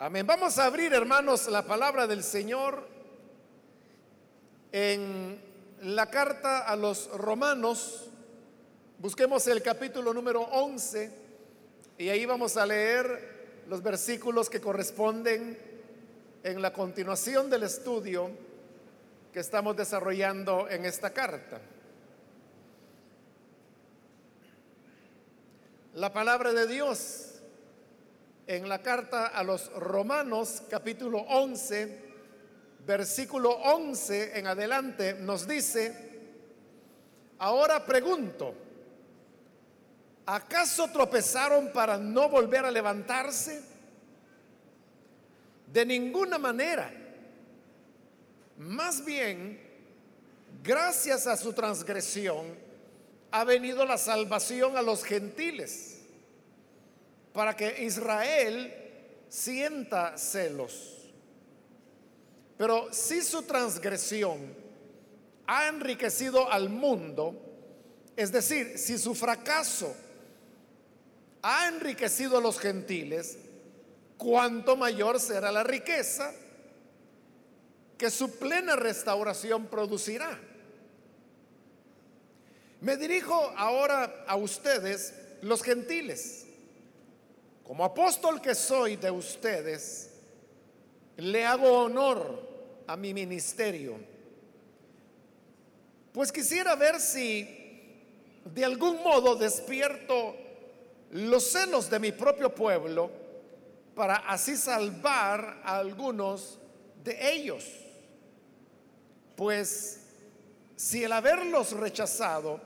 Amén. 0.00 0.24
Vamos 0.24 0.56
a 0.60 0.66
abrir, 0.66 0.92
hermanos, 0.92 1.48
la 1.48 1.64
palabra 1.64 2.06
del 2.06 2.22
Señor 2.22 2.86
en 4.70 5.42
la 5.82 6.08
carta 6.08 6.60
a 6.60 6.76
los 6.76 7.10
romanos. 7.18 8.08
Busquemos 9.00 9.44
el 9.48 9.60
capítulo 9.60 10.14
número 10.14 10.42
11 10.42 11.10
y 11.98 12.10
ahí 12.10 12.24
vamos 12.26 12.56
a 12.56 12.64
leer 12.64 13.64
los 13.66 13.82
versículos 13.82 14.48
que 14.48 14.60
corresponden 14.60 15.58
en 16.44 16.62
la 16.62 16.72
continuación 16.72 17.50
del 17.50 17.64
estudio 17.64 18.30
que 19.32 19.40
estamos 19.40 19.76
desarrollando 19.76 20.68
en 20.70 20.84
esta 20.84 21.10
carta. 21.10 21.60
La 25.94 26.12
palabra 26.12 26.52
de 26.52 26.68
Dios 26.68 27.27
en 28.48 28.66
la 28.66 28.80
carta 28.80 29.26
a 29.26 29.42
los 29.42 29.70
Romanos 29.74 30.62
capítulo 30.70 31.18
11, 31.18 31.98
versículo 32.86 33.50
11 33.50 34.38
en 34.38 34.46
adelante, 34.46 35.12
nos 35.20 35.46
dice, 35.46 36.18
ahora 37.38 37.84
pregunto, 37.84 38.54
¿acaso 40.24 40.88
tropezaron 40.88 41.70
para 41.74 41.98
no 41.98 42.30
volver 42.30 42.64
a 42.64 42.70
levantarse? 42.70 43.62
De 45.70 45.84
ninguna 45.84 46.38
manera. 46.38 46.90
Más 48.56 49.04
bien, 49.04 49.60
gracias 50.64 51.26
a 51.26 51.36
su 51.36 51.52
transgresión, 51.52 52.46
ha 53.30 53.44
venido 53.44 53.84
la 53.84 53.98
salvación 53.98 54.78
a 54.78 54.80
los 54.80 55.04
gentiles 55.04 55.87
para 57.32 57.54
que 57.54 57.84
Israel 57.84 58.74
sienta 59.28 60.16
celos. 60.16 61.10
Pero 62.56 62.92
si 62.92 63.22
su 63.22 63.42
transgresión 63.42 64.54
ha 65.46 65.68
enriquecido 65.68 66.50
al 66.50 66.68
mundo, 66.68 67.34
es 68.16 68.32
decir, 68.32 68.78
si 68.78 68.98
su 68.98 69.14
fracaso 69.14 69.94
ha 71.42 71.68
enriquecido 71.68 72.38
a 72.38 72.40
los 72.40 72.58
gentiles, 72.58 73.38
cuánto 74.16 74.76
mayor 74.76 75.20
será 75.20 75.52
la 75.52 75.62
riqueza 75.62 76.32
que 77.96 78.10
su 78.10 78.38
plena 78.38 78.74
restauración 78.74 79.66
producirá. 79.66 80.38
Me 82.80 82.96
dirijo 82.96 83.34
ahora 83.56 84.24
a 84.26 84.36
ustedes, 84.36 85.14
los 85.42 85.62
gentiles. 85.62 86.47
Como 87.68 87.84
apóstol 87.84 88.40
que 88.40 88.54
soy 88.54 88.96
de 88.96 89.10
ustedes, 89.10 90.08
le 91.18 91.44
hago 91.44 91.70
honor 91.82 92.48
a 92.86 92.96
mi 92.96 93.12
ministerio. 93.12 93.98
Pues 96.10 96.32
quisiera 96.32 96.74
ver 96.76 96.98
si 96.98 97.46
de 98.42 98.64
algún 98.64 99.02
modo 99.02 99.36
despierto 99.36 100.34
los 101.10 101.44
celos 101.44 101.90
de 101.90 101.98
mi 101.98 102.10
propio 102.10 102.54
pueblo 102.54 103.10
para 103.94 104.14
así 104.16 104.56
salvar 104.56 105.60
a 105.62 105.76
algunos 105.76 106.58
de 107.04 107.34
ellos. 107.34 107.66
Pues 109.36 110.06
si 110.74 111.04
el 111.04 111.12
haberlos 111.12 111.72
rechazado 111.72 112.62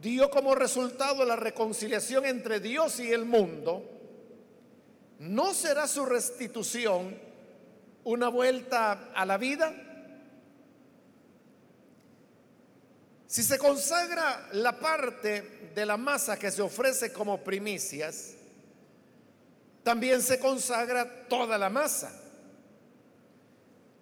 dio 0.00 0.30
como 0.30 0.54
resultado 0.54 1.24
la 1.24 1.34
reconciliación 1.34 2.26
entre 2.26 2.60
Dios 2.60 3.00
y 3.00 3.12
el 3.12 3.24
mundo, 3.24 3.95
¿no 5.18 5.54
será 5.54 5.86
su 5.86 6.04
restitución 6.04 7.18
una 8.04 8.28
vuelta 8.28 9.10
a 9.14 9.24
la 9.24 9.38
vida? 9.38 9.74
Si 13.26 13.42
se 13.42 13.58
consagra 13.58 14.48
la 14.52 14.78
parte 14.78 15.70
de 15.74 15.84
la 15.84 15.96
masa 15.96 16.38
que 16.38 16.50
se 16.50 16.62
ofrece 16.62 17.12
como 17.12 17.42
primicias, 17.42 18.34
también 19.82 20.22
se 20.22 20.38
consagra 20.38 21.28
toda 21.28 21.58
la 21.58 21.68
masa. 21.68 22.12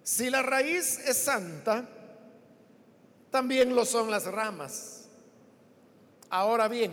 Si 0.03 0.29
la 0.29 0.43
raíz 0.43 0.99
es 0.99 1.17
santa, 1.17 1.87
también 3.31 3.75
lo 3.75 3.85
son 3.85 4.11
las 4.11 4.25
ramas. 4.25 5.05
Ahora 6.29 6.67
bien, 6.67 6.91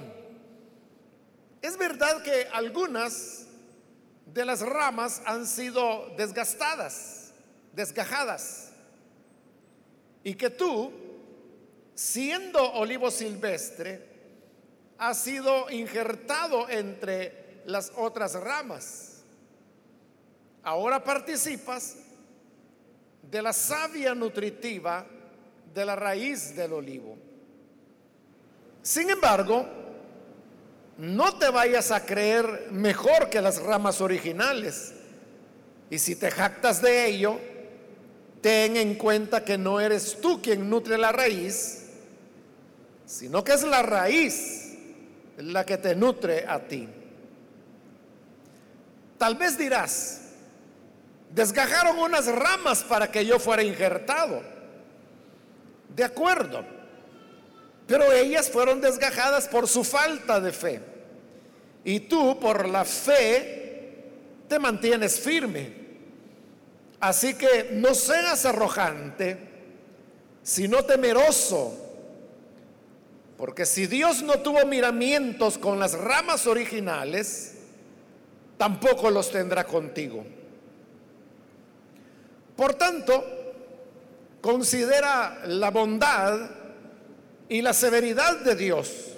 es 1.61 1.77
verdad 1.77 2.23
que 2.23 2.49
algunas 2.53 3.47
de 4.27 4.45
las 4.45 4.61
ramas 4.61 5.23
han 5.27 5.47
sido 5.47 6.09
desgastadas, 6.17 7.33
desgajadas. 7.73 8.73
Y 10.25 10.35
que 10.35 10.51
tú, 10.51 10.93
siendo 11.95 12.73
olivo 12.75 13.11
silvestre, 13.11 14.09
has 14.99 15.19
sido 15.19 15.69
injertado 15.71 16.69
entre 16.69 17.63
las 17.67 17.93
otras 17.97 18.35
ramas. 18.35 19.23
Ahora 20.63 21.03
participas 21.03 21.97
de 23.23 23.43
la 23.43 23.53
savia 23.53 24.15
nutritiva 24.15 25.07
de 25.75 25.85
la 25.85 25.97
raíz 25.97 26.55
del 26.55 26.73
olivo. 26.73 27.17
Sin 28.83 29.11
embargo, 29.11 29.82
no 30.99 31.39
te 31.39 31.49
vayas 31.51 31.91
a 31.91 32.05
creer 32.05 32.69
mejor 32.71 33.31
que 33.31 33.41
las 33.41 33.63
ramas 33.63 34.01
originales. 34.01 34.93
Y 35.91 35.99
si 35.99 36.17
te 36.17 36.31
jactas 36.31 36.81
de 36.81 37.07
ello, 37.07 37.39
ten 38.41 38.77
en 38.77 38.95
cuenta 38.95 39.45
que 39.45 39.59
no 39.59 39.81
eres 39.81 40.21
tú 40.21 40.41
quien 40.41 40.69
nutre 40.69 40.99
la 40.99 41.13
raíz, 41.13 41.87
sino 43.07 43.45
que 43.45 43.53
es 43.53 43.63
la 43.63 43.83
raíz 43.83 44.63
la 45.39 45.65
que 45.65 45.79
te 45.79 45.95
nutre 45.95 46.45
a 46.47 46.61
ti. 46.61 46.89
Tal 49.19 49.37
vez 49.37 49.57
dirás, 49.57 50.21
desgajaron 51.31 51.99
unas 51.99 52.27
ramas 52.27 52.83
para 52.83 53.11
que 53.11 53.25
yo 53.25 53.39
fuera 53.39 53.63
injertado. 53.63 54.43
De 55.95 56.05
acuerdo, 56.05 56.65
pero 57.87 58.13
ellas 58.13 58.49
fueron 58.51 58.81
desgajadas 58.81 59.49
por 59.49 59.69
su 59.69 59.85
falta 59.85 60.41
de 60.41 60.53
fe. 60.53 60.81
Y 61.85 62.01
tú 62.01 62.39
por 62.39 62.69
la 62.69 62.85
fe 62.85 64.05
te 64.49 64.59
mantienes 64.59 65.19
firme. 65.19 65.83
Así 67.01 67.35
que 67.35 67.71
no 67.73 67.95
seas 67.95 68.47
arrojante, 68.47 69.37
sino 70.43 70.85
temeroso. 70.85 71.79
Porque 73.37 73.67
si 73.67 73.89
Dios 73.89 74.23
no 74.23 74.35
tuvo 74.35 74.65
miramientos 74.67 75.59
con 75.59 75.81
las 75.81 75.95
ramas 75.95 76.47
originales, 76.47 77.55
tampoco 78.57 79.11
los 79.11 79.33
tendrá 79.33 79.65
contigo. 79.65 80.25
Por 82.55 82.75
tanto, 82.75 83.25
considera 84.41 85.41
la 85.47 85.71
bondad 85.71 86.62
y 87.49 87.63
la 87.63 87.73
severidad 87.73 88.41
de 88.41 88.57
Dios 88.57 89.13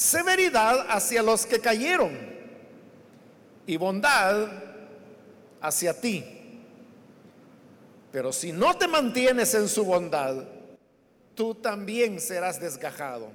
severidad 0.00 0.86
hacia 0.88 1.22
los 1.22 1.44
que 1.44 1.60
cayeron 1.60 2.18
y 3.66 3.76
bondad 3.76 4.50
hacia 5.60 6.00
ti. 6.00 6.24
Pero 8.10 8.32
si 8.32 8.50
no 8.50 8.78
te 8.78 8.88
mantienes 8.88 9.52
en 9.52 9.68
su 9.68 9.84
bondad, 9.84 10.42
tú 11.34 11.54
también 11.54 12.18
serás 12.18 12.58
desgajado. 12.58 13.30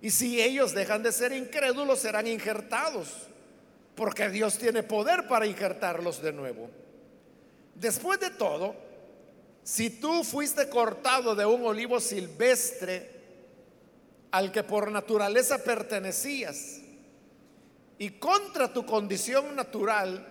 Y 0.00 0.10
si 0.10 0.40
ellos 0.40 0.72
dejan 0.72 1.02
de 1.02 1.12
ser 1.12 1.32
incrédulos, 1.32 2.00
serán 2.00 2.26
injertados, 2.26 3.08
porque 3.94 4.30
Dios 4.30 4.56
tiene 4.56 4.82
poder 4.82 5.28
para 5.28 5.46
injertarlos 5.46 6.22
de 6.22 6.32
nuevo. 6.32 6.70
Después 7.74 8.18
de 8.18 8.30
todo, 8.30 8.74
si 9.70 9.88
tú 9.88 10.24
fuiste 10.24 10.68
cortado 10.68 11.36
de 11.36 11.46
un 11.46 11.64
olivo 11.64 12.00
silvestre, 12.00 13.08
al 14.32 14.50
que 14.50 14.64
por 14.64 14.90
naturaleza 14.90 15.62
pertenecías 15.62 16.80
y 17.96 18.10
contra 18.18 18.72
tu 18.72 18.84
condición 18.84 19.54
natural 19.54 20.26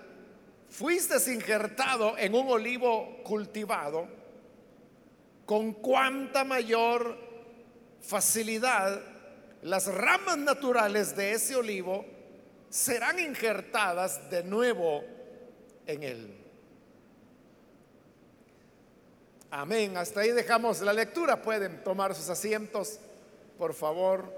fuiste 0.67 1.15
injertado 1.31 2.17
en 2.17 2.35
un 2.35 2.49
olivo 2.49 3.23
cultivado, 3.23 4.09
con 5.45 5.71
cuánta 5.71 6.43
mayor 6.43 7.17
facilidad 8.01 9.01
las 9.61 9.87
ramas 9.87 10.37
naturales 10.37 11.15
de 11.15 11.31
ese 11.31 11.55
olivo 11.55 12.05
serán 12.69 13.19
injertadas 13.19 14.29
de 14.29 14.43
nuevo 14.43 15.01
en 15.85 16.03
él. 16.03 16.38
Amén. 19.51 19.97
Hasta 19.97 20.21
ahí 20.21 20.31
dejamos 20.31 20.79
la 20.81 20.93
lectura. 20.93 21.41
Pueden 21.41 21.83
tomar 21.83 22.13
sus 22.13 22.29
asientos 22.29 22.99
por 23.57 23.73
favor. 23.73 24.31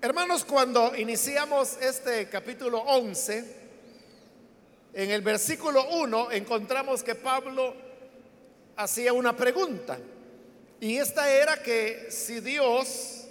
Hermanos, 0.00 0.46
cuando 0.46 0.96
iniciamos 0.96 1.76
este 1.80 2.28
capítulo 2.30 2.78
11, 2.78 3.56
en 4.94 5.10
el 5.10 5.20
versículo 5.20 5.86
1 5.90 6.32
encontramos 6.32 7.02
que 7.02 7.14
Pablo 7.14 7.74
hacía 8.76 9.12
una 9.12 9.36
pregunta. 9.36 9.98
Y 10.80 10.96
esta 10.96 11.30
era 11.30 11.62
que 11.62 12.06
si 12.10 12.40
Dios 12.40 13.26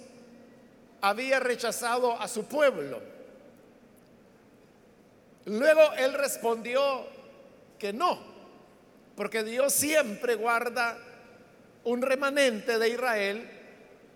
había 1.00 1.40
rechazado 1.40 2.18
a 2.20 2.28
su 2.28 2.44
pueblo. 2.44 3.09
Luego 5.50 5.94
él 5.98 6.12
respondió 6.12 7.04
que 7.76 7.92
no, 7.92 8.20
porque 9.16 9.42
Dios 9.42 9.72
siempre 9.72 10.36
guarda 10.36 10.96
un 11.82 12.02
remanente 12.02 12.78
de 12.78 12.88
Israel, 12.90 13.50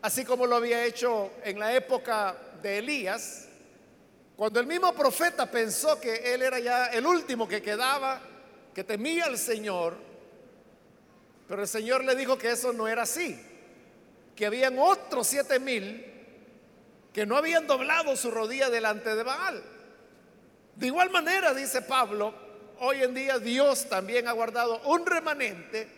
así 0.01 0.25
como 0.25 0.47
lo 0.47 0.55
había 0.55 0.85
hecho 0.85 1.33
en 1.43 1.59
la 1.59 1.75
época 1.75 2.37
de 2.63 2.79
Elías, 2.79 3.49
cuando 4.37 4.61
el 4.61 4.67
mismo 4.67 4.95
profeta 4.95 5.51
pensó 5.51 6.01
que 6.01 6.35
él 6.35 6.43
era 6.43 6.61
ya 6.61 6.87
el 6.87 7.05
último 7.05 7.49
que 7.49 7.61
quedaba, 7.61 8.21
que 8.73 8.85
temía 8.85 9.25
al 9.25 9.37
Señor, 9.37 9.97
pero 11.49 11.63
el 11.63 11.69
Señor 11.69 12.05
le 12.05 12.15
dijo 12.15 12.39
que 12.39 12.53
eso 12.53 12.73
no 12.73 12.87
era 12.87 13.03
así, 13.03 13.37
que 14.37 14.47
habían 14.47 14.79
otros 14.79 15.27
siete 15.27 15.59
mil 15.59 16.13
que 17.13 17.27
no 17.27 17.37
habían 17.37 17.67
doblado 17.67 18.15
su 18.15 18.31
rodilla 18.31 18.71
delante 18.71 19.17
de 19.17 19.23
Baal. 19.25 19.74
De 20.77 20.87
igual 20.87 21.11
manera, 21.11 21.55
dice 21.55 21.83
Pablo, 21.83 22.35
hoy 22.81 23.03
en 23.03 23.15
día 23.15 23.39
Dios 23.39 23.89
también 23.89 24.27
ha 24.29 24.33
guardado 24.33 24.81
un 24.87 25.07
remanente 25.07 25.89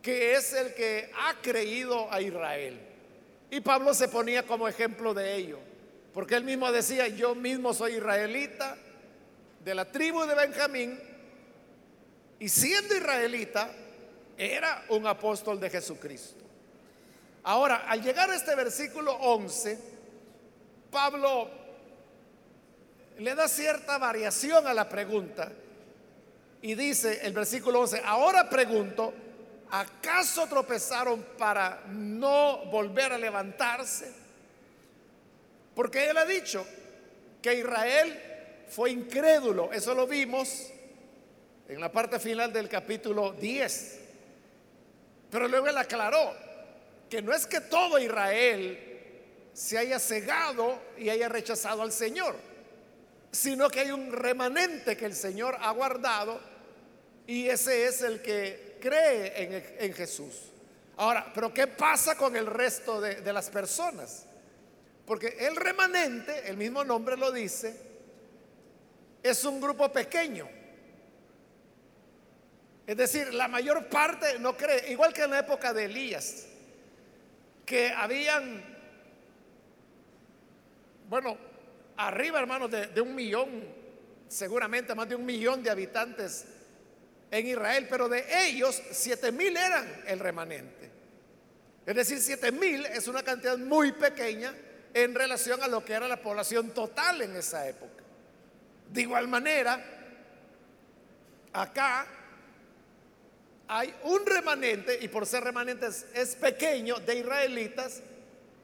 que 0.00 0.34
es 0.34 0.52
el 0.52 0.74
que 0.74 1.10
ha 1.14 1.40
creído 1.40 2.12
a 2.12 2.20
Israel. 2.20 2.78
Y 3.50 3.60
Pablo 3.60 3.94
se 3.94 4.08
ponía 4.08 4.42
como 4.44 4.68
ejemplo 4.68 5.14
de 5.14 5.34
ello, 5.34 5.58
porque 6.12 6.34
él 6.34 6.44
mismo 6.44 6.70
decía, 6.70 7.08
yo 7.08 7.34
mismo 7.34 7.72
soy 7.72 7.94
israelita 7.94 8.76
de 9.64 9.74
la 9.74 9.90
tribu 9.90 10.24
de 10.24 10.34
Benjamín, 10.34 11.00
y 12.38 12.48
siendo 12.48 12.94
israelita, 12.94 13.70
era 14.36 14.84
un 14.88 15.06
apóstol 15.06 15.58
de 15.60 15.70
Jesucristo. 15.70 16.44
Ahora, 17.44 17.86
al 17.88 18.02
llegar 18.02 18.30
a 18.30 18.36
este 18.36 18.54
versículo 18.54 19.14
11, 19.14 19.78
Pablo 20.90 21.63
le 23.18 23.34
da 23.34 23.48
cierta 23.48 23.98
variación 23.98 24.66
a 24.66 24.74
la 24.74 24.88
pregunta 24.88 25.50
y 26.62 26.74
dice 26.74 27.20
el 27.22 27.32
versículo 27.32 27.80
11, 27.80 28.02
ahora 28.04 28.48
pregunto, 28.48 29.12
¿acaso 29.70 30.46
tropezaron 30.46 31.22
para 31.36 31.82
no 31.88 32.64
volver 32.66 33.12
a 33.12 33.18
levantarse? 33.18 34.10
Porque 35.74 36.08
él 36.08 36.16
ha 36.16 36.24
dicho 36.24 36.66
que 37.42 37.54
Israel 37.54 38.18
fue 38.68 38.90
incrédulo, 38.90 39.72
eso 39.72 39.94
lo 39.94 40.06
vimos 40.06 40.70
en 41.68 41.80
la 41.80 41.92
parte 41.92 42.18
final 42.18 42.52
del 42.52 42.68
capítulo 42.68 43.32
10. 43.32 44.00
Pero 45.30 45.48
luego 45.48 45.66
él 45.66 45.76
aclaró 45.76 46.34
que 47.10 47.20
no 47.20 47.34
es 47.34 47.46
que 47.46 47.60
todo 47.60 47.98
Israel 47.98 48.94
se 49.52 49.78
haya 49.78 49.98
cegado 49.98 50.80
y 50.96 51.10
haya 51.10 51.28
rechazado 51.28 51.82
al 51.82 51.92
Señor, 51.92 52.36
sino 53.34 53.68
que 53.68 53.80
hay 53.80 53.90
un 53.90 54.12
remanente 54.12 54.96
que 54.96 55.06
el 55.06 55.14
Señor 55.14 55.56
ha 55.60 55.70
guardado 55.72 56.40
y 57.26 57.48
ese 57.48 57.86
es 57.86 58.02
el 58.02 58.22
que 58.22 58.78
cree 58.80 59.76
en, 59.78 59.94
Jesús. 59.94 60.34
Ahora, 60.96 61.32
pero 61.34 61.52
¿qué 61.52 61.66
pasa 61.66 62.16
con 62.16 62.36
el 62.36 62.46
resto 62.46 63.00
de, 63.00 63.16
de 63.16 63.32
las 63.32 63.50
personas? 63.50 64.26
Porque 65.06 65.36
el 65.40 65.56
remanente, 65.56 66.48
el 66.48 66.56
mismo 66.56 66.84
nombre 66.84 67.16
lo 67.16 67.32
dice, 67.32 67.76
es 69.22 69.44
un 69.44 69.60
grupo 69.60 69.90
pequeño 69.90 70.48
es 72.86 72.96
decir, 72.96 73.32
la 73.32 73.48
mayor 73.48 73.86
parte 73.86 74.38
no 74.38 74.56
cree, 74.56 74.92
igual 74.92 75.12
que 75.12 75.22
en 75.22 75.30
la 75.30 75.38
época 75.38 75.72
de 75.72 75.86
Elías, 75.86 76.46
que 77.64 77.90
habían, 77.90 78.62
bueno, 81.08 81.38
arriba 81.96 82.40
hermanos 82.40 82.70
de, 82.70 83.00
un 83.00 83.14
millón, 83.14 83.48
seguramente 84.28 84.94
más 84.94 85.08
de 85.08 85.14
un 85.14 85.24
millón 85.24 85.62
de 85.62 85.70
habitantes 85.70 86.44
en 87.30 87.46
Israel, 87.46 87.86
pero 87.88 88.08
de 88.08 88.24
ellos 88.46 88.80
siete 88.90 89.32
mil 89.32 89.56
eran 89.56 90.02
el 90.06 90.18
remanente. 90.18 90.90
Es 91.86 91.94
decir, 91.94 92.20
siete 92.20 92.52
mil 92.52 92.86
es 92.86 93.08
una 93.08 93.22
cantidad 93.22 93.58
muy 93.58 93.92
pequeña 93.92 94.54
en 94.92 95.14
relación 95.14 95.62
a 95.62 95.68
lo 95.68 95.84
que 95.84 95.92
era 95.92 96.08
la 96.08 96.20
población 96.20 96.70
total 96.70 97.22
en 97.22 97.36
esa 97.36 97.68
época. 97.68 98.02
De 98.90 99.02
igual 99.02 99.28
manera, 99.28 99.84
acá 101.52 102.06
hay 103.66 103.94
un 104.04 104.24
remanente, 104.24 104.98
y 105.00 105.08
por 105.08 105.26
ser 105.26 105.42
remanentes 105.42 106.06
es 106.14 106.36
pequeño, 106.36 107.00
de 107.00 107.16
israelitas 107.16 108.02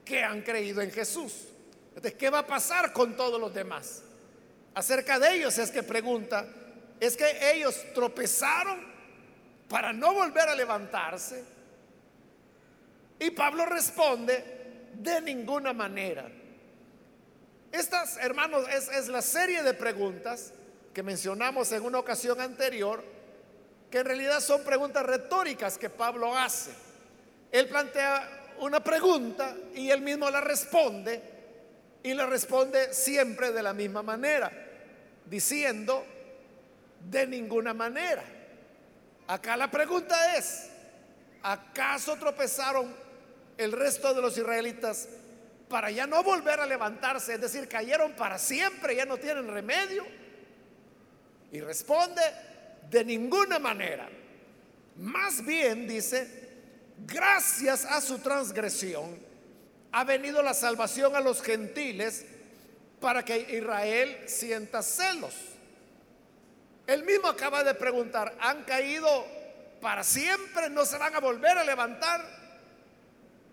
que 0.05 0.23
han 0.23 0.43
creído 0.43 0.81
en 0.83 0.91
Jesús. 0.91 1.50
Entonces, 1.91 2.15
¿qué 2.15 2.31
va 2.31 2.41
a 2.41 2.47
pasar 2.47 2.93
con 2.93 3.17
todos 3.17 3.41
los 3.41 3.53
demás? 3.53 4.03
Acerca 4.75 5.19
de 5.19 5.35
ellos 5.35 5.59
es 5.59 5.71
que 5.71 5.83
pregunta, 5.83 6.47
es 7.01 7.17
que 7.17 7.53
ellos 7.53 7.85
tropezaron 7.95 8.81
para 9.69 9.93
no 9.93 10.15
volver 10.15 10.49
a 10.49 10.55
levantarse. 10.55 11.45
Y 13.19 13.31
Pablo 13.31 13.67
responde, 13.67 14.59
de 14.95 15.21
ninguna 15.21 15.73
manera. 15.73 16.29
Estas, 17.73 18.17
hermanos, 18.17 18.67
es, 18.69 18.89
es 18.89 19.09
la 19.09 19.23
serie 19.23 19.63
de 19.63 19.75
preguntas 19.75 20.53
que 20.93 21.03
mencionamos 21.03 21.71
en 21.73 21.85
una 21.85 21.99
ocasión 21.99 22.41
anterior 22.41 23.03
que 23.91 23.99
en 23.99 24.07
realidad 24.07 24.41
son 24.41 24.63
preguntas 24.63 25.05
retóricas 25.05 25.77
que 25.77 25.91
Pablo 25.91 26.37
hace. 26.37 26.71
Él 27.51 27.69
plantea 27.69 28.55
una 28.61 28.83
pregunta 28.83 29.57
y 29.75 29.91
él 29.91 30.01
mismo 30.01 30.31
la 30.31 30.41
responde 30.41 31.40
y 32.03 32.15
la 32.15 32.27
responde 32.27 32.93
siempre 32.95 33.53
de 33.53 33.63
la 33.63 33.75
misma 33.75 34.03
manera, 34.03 34.51
diciendo 35.27 36.05
de 37.11 37.27
ninguna 37.27 37.75
manera. 37.75 38.25
Acá 39.27 39.57
la 39.57 39.71
pregunta 39.71 40.37
es, 40.37 40.69
¿acaso 41.43 42.17
tropezaron 42.17 42.95
el 43.57 43.73
resto 43.73 44.15
de 44.15 44.23
los 44.23 44.37
israelitas 44.37 45.09
para 45.69 45.91
ya 45.91 46.07
no 46.07 46.23
volver 46.23 46.59
a 46.61 46.67
levantarse? 46.67 47.35
Es 47.35 47.41
decir, 47.41 47.69
cayeron 47.69 48.13
para 48.13 48.39
siempre, 48.39 48.97
ya 48.97 49.05
no 49.05 49.19
tienen 49.19 49.47
remedio. 49.49 50.05
Y 51.53 51.61
responde, 51.61 52.23
de 52.89 53.05
ninguna 53.05 53.59
manera. 53.59 54.09
Más 54.97 55.45
bien, 55.45 55.87
dice, 55.87 56.49
gracias 57.07 57.85
a 57.85 58.01
su 58.01 58.19
transgresión 58.19 59.30
ha 59.93 60.05
venido 60.05 60.43
la 60.43 60.55
salvación 60.55 61.17
a 61.17 61.21
los 61.21 61.43
gentiles 61.43 62.25
para 63.01 63.25
que 63.25 63.39
Israel 63.57 64.25
sienta 64.27 64.83
celos. 64.83 65.35
Él 66.87 67.05
mismo 67.05 67.29
acaba 67.29 67.65
de 67.65 67.75
preguntar, 67.75 68.37
¿han 68.41 68.65
caído 68.65 69.27
para 69.81 70.05
siempre? 70.05 70.69
¿No 70.71 70.85
se 70.85 70.99
van 70.99 71.15
a 71.15 71.21
volver 71.21 71.57
a 71.57 71.65
levantar? 71.65 72.25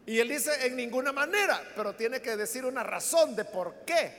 Y 0.06 0.20
él 0.20 0.29
dice, 0.29 0.65
en 0.65 0.75
ninguna 0.75 1.12
manera, 1.12 1.62
pero 1.75 1.94
tiene 1.94 2.22
que 2.22 2.38
decir 2.38 2.65
una 2.65 2.84
razón 2.84 3.36
de 3.36 3.46
por 3.46 3.86
qué 3.86 4.12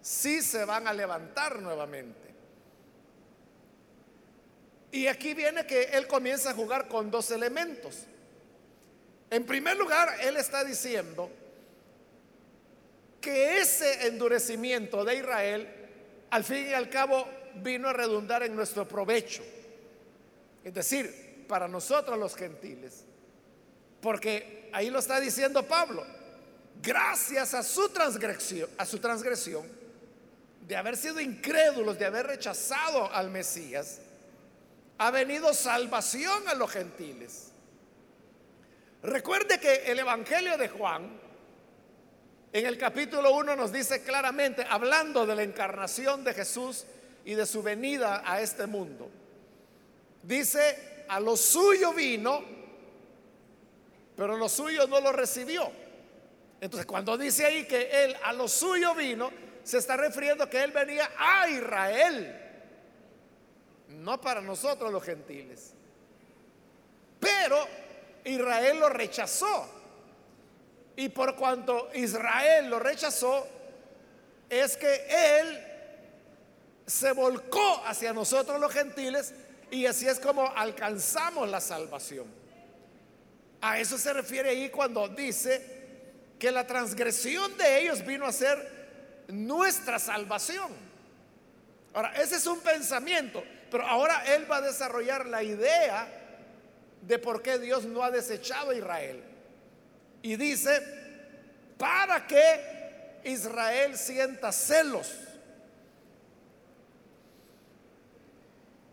sí 0.00 0.42
se 0.42 0.64
van 0.64 0.86
a 0.88 0.92
levantar 0.92 1.60
nuevamente. 1.60 2.28
Y 4.90 5.06
aquí 5.06 5.34
viene 5.34 5.66
que 5.66 5.82
él 5.82 6.06
comienza 6.06 6.50
a 6.50 6.54
jugar 6.54 6.88
con 6.88 7.10
dos 7.10 7.30
elementos. 7.30 8.06
En 9.30 9.44
primer 9.44 9.76
lugar, 9.76 10.16
él 10.20 10.36
está 10.36 10.64
diciendo 10.64 11.30
que 13.20 13.58
ese 13.60 14.06
endurecimiento 14.06 15.04
de 15.04 15.16
Israel, 15.16 15.68
al 16.30 16.44
fin 16.44 16.68
y 16.68 16.72
al 16.72 16.88
cabo, 16.88 17.28
vino 17.56 17.88
a 17.88 17.92
redundar 17.92 18.42
en 18.42 18.54
nuestro 18.54 18.86
provecho. 18.86 19.42
Es 20.64 20.72
decir, 20.72 21.44
para 21.48 21.68
nosotros 21.68 22.18
los 22.18 22.34
gentiles. 22.34 23.04
Porque 24.00 24.70
ahí 24.72 24.90
lo 24.90 25.00
está 25.00 25.20
diciendo 25.20 25.62
Pablo. 25.64 26.04
Gracias 26.80 27.54
a 27.54 27.62
su 27.62 27.88
transgresión, 27.88 28.70
a 28.78 28.86
su 28.86 28.98
transgresión 28.98 29.66
de 30.68 30.76
haber 30.76 30.98
sido 30.98 31.18
incrédulos, 31.18 31.98
de 31.98 32.04
haber 32.04 32.26
rechazado 32.26 33.10
al 33.12 33.30
Mesías, 33.30 34.00
ha 34.98 35.10
venido 35.10 35.54
salvación 35.54 36.46
a 36.46 36.54
los 36.54 36.70
gentiles. 36.70 37.52
Recuerde 39.02 39.60
que 39.60 39.90
el 39.90 39.98
Evangelio 40.00 40.58
de 40.58 40.68
Juan, 40.68 41.20
en 42.52 42.66
el 42.66 42.76
capítulo 42.76 43.34
1 43.36 43.54
nos 43.54 43.72
dice 43.72 44.02
claramente, 44.02 44.66
hablando 44.68 45.24
de 45.24 45.36
la 45.36 45.42
encarnación 45.44 46.24
de 46.24 46.34
Jesús 46.34 46.84
y 47.24 47.34
de 47.34 47.46
su 47.46 47.62
venida 47.62 48.22
a 48.24 48.40
este 48.40 48.66
mundo, 48.66 49.08
dice, 50.22 51.04
a 51.08 51.20
lo 51.20 51.36
suyo 51.36 51.92
vino, 51.92 52.42
pero 54.16 54.36
lo 54.36 54.48
suyo 54.48 54.88
no 54.88 55.00
lo 55.00 55.12
recibió. 55.12 55.70
Entonces, 56.60 56.86
cuando 56.86 57.16
dice 57.16 57.46
ahí 57.46 57.66
que 57.66 58.04
él 58.04 58.16
a 58.24 58.32
lo 58.32 58.48
suyo 58.48 58.96
vino, 58.96 59.30
se 59.62 59.78
está 59.78 59.96
refiriendo 59.96 60.50
que 60.50 60.64
él 60.64 60.72
venía 60.72 61.08
a 61.16 61.48
Israel, 61.48 62.36
no 63.90 64.20
para 64.20 64.40
nosotros 64.40 64.90
los 64.90 65.04
gentiles. 65.04 65.72
Pero 67.20 67.64
Israel 68.28 68.78
lo 68.78 68.88
rechazó. 68.88 69.68
Y 70.96 71.08
por 71.10 71.36
cuanto 71.36 71.90
Israel 71.94 72.68
lo 72.68 72.78
rechazó, 72.78 73.46
es 74.50 74.76
que 74.76 75.38
él 75.38 75.64
se 76.86 77.12
volcó 77.12 77.82
hacia 77.84 78.12
nosotros 78.12 78.60
los 78.60 78.72
gentiles 78.72 79.34
y 79.70 79.86
así 79.86 80.08
es 80.08 80.18
como 80.18 80.50
alcanzamos 80.56 81.48
la 81.48 81.60
salvación. 81.60 82.26
A 83.60 83.78
eso 83.78 83.98
se 83.98 84.12
refiere 84.12 84.50
ahí 84.50 84.70
cuando 84.70 85.08
dice 85.08 85.78
que 86.38 86.50
la 86.50 86.66
transgresión 86.66 87.56
de 87.56 87.80
ellos 87.80 88.04
vino 88.04 88.26
a 88.26 88.32
ser 88.32 89.26
nuestra 89.28 89.98
salvación. 89.98 90.72
Ahora, 91.92 92.12
ese 92.14 92.36
es 92.36 92.46
un 92.46 92.60
pensamiento, 92.60 93.42
pero 93.70 93.86
ahora 93.86 94.24
él 94.34 94.50
va 94.50 94.56
a 94.56 94.60
desarrollar 94.62 95.26
la 95.26 95.42
idea 95.42 96.17
de 97.08 97.18
por 97.18 97.42
qué 97.42 97.58
Dios 97.58 97.84
no 97.86 98.04
ha 98.04 98.10
desechado 98.10 98.70
a 98.70 98.74
Israel. 98.74 99.24
Y 100.20 100.36
dice, 100.36 100.80
para 101.78 102.26
que 102.26 103.20
Israel 103.24 103.96
sienta 103.96 104.52
celos. 104.52 105.10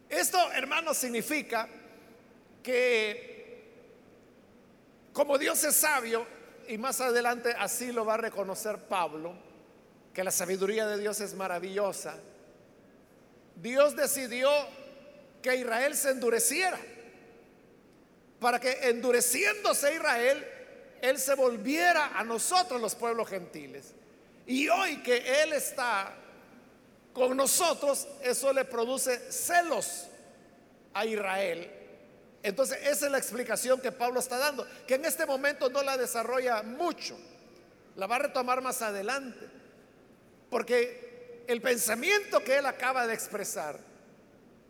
Esto, 0.08 0.52
hermanos, 0.54 0.98
significa 0.98 1.68
que 2.64 3.36
como 5.12 5.38
Dios 5.38 5.64
es 5.64 5.76
sabio, 5.76 6.26
y 6.68 6.78
más 6.78 7.00
adelante 7.00 7.54
así 7.58 7.92
lo 7.92 8.06
va 8.06 8.16
a 8.16 8.18
reconocer 8.18 8.80
Pablo, 8.80 9.34
que 10.14 10.24
la 10.24 10.32
sabiduría 10.32 10.88
de 10.88 11.00
Dios 11.00 11.20
es 11.22 11.34
maravillosa. 11.34 12.16
Dios 13.56 13.96
decidió 13.96 14.50
que 15.42 15.56
Israel 15.56 15.96
se 15.96 16.12
endureciera, 16.12 16.78
para 18.46 18.60
que 18.60 18.90
endureciéndose 18.90 19.96
Israel, 19.96 20.48
Él 21.02 21.18
se 21.18 21.34
volviera 21.34 22.12
a 22.16 22.24
nosotros 22.24 22.80
los 22.80 22.94
pueblos 22.94 23.28
gentiles. 23.28 23.94
Y 24.46 24.70
hoy 24.70 25.02
que 25.02 25.42
Él 25.42 25.54
está 25.54 26.14
con 27.12 27.36
nosotros, 27.36 28.08
eso 28.22 28.54
le 28.54 28.66
produce 28.66 29.32
celos 29.32 30.06
a 30.94 31.08
Israel 31.08 31.72
entonces, 32.46 32.78
esa 32.84 33.08
es 33.08 33.12
la 33.12 33.18
explicación 33.18 33.82
que 33.82 33.92
Pablo 33.92 34.20
está 34.20 34.38
dando, 34.38 34.68
que 34.86 34.94
en 34.94 35.06
este 35.06 35.26
momento 35.26 35.68
no 35.68 35.82
la 35.82 35.98
desarrolla 35.98 36.62
mucho, 36.62 37.18
la 37.96 38.06
va 38.06 38.18
a 38.18 38.20
retomar 38.20 38.62
más 38.62 38.84
adelante, 38.84 39.48
porque 40.52 41.44
el 41.48 41.60
pensamiento 41.60 42.44
que 42.44 42.58
él 42.58 42.68
acaba 42.68 43.08
de 43.08 43.16
expresar, 43.16 43.80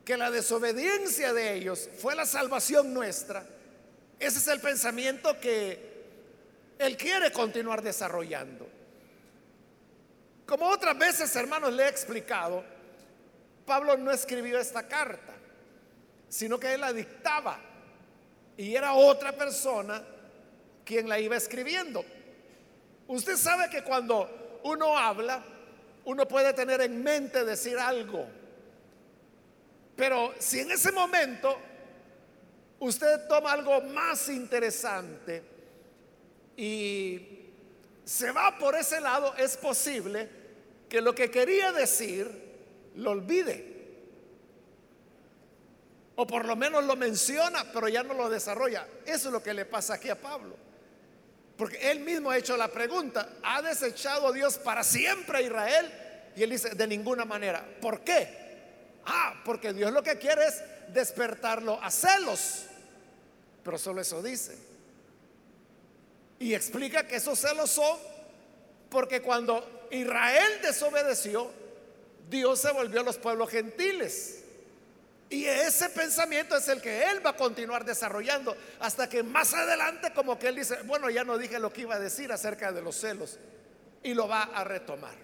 que 0.05 0.15
la 0.15 0.32
desobediencia 0.32 1.34
de 1.34 1.53
ellos 1.55 1.89
fue 1.98 2.15
la 2.15 2.25
salvación 2.25 2.94
nuestra, 2.94 3.46
ese 4.19 4.39
es 4.39 4.48
el 4.48 4.60
pensamiento 4.60 5.39
que 5.39 5.93
él 6.77 6.98
quiere 6.98 7.31
continuar 7.31 7.81
desarrollando. 7.81 8.67
Como 10.45 10.67
otras 10.67 10.98
veces, 10.98 11.36
hermanos, 11.36 11.74
le 11.74 11.84
he 11.84 11.89
explicado, 11.89 12.63
Pablo 13.65 13.98
no 13.98 14.12
escribió 14.12 14.60
esta 14.60 14.88
carta 14.88 15.36
sino 16.36 16.60
que 16.60 16.74
él 16.74 16.81
la 16.81 16.91
dictaba 16.91 17.57
y 18.57 18.75
era 18.75 18.93
otra 18.93 19.31
persona 19.31 20.03
quien 20.84 21.07
la 21.07 21.17
iba 21.17 21.36
escribiendo. 21.38 22.03
Usted 23.07 23.38
sabe 23.38 23.69
que 23.69 23.84
cuando 23.84 24.60
uno 24.63 24.98
habla, 24.98 25.43
uno 26.03 26.27
puede 26.27 26.51
tener 26.53 26.81
en 26.81 27.01
mente 27.01 27.45
decir 27.45 27.77
algo, 27.79 28.27
pero 29.95 30.34
si 30.39 30.60
en 30.60 30.72
ese 30.72 30.91
momento 30.91 31.57
usted 32.79 33.27
toma 33.27 33.53
algo 33.53 33.82
más 33.82 34.29
interesante 34.29 35.44
y 36.58 37.36
se 38.05 38.32
va 38.32 38.58
por 38.58 38.75
ese 38.75 39.01
lado, 39.01 39.34
es 39.38 39.58
posible 39.58 40.29
que 40.88 41.01
lo 41.01 41.13
que 41.15 41.32
quería 41.32 41.72
decir 41.72 42.29
lo 42.96 43.12
olvide. 43.12 43.74
O 46.17 46.25
por 46.25 46.46
lo 46.46 46.55
menos 46.55 46.86
lo 46.86 46.96
menciona, 46.96 47.65
pero 47.74 47.89
ya 47.89 48.03
no 48.03 48.13
lo 48.13 48.29
desarrolla. 48.29 48.88
Eso 49.05 49.27
es 49.27 49.34
lo 49.34 49.44
que 49.44 49.53
le 49.53 49.65
pasa 49.65 49.96
aquí 49.96 50.10
a 50.10 50.22
Pablo. 50.22 50.55
Porque 51.58 51.91
él 51.91 52.01
mismo 52.01 52.32
ha 52.32 52.38
hecho 52.38 52.55
la 52.55 52.70
pregunta, 52.70 53.29
¿ha 53.44 53.62
desechado 53.62 54.32
Dios 54.32 54.58
para 54.58 54.84
siempre 54.84 55.39
a 55.39 55.41
Israel? 55.41 55.91
Y 56.36 56.44
él 56.44 56.50
dice, 56.51 56.70
de 56.70 56.88
ninguna 56.88 57.25
manera. 57.25 57.65
¿Por 57.82 58.01
qué? 58.01 58.46
Ah, 59.05 59.41
porque 59.44 59.74
Dios 59.74 59.91
lo 59.91 60.03
que 60.03 60.17
quiere 60.17 60.46
es 60.46 60.63
despertarlo 60.93 61.81
a 61.81 61.91
celos. 61.91 62.65
Pero 63.63 63.77
solo 63.77 64.01
eso 64.01 64.21
dice. 64.21 64.57
Y 66.39 66.53
explica 66.53 67.07
que 67.07 67.15
esos 67.15 67.39
celos 67.39 67.71
son 67.71 67.97
porque 68.89 69.21
cuando 69.21 69.87
Israel 69.91 70.61
desobedeció, 70.61 71.51
Dios 72.29 72.59
se 72.59 72.71
volvió 72.71 73.01
a 73.01 73.03
los 73.03 73.17
pueblos 73.17 73.49
gentiles. 73.49 74.43
Y 75.29 75.45
ese 75.45 75.89
pensamiento 75.89 76.55
es 76.55 76.67
el 76.67 76.81
que 76.81 77.03
él 77.09 77.25
va 77.25 77.31
a 77.31 77.35
continuar 77.35 77.83
desarrollando 77.83 78.55
hasta 78.79 79.09
que 79.09 79.23
más 79.23 79.53
adelante 79.53 80.13
como 80.13 80.37
que 80.37 80.47
él 80.47 80.55
dice, 80.55 80.81
bueno, 80.83 81.09
ya 81.09 81.23
no 81.23 81.37
dije 81.37 81.59
lo 81.59 81.73
que 81.73 81.81
iba 81.81 81.95
a 81.95 81.99
decir 81.99 82.31
acerca 82.31 82.71
de 82.71 82.81
los 82.81 82.95
celos 82.95 83.39
y 84.03 84.13
lo 84.13 84.27
va 84.27 84.43
a 84.43 84.63
retomar. 84.63 85.15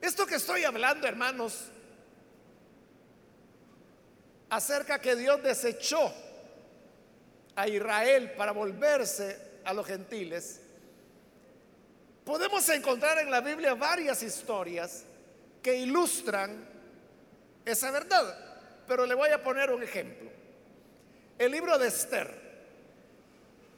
Esto 0.00 0.26
que 0.26 0.36
estoy 0.36 0.64
hablando, 0.64 1.06
hermanos, 1.06 1.64
acerca 4.50 5.00
que 5.00 5.16
Dios 5.16 5.42
desechó 5.42 6.12
a 7.54 7.68
Israel 7.68 8.32
para 8.36 8.52
volverse 8.52 9.60
a 9.64 9.72
los 9.72 9.86
gentiles, 9.86 10.60
podemos 12.24 12.68
encontrar 12.68 13.18
en 13.18 13.30
la 13.30 13.40
Biblia 13.40 13.74
varias 13.74 14.22
historias 14.22 15.04
que 15.62 15.76
ilustran 15.76 16.66
esa 17.64 17.90
verdad. 17.90 18.46
Pero 18.86 19.04
le 19.04 19.14
voy 19.14 19.30
a 19.30 19.42
poner 19.42 19.70
un 19.70 19.82
ejemplo. 19.82 20.30
El 21.38 21.52
libro 21.52 21.78
de 21.78 21.88
Esther. 21.88 22.48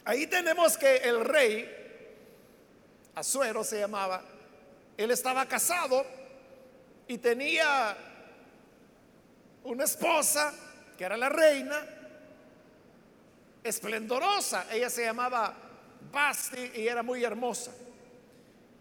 Ahí 0.04 0.26
tenemos 0.26 0.78
que 0.78 0.96
el 0.96 1.24
rey, 1.24 1.68
Azuero 3.14 3.64
se 3.64 3.80
llamaba, 3.80 4.22
él 4.96 5.10
estaba 5.10 5.46
casado 5.46 6.06
y 7.06 7.18
tenía 7.18 7.96
una 9.64 9.84
esposa 9.84 10.52
que 10.96 11.04
era 11.04 11.16
la 11.16 11.28
reina, 11.28 11.86
esplendorosa. 13.62 14.66
Ella 14.70 14.90
se 14.90 15.04
llamaba 15.04 15.54
Basti 16.12 16.72
y 16.74 16.88
era 16.88 17.02
muy 17.02 17.24
hermosa. 17.24 17.72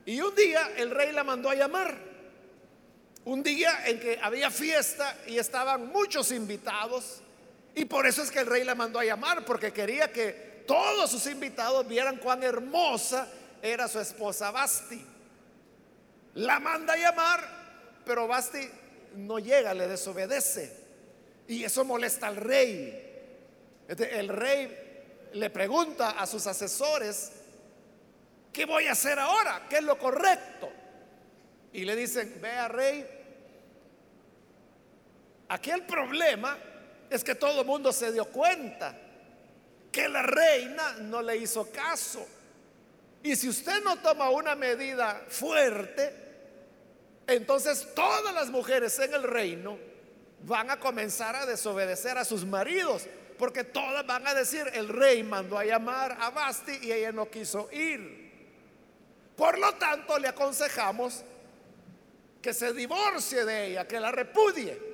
Y 0.05 0.19
un 0.21 0.33
día 0.35 0.71
el 0.75 0.91
rey 0.91 1.11
la 1.11 1.23
mandó 1.23 1.49
a 1.49 1.55
llamar 1.55 2.09
un 3.25 3.43
día 3.43 3.85
en 3.85 3.99
que 3.99 4.19
había 4.21 4.49
fiesta 4.49 5.17
y 5.27 5.37
estaban 5.37 5.87
muchos 5.87 6.31
invitados. 6.31 7.21
Y 7.75 7.85
por 7.85 8.07
eso 8.07 8.23
es 8.23 8.31
que 8.31 8.39
el 8.39 8.47
rey 8.47 8.63
la 8.63 8.75
mandó 8.75 8.99
a 8.99 9.05
llamar, 9.05 9.45
porque 9.45 9.71
quería 9.71 10.11
que 10.11 10.63
todos 10.65 11.11
sus 11.11 11.25
invitados 11.27 11.87
vieran 11.87 12.17
cuán 12.17 12.43
hermosa 12.43 13.27
era 13.61 13.87
su 13.87 13.99
esposa 13.99 14.51
Basti. 14.51 15.05
La 16.35 16.59
manda 16.59 16.93
a 16.93 16.97
llamar, 16.97 18.01
pero 18.05 18.27
Basti 18.27 18.69
no 19.15 19.39
llega, 19.39 19.73
le 19.73 19.87
desobedece. 19.87 20.71
Y 21.47 21.63
eso 21.63 21.83
molesta 21.83 22.27
al 22.27 22.35
rey. 22.35 23.05
El 23.87 24.27
rey 24.29 25.29
le 25.33 25.49
pregunta 25.49 26.11
a 26.11 26.27
sus 26.27 26.45
asesores, 26.47 27.31
¿qué 28.53 28.65
voy 28.65 28.87
a 28.87 28.91
hacer 28.91 29.17
ahora? 29.17 29.65
¿Qué 29.69 29.77
es 29.77 29.83
lo 29.83 29.97
correcto? 29.97 30.69
Y 31.73 31.85
le 31.85 31.95
dicen, 31.95 32.39
vea 32.41 32.67
rey, 32.67 33.19
Aquí 35.49 35.71
el 35.71 35.83
problema 35.83 36.57
es 37.09 37.23
que 37.23 37.33
todo 37.33 37.61
el 37.61 37.67
mundo 37.67 37.91
se 37.91 38.11
dio 38.11 38.25
cuenta 38.25 38.95
que 39.91 40.07
la 40.07 40.21
reina 40.21 40.97
no 41.01 41.23
le 41.23 41.37
hizo 41.37 41.71
caso. 41.71 42.25
Y 43.23 43.35
si 43.35 43.49
usted 43.49 43.83
no 43.83 43.97
toma 43.97 44.29
una 44.29 44.55
medida 44.55 45.23
fuerte, 45.27 46.28
entonces 47.35 47.87
todas 47.95 48.33
las 48.33 48.49
mujeres 48.49 48.97
en 48.99 49.13
el 49.13 49.23
reino 49.23 49.77
van 50.43 50.69
a 50.69 50.79
comenzar 50.79 51.35
a 51.35 51.45
desobedecer 51.45 52.17
a 52.17 52.25
sus 52.25 52.45
maridos, 52.45 53.07
porque 53.37 53.63
todas 53.63 54.05
van 54.05 54.27
a 54.27 54.33
decir, 54.33 54.69
el 54.73 54.87
rey 54.87 55.23
mandó 55.23 55.57
a 55.57 55.65
llamar 55.65 56.17
a 56.19 56.29
Basti 56.29 56.79
y 56.81 56.91
ella 56.91 57.11
no 57.11 57.29
quiso 57.29 57.69
ir. 57.71 58.29
Por 59.35 59.57
lo 59.57 59.73
tanto, 59.75 60.19
le 60.19 60.27
aconsejamos 60.27 61.23
que 62.41 62.53
se 62.53 62.73
divorcie 62.73 63.45
de 63.45 63.67
ella, 63.67 63.87
que 63.87 63.99
la 63.99 64.11
repudie 64.11 64.89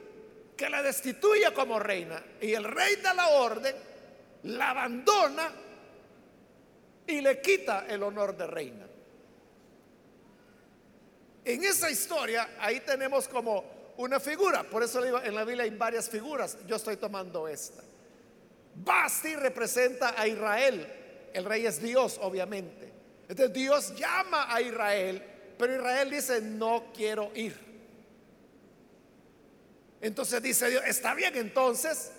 que 0.55 0.69
la 0.69 0.81
destituya 0.81 1.53
como 1.53 1.79
reina. 1.79 2.21
Y 2.41 2.53
el 2.53 2.63
rey 2.63 2.95
da 2.97 3.13
la 3.13 3.27
orden, 3.29 3.75
la 4.43 4.71
abandona 4.71 5.51
y 7.07 7.21
le 7.21 7.41
quita 7.41 7.85
el 7.87 8.03
honor 8.03 8.35
de 8.35 8.47
reina. 8.47 8.85
En 11.45 11.63
esa 11.63 11.91
historia, 11.91 12.49
ahí 12.59 12.79
tenemos 12.79 13.27
como 13.27 13.93
una 13.97 14.19
figura, 14.19 14.63
por 14.63 14.81
eso 14.81 15.01
digo, 15.01 15.21
en 15.21 15.35
la 15.35 15.43
Biblia 15.43 15.63
hay 15.63 15.69
varias 15.69 16.09
figuras, 16.09 16.57
yo 16.65 16.75
estoy 16.75 16.97
tomando 16.97 17.47
esta. 17.47 17.83
Basti 18.75 19.35
representa 19.35 20.19
a 20.19 20.27
Israel, 20.27 20.85
el 21.33 21.45
rey 21.45 21.65
es 21.67 21.81
Dios, 21.81 22.19
obviamente. 22.21 22.91
Entonces 23.29 23.53
Dios 23.53 23.95
llama 23.95 24.53
a 24.53 24.59
Israel, 24.59 25.23
pero 25.57 25.75
Israel 25.75 26.09
dice, 26.09 26.41
no 26.41 26.91
quiero 26.93 27.31
ir. 27.35 27.55
Entonces 30.01 30.41
dice 30.41 30.69
Dios, 30.69 30.83
está 30.85 31.13
bien, 31.13 31.35
entonces 31.35 32.11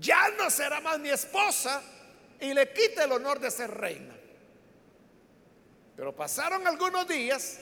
ya 0.00 0.30
no 0.38 0.48
será 0.48 0.80
más 0.80 0.98
mi 0.98 1.10
esposa 1.10 1.82
y 2.40 2.54
le 2.54 2.72
quita 2.72 3.04
el 3.04 3.12
honor 3.12 3.40
de 3.40 3.50
ser 3.50 3.70
reina. 3.70 4.14
Pero 5.96 6.14
pasaron 6.14 6.66
algunos 6.66 7.06
días 7.06 7.58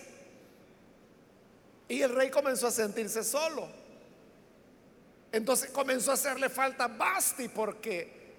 y 1.92 2.00
el 2.00 2.14
rey 2.14 2.30
comenzó 2.30 2.68
a 2.68 2.70
sentirse 2.70 3.22
solo. 3.22 3.68
Entonces 5.30 5.68
comenzó 5.68 6.12
a 6.12 6.14
hacerle 6.14 6.48
falta 6.48 6.88
Basti 6.88 7.48
porque 7.48 8.32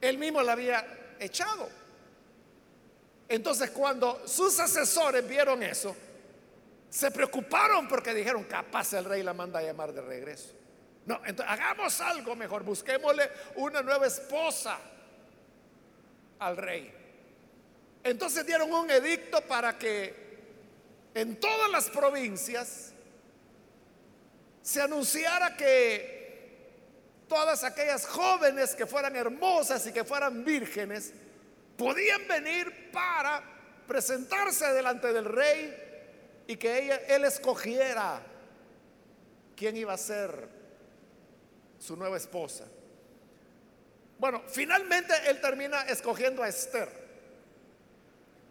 él 0.00 0.16
mismo 0.16 0.40
la 0.42 0.52
había 0.52 1.16
echado. 1.18 1.68
Entonces 3.28 3.70
cuando 3.70 4.22
sus 4.28 4.60
asesores 4.60 5.26
vieron 5.28 5.60
eso, 5.64 5.96
se 6.88 7.10
preocuparon 7.10 7.88
porque 7.88 8.14
dijeron, 8.14 8.44
capaz 8.44 8.92
el 8.92 9.06
rey 9.06 9.24
la 9.24 9.34
manda 9.34 9.58
a 9.58 9.62
llamar 9.62 9.92
de 9.92 10.02
regreso. 10.02 10.52
No, 11.04 11.20
entonces 11.26 11.52
hagamos 11.52 12.00
algo 12.00 12.36
mejor, 12.36 12.62
busquémosle 12.62 13.28
una 13.56 13.82
nueva 13.82 14.06
esposa 14.06 14.78
al 16.38 16.56
rey. 16.56 16.94
Entonces 18.04 18.46
dieron 18.46 18.72
un 18.72 18.88
edicto 18.88 19.40
para 19.40 19.76
que 19.76 20.25
en 21.16 21.40
todas 21.40 21.70
las 21.70 21.88
provincias 21.88 22.92
se 24.60 24.82
anunciara 24.82 25.56
que 25.56 27.24
todas 27.26 27.64
aquellas 27.64 28.06
jóvenes 28.06 28.74
que 28.74 28.84
fueran 28.84 29.16
hermosas 29.16 29.86
y 29.86 29.92
que 29.92 30.04
fueran 30.04 30.44
vírgenes 30.44 31.14
podían 31.78 32.28
venir 32.28 32.90
para 32.92 33.42
presentarse 33.88 34.70
delante 34.74 35.10
del 35.14 35.24
rey 35.24 36.44
y 36.48 36.56
que 36.56 37.00
él 37.08 37.24
escogiera 37.24 38.20
quién 39.56 39.74
iba 39.74 39.94
a 39.94 39.98
ser 39.98 40.50
su 41.78 41.96
nueva 41.96 42.18
esposa. 42.18 42.66
Bueno, 44.18 44.42
finalmente 44.48 45.14
él 45.28 45.40
termina 45.40 45.80
escogiendo 45.84 46.42
a 46.42 46.48
Esther, 46.48 46.90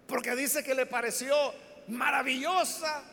porque 0.08 0.36
dice 0.36 0.64
que 0.64 0.74
le 0.74 0.88
pareció 0.88 1.64
maravillosa. 1.88 3.04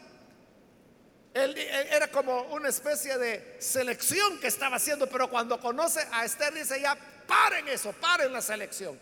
Él, 1.35 1.57
era 1.57 2.09
como 2.09 2.43
una 2.53 2.69
especie 2.69 3.17
de 3.17 3.57
selección 3.59 4.39
que 4.39 4.49
estaba 4.49 4.77
haciendo, 4.77 5.09
pero 5.09 5.31
cuando 5.31 5.59
conoce 5.59 6.07
a 6.13 6.25
Esther 6.25 6.53
dice 6.53 6.81
ya, 6.81 6.97
paren 7.27 7.69
eso, 7.69 7.93
paren 7.93 8.33
la 8.33 8.43
selección. 8.43 8.99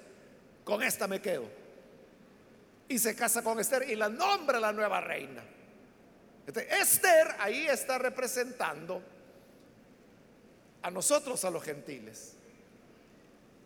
Con 0.65 0.83
esta 0.83 1.09
me 1.09 1.21
quedo. 1.21 1.51
Y 2.89 2.99
se 2.99 3.15
casa 3.17 3.43
con 3.43 3.59
Esther 3.59 3.89
y 3.89 3.97
la 3.97 4.09
nombra 4.09 4.61
la 4.61 4.73
nueva 4.73 5.01
reina. 5.01 5.43
Esther 6.47 7.37
ahí 7.39 7.67
está 7.67 7.99
representando 7.99 9.03
a 10.83 10.91
nosotros, 10.91 11.45
a 11.45 11.51
los 11.51 11.63
gentiles. 11.63 12.37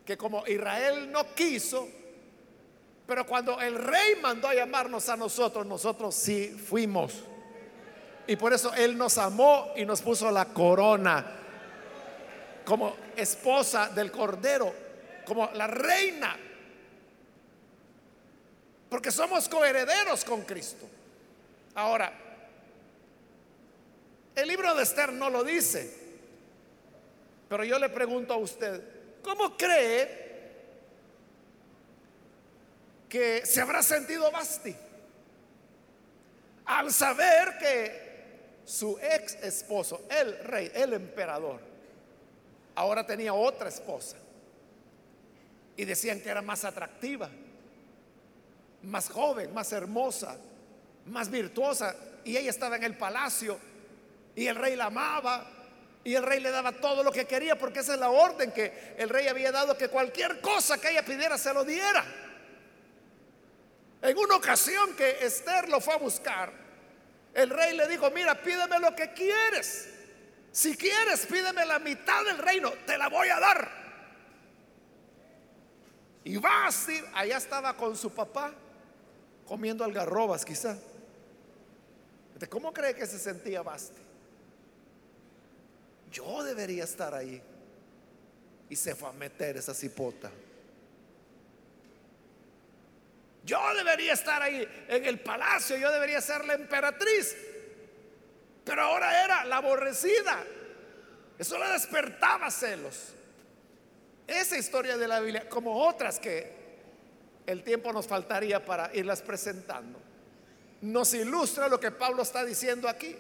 Que 0.04 0.16
como 0.16 0.46
Israel 0.46 1.10
no 1.10 1.34
quiso, 1.34 1.88
pero 3.06 3.26
cuando 3.26 3.60
el 3.60 3.74
rey 3.74 4.16
mandó 4.22 4.48
a 4.48 4.54
llamarnos 4.54 5.08
a 5.08 5.16
nosotros, 5.16 5.66
nosotros 5.66 6.14
sí 6.14 6.48
fuimos. 6.48 7.12
Y 8.26 8.36
por 8.36 8.52
eso 8.54 8.72
Él 8.74 8.96
nos 8.96 9.18
amó 9.18 9.72
y 9.76 9.84
nos 9.84 10.00
puso 10.00 10.30
la 10.30 10.46
corona 10.46 11.40
como 12.64 12.96
esposa 13.14 13.90
del 13.90 14.10
Cordero, 14.10 14.74
como 15.26 15.50
la 15.52 15.66
reina. 15.66 16.34
Porque 18.88 19.10
somos 19.10 19.48
coherederos 19.50 20.24
con 20.24 20.42
Cristo. 20.42 20.86
Ahora, 21.74 22.10
el 24.34 24.48
libro 24.48 24.74
de 24.74 24.82
Esther 24.82 25.12
no 25.12 25.28
lo 25.28 25.44
dice, 25.44 25.92
pero 27.50 27.64
yo 27.64 27.78
le 27.78 27.90
pregunto 27.90 28.32
a 28.32 28.38
usted, 28.38 28.82
¿cómo 29.22 29.56
cree 29.58 30.23
que 33.14 33.46
se 33.46 33.60
habrá 33.60 33.80
sentido 33.80 34.28
Basti 34.32 34.74
al 36.64 36.92
saber 36.92 37.58
que 37.58 38.60
su 38.64 38.98
ex 38.98 39.34
esposo, 39.34 40.02
el 40.10 40.36
rey, 40.40 40.72
el 40.74 40.94
emperador, 40.94 41.60
ahora 42.74 43.06
tenía 43.06 43.32
otra 43.32 43.68
esposa 43.68 44.16
y 45.76 45.84
decían 45.84 46.20
que 46.22 46.28
era 46.28 46.42
más 46.42 46.64
atractiva, 46.64 47.30
más 48.82 49.08
joven, 49.08 49.54
más 49.54 49.70
hermosa, 49.70 50.36
más 51.06 51.30
virtuosa 51.30 51.94
y 52.24 52.36
ella 52.36 52.50
estaba 52.50 52.74
en 52.74 52.82
el 52.82 52.98
palacio 52.98 53.60
y 54.34 54.48
el 54.48 54.56
rey 54.56 54.74
la 54.74 54.86
amaba 54.86 55.48
y 56.02 56.16
el 56.16 56.24
rey 56.24 56.40
le 56.40 56.50
daba 56.50 56.72
todo 56.72 57.04
lo 57.04 57.12
que 57.12 57.26
quería 57.26 57.56
porque 57.56 57.78
esa 57.78 57.94
es 57.94 58.00
la 58.00 58.10
orden 58.10 58.50
que 58.50 58.96
el 58.98 59.08
rey 59.08 59.28
había 59.28 59.52
dado 59.52 59.78
que 59.78 59.86
cualquier 59.86 60.40
cosa 60.40 60.80
que 60.80 60.90
ella 60.90 61.04
pidiera 61.04 61.38
se 61.38 61.54
lo 61.54 61.64
diera. 61.64 62.23
En 64.04 64.18
una 64.18 64.36
ocasión 64.36 64.94
que 64.96 65.24
Esther 65.24 65.66
lo 65.70 65.80
fue 65.80 65.94
a 65.94 65.96
buscar, 65.96 66.52
el 67.32 67.48
rey 67.48 67.74
le 67.74 67.88
dijo, 67.88 68.10
mira, 68.10 68.34
pídeme 68.34 68.78
lo 68.78 68.94
que 68.94 69.14
quieres. 69.14 69.88
Si 70.52 70.76
quieres, 70.76 71.24
pídeme 71.24 71.64
la 71.64 71.78
mitad 71.78 72.22
del 72.26 72.36
reino, 72.36 72.70
te 72.84 72.98
la 72.98 73.08
voy 73.08 73.28
a 73.30 73.40
dar. 73.40 73.70
Y 76.22 76.36
Basti 76.36 77.00
allá 77.14 77.38
estaba 77.38 77.74
con 77.78 77.96
su 77.96 78.10
papá 78.10 78.52
comiendo 79.46 79.84
algarrobas 79.84 80.44
quizá. 80.44 80.76
¿Cómo 82.50 82.74
cree 82.74 82.94
que 82.94 83.06
se 83.06 83.18
sentía 83.18 83.62
Basti? 83.62 84.02
Yo 86.12 86.44
debería 86.44 86.84
estar 86.84 87.14
ahí. 87.14 87.42
Y 88.68 88.76
se 88.76 88.94
fue 88.94 89.08
a 89.08 89.12
meter 89.12 89.56
esa 89.56 89.72
cipota. 89.72 90.30
Yo 93.44 93.60
debería 93.74 94.14
estar 94.14 94.40
ahí 94.40 94.66
en 94.88 95.04
el 95.04 95.20
palacio, 95.20 95.76
yo 95.76 95.90
debería 95.92 96.20
ser 96.20 96.44
la 96.46 96.54
emperatriz. 96.54 97.36
Pero 98.64 98.82
ahora 98.82 99.24
era 99.24 99.44
la 99.44 99.58
aborrecida. 99.58 100.42
Eso 101.38 101.58
le 101.58 101.68
despertaba 101.68 102.50
celos. 102.50 103.12
Esa 104.26 104.56
historia 104.56 104.96
de 104.96 105.06
la 105.06 105.20
Biblia, 105.20 105.48
como 105.48 105.86
otras 105.86 106.18
que 106.18 106.64
el 107.46 107.62
tiempo 107.62 107.92
nos 107.92 108.06
faltaría 108.06 108.64
para 108.64 108.90
irlas 108.94 109.20
presentando, 109.20 110.00
nos 110.80 111.12
ilustra 111.12 111.68
lo 111.68 111.78
que 111.78 111.90
Pablo 111.90 112.22
está 112.22 112.44
diciendo 112.44 112.88
aquí. 112.88 113.14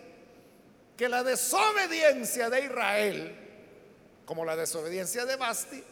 Que 0.96 1.08
la 1.08 1.22
desobediencia 1.22 2.48
de 2.48 2.64
Israel, 2.64 3.36
como 4.24 4.44
la 4.44 4.56
desobediencia 4.56 5.26
de 5.26 5.36
Basti, 5.36 5.84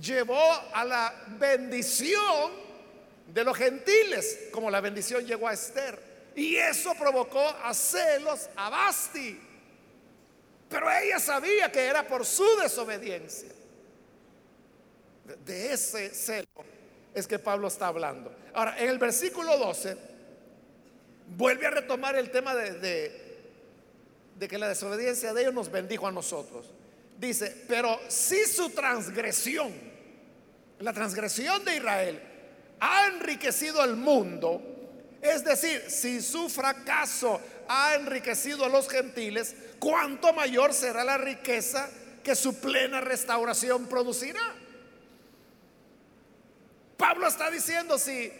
llevó 0.00 0.40
a 0.72 0.84
la 0.84 1.12
bendición 1.38 2.67
de 3.32 3.44
los 3.44 3.56
gentiles, 3.56 4.48
como 4.52 4.70
la 4.70 4.80
bendición 4.80 5.24
llegó 5.26 5.48
a 5.48 5.52
Esther. 5.52 5.98
Y 6.34 6.56
eso 6.56 6.94
provocó 6.98 7.40
a 7.40 7.74
celos 7.74 8.48
a 8.56 8.70
Basti. 8.70 9.38
Pero 10.68 10.90
ella 10.90 11.18
sabía 11.18 11.70
que 11.70 11.84
era 11.84 12.06
por 12.06 12.24
su 12.24 12.46
desobediencia. 12.62 13.50
De 15.44 15.72
ese 15.72 16.14
celo 16.14 16.46
es 17.14 17.26
que 17.26 17.38
Pablo 17.38 17.68
está 17.68 17.88
hablando. 17.88 18.34
Ahora, 18.54 18.78
en 18.78 18.88
el 18.88 18.98
versículo 18.98 19.58
12, 19.58 19.96
vuelve 21.36 21.66
a 21.66 21.70
retomar 21.70 22.16
el 22.16 22.30
tema 22.30 22.54
de, 22.54 22.72
de, 22.74 23.38
de 24.38 24.48
que 24.48 24.58
la 24.58 24.68
desobediencia 24.68 25.34
de 25.34 25.42
ellos 25.42 25.54
nos 25.54 25.70
bendijo 25.70 26.06
a 26.06 26.12
nosotros. 26.12 26.70
Dice, 27.18 27.64
pero 27.68 27.98
si 28.08 28.44
su 28.46 28.70
transgresión, 28.70 29.72
la 30.78 30.92
transgresión 30.92 31.64
de 31.64 31.76
Israel, 31.76 32.22
ha 32.80 33.06
enriquecido 33.06 33.82
al 33.82 33.96
mundo, 33.96 34.62
es 35.20 35.44
decir, 35.44 35.84
si 35.88 36.20
su 36.20 36.48
fracaso 36.48 37.40
ha 37.68 37.94
enriquecido 37.94 38.64
a 38.64 38.68
los 38.68 38.88
gentiles, 38.88 39.54
¿cuánto 39.78 40.32
mayor 40.32 40.72
será 40.72 41.04
la 41.04 41.18
riqueza 41.18 41.88
que 42.22 42.34
su 42.34 42.60
plena 42.60 43.00
restauración 43.00 43.86
producirá? 43.86 44.54
Pablo 46.96 47.28
está 47.28 47.50
diciendo 47.50 47.98
si 47.98 48.32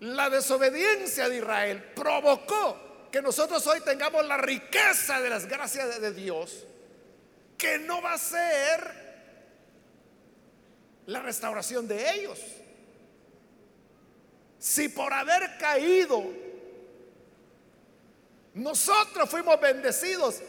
la 0.00 0.30
desobediencia 0.30 1.28
de 1.28 1.38
Israel 1.38 1.82
provocó 1.94 3.08
que 3.10 3.22
nosotros 3.22 3.66
hoy 3.66 3.80
tengamos 3.80 4.26
la 4.26 4.36
riqueza 4.36 5.20
de 5.20 5.30
las 5.30 5.46
gracias 5.46 6.00
de 6.00 6.12
Dios, 6.12 6.66
que 7.56 7.78
no 7.78 8.00
va 8.00 8.14
a 8.14 8.18
ser 8.18 9.08
la 11.06 11.20
restauración 11.20 11.88
de 11.88 12.12
ellos. 12.12 12.38
Si 14.58 14.88
por 14.88 15.12
haber 15.12 15.56
caído 15.58 16.24
nosotros 18.54 19.30
fuimos 19.30 19.60
bendecidos, 19.60 20.40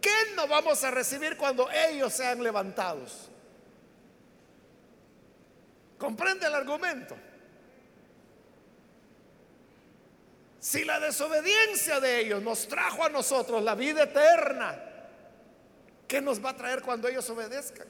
¿qué 0.00 0.34
no 0.36 0.46
vamos 0.46 0.84
a 0.84 0.90
recibir 0.90 1.36
cuando 1.36 1.68
ellos 1.70 2.12
sean 2.12 2.42
levantados? 2.42 3.28
¿Comprende 5.98 6.46
el 6.46 6.54
argumento? 6.54 7.16
Si 10.60 10.84
la 10.84 11.00
desobediencia 11.00 12.00
de 12.00 12.20
ellos 12.20 12.42
nos 12.42 12.68
trajo 12.68 13.04
a 13.04 13.08
nosotros 13.08 13.62
la 13.62 13.74
vida 13.74 14.04
eterna, 14.04 14.78
¿qué 16.06 16.20
nos 16.20 16.44
va 16.44 16.50
a 16.50 16.56
traer 16.56 16.82
cuando 16.82 17.08
ellos 17.08 17.28
obedezcan? 17.30 17.88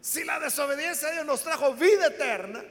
Si 0.00 0.24
la 0.24 0.38
desobediencia 0.40 1.08
de 1.08 1.14
ellos 1.14 1.26
nos 1.26 1.42
trajo 1.42 1.72
vida 1.74 2.08
eterna, 2.08 2.62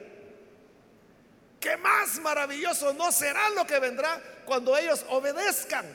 ¿qué 1.62 1.76
más 1.76 2.18
maravilloso 2.18 2.92
no 2.92 3.10
será 3.12 3.48
lo 3.50 3.64
que 3.64 3.78
vendrá 3.78 4.20
cuando 4.44 4.76
ellos 4.76 5.06
obedezcan? 5.08 5.86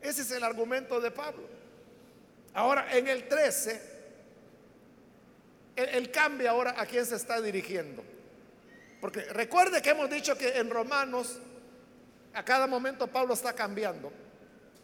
Ese 0.00 0.22
es 0.22 0.30
el 0.32 0.42
argumento 0.42 1.00
de 1.00 1.10
Pablo. 1.12 1.46
Ahora, 2.54 2.96
en 2.96 3.06
el 3.06 3.28
13, 3.28 3.92
el, 5.76 6.10
cambio 6.10 6.50
ahora 6.50 6.74
a 6.76 6.86
quién 6.86 7.06
se 7.06 7.16
está 7.16 7.40
dirigiendo. 7.40 8.02
Porque 9.00 9.20
recuerde 9.26 9.82
que 9.82 9.90
hemos 9.90 10.10
dicho 10.10 10.36
que 10.36 10.58
en 10.58 10.70
Romanos, 10.70 11.38
a 12.34 12.44
cada 12.44 12.66
momento 12.66 13.06
Pablo 13.06 13.34
está 13.34 13.52
cambiando. 13.52 14.10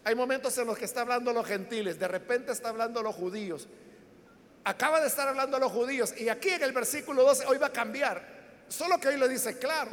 Hay 0.05 0.15
momentos 0.15 0.57
en 0.59 0.67
los 0.67 0.79
que 0.79 0.85
está 0.85 1.01
hablando 1.01 1.33
los 1.33 1.47
gentiles, 1.47 1.99
de 1.99 2.09
repente 2.09 2.53
está 2.53 2.69
hablando 2.69 3.03
los 3.03 3.15
judíos, 3.15 3.69
Acaba 4.65 5.01
de 5.01 5.09
estar 5.09 5.29
hablando 5.29 5.57
a 5.57 5.61
los 5.61 5.73
judíos 5.73 6.15
y 6.17 6.29
aquí 6.29 6.51
en 6.51 6.63
el 6.63 6.73
versículo 6.73 7.23
12 7.25 7.47
hoy 7.47 7.59
va 7.59 7.69
a 7.69 7.73
cambiar. 7.73 8.23
Solo 8.69 8.99
que 8.99 9.09
hoy 9.09 9.17
lo 9.17 9.29
dice 9.29 9.59
claro. 9.59 9.91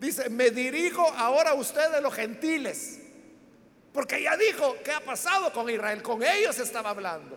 Dice, 0.00 0.30
me 0.30 0.50
dirijo 0.50 1.02
ahora 1.12 1.50
a 1.50 1.54
ustedes 1.54 2.02
los 2.02 2.14
gentiles. 2.14 2.98
Porque 3.92 4.22
ya 4.22 4.36
dijo, 4.36 4.76
¿qué 4.84 4.92
ha 4.92 5.00
pasado 5.00 5.52
con 5.52 5.68
Israel? 5.68 6.02
Con 6.02 6.22
ellos 6.22 6.58
estaba 6.58 6.90
hablando. 6.90 7.36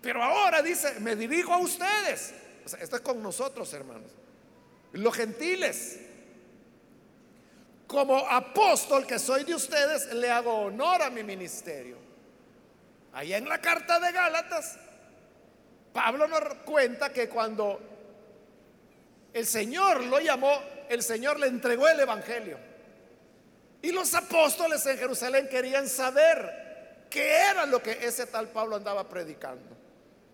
Pero 0.00 0.22
ahora 0.22 0.62
dice, 0.62 0.98
me 1.00 1.14
dirijo 1.14 1.54
a 1.54 1.58
ustedes. 1.58 2.34
Esto 2.80 2.96
es 2.96 3.02
con 3.02 3.22
nosotros, 3.22 3.72
hermanos. 3.72 4.10
Los 4.92 5.14
gentiles. 5.14 6.00
Como 7.86 8.18
apóstol 8.18 9.06
que 9.06 9.18
soy 9.18 9.44
de 9.44 9.54
ustedes, 9.54 10.12
le 10.14 10.30
hago 10.30 10.62
honor 10.62 11.02
a 11.02 11.10
mi 11.10 11.22
ministerio. 11.22 11.96
Allá 13.12 13.36
en 13.36 13.48
la 13.48 13.60
carta 13.60 14.00
de 14.00 14.10
Gálatas 14.10 14.78
Pablo 15.92 16.26
nos 16.26 16.42
cuenta 16.64 17.12
que 17.12 17.28
cuando 17.28 17.80
el 19.32 19.46
Señor 19.46 20.04
lo 20.04 20.20
llamó, 20.20 20.52
el 20.88 21.02
Señor 21.02 21.38
le 21.38 21.46
entregó 21.46 21.88
el 21.88 22.00
Evangelio. 22.00 22.58
Y 23.82 23.92
los 23.92 24.14
apóstoles 24.14 24.84
en 24.86 24.98
Jerusalén 24.98 25.48
querían 25.48 25.88
saber 25.88 27.06
qué 27.10 27.50
era 27.50 27.66
lo 27.66 27.82
que 27.82 27.92
ese 27.92 28.26
tal 28.26 28.48
Pablo 28.48 28.76
andaba 28.76 29.08
predicando. 29.08 29.76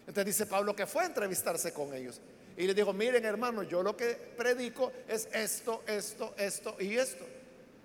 Entonces 0.01 0.27
dice 0.27 0.47
Pablo 0.47 0.77
que 0.77 0.87
fue 0.87 1.03
a 1.03 1.07
entrevistarse 1.07 1.73
con 1.73 1.95
ellos. 1.95 2.21
Y 2.57 2.67
le 2.67 2.75
dijo, 2.75 2.93
miren 2.93 3.25
hermanos, 3.25 3.69
yo 3.69 3.83
lo 3.83 3.97
que 3.97 4.15
predico 4.15 4.93
es 5.07 5.29
esto, 5.33 5.83
esto, 5.87 6.35
esto 6.37 6.77
y 6.79 6.97
esto. 6.97 7.25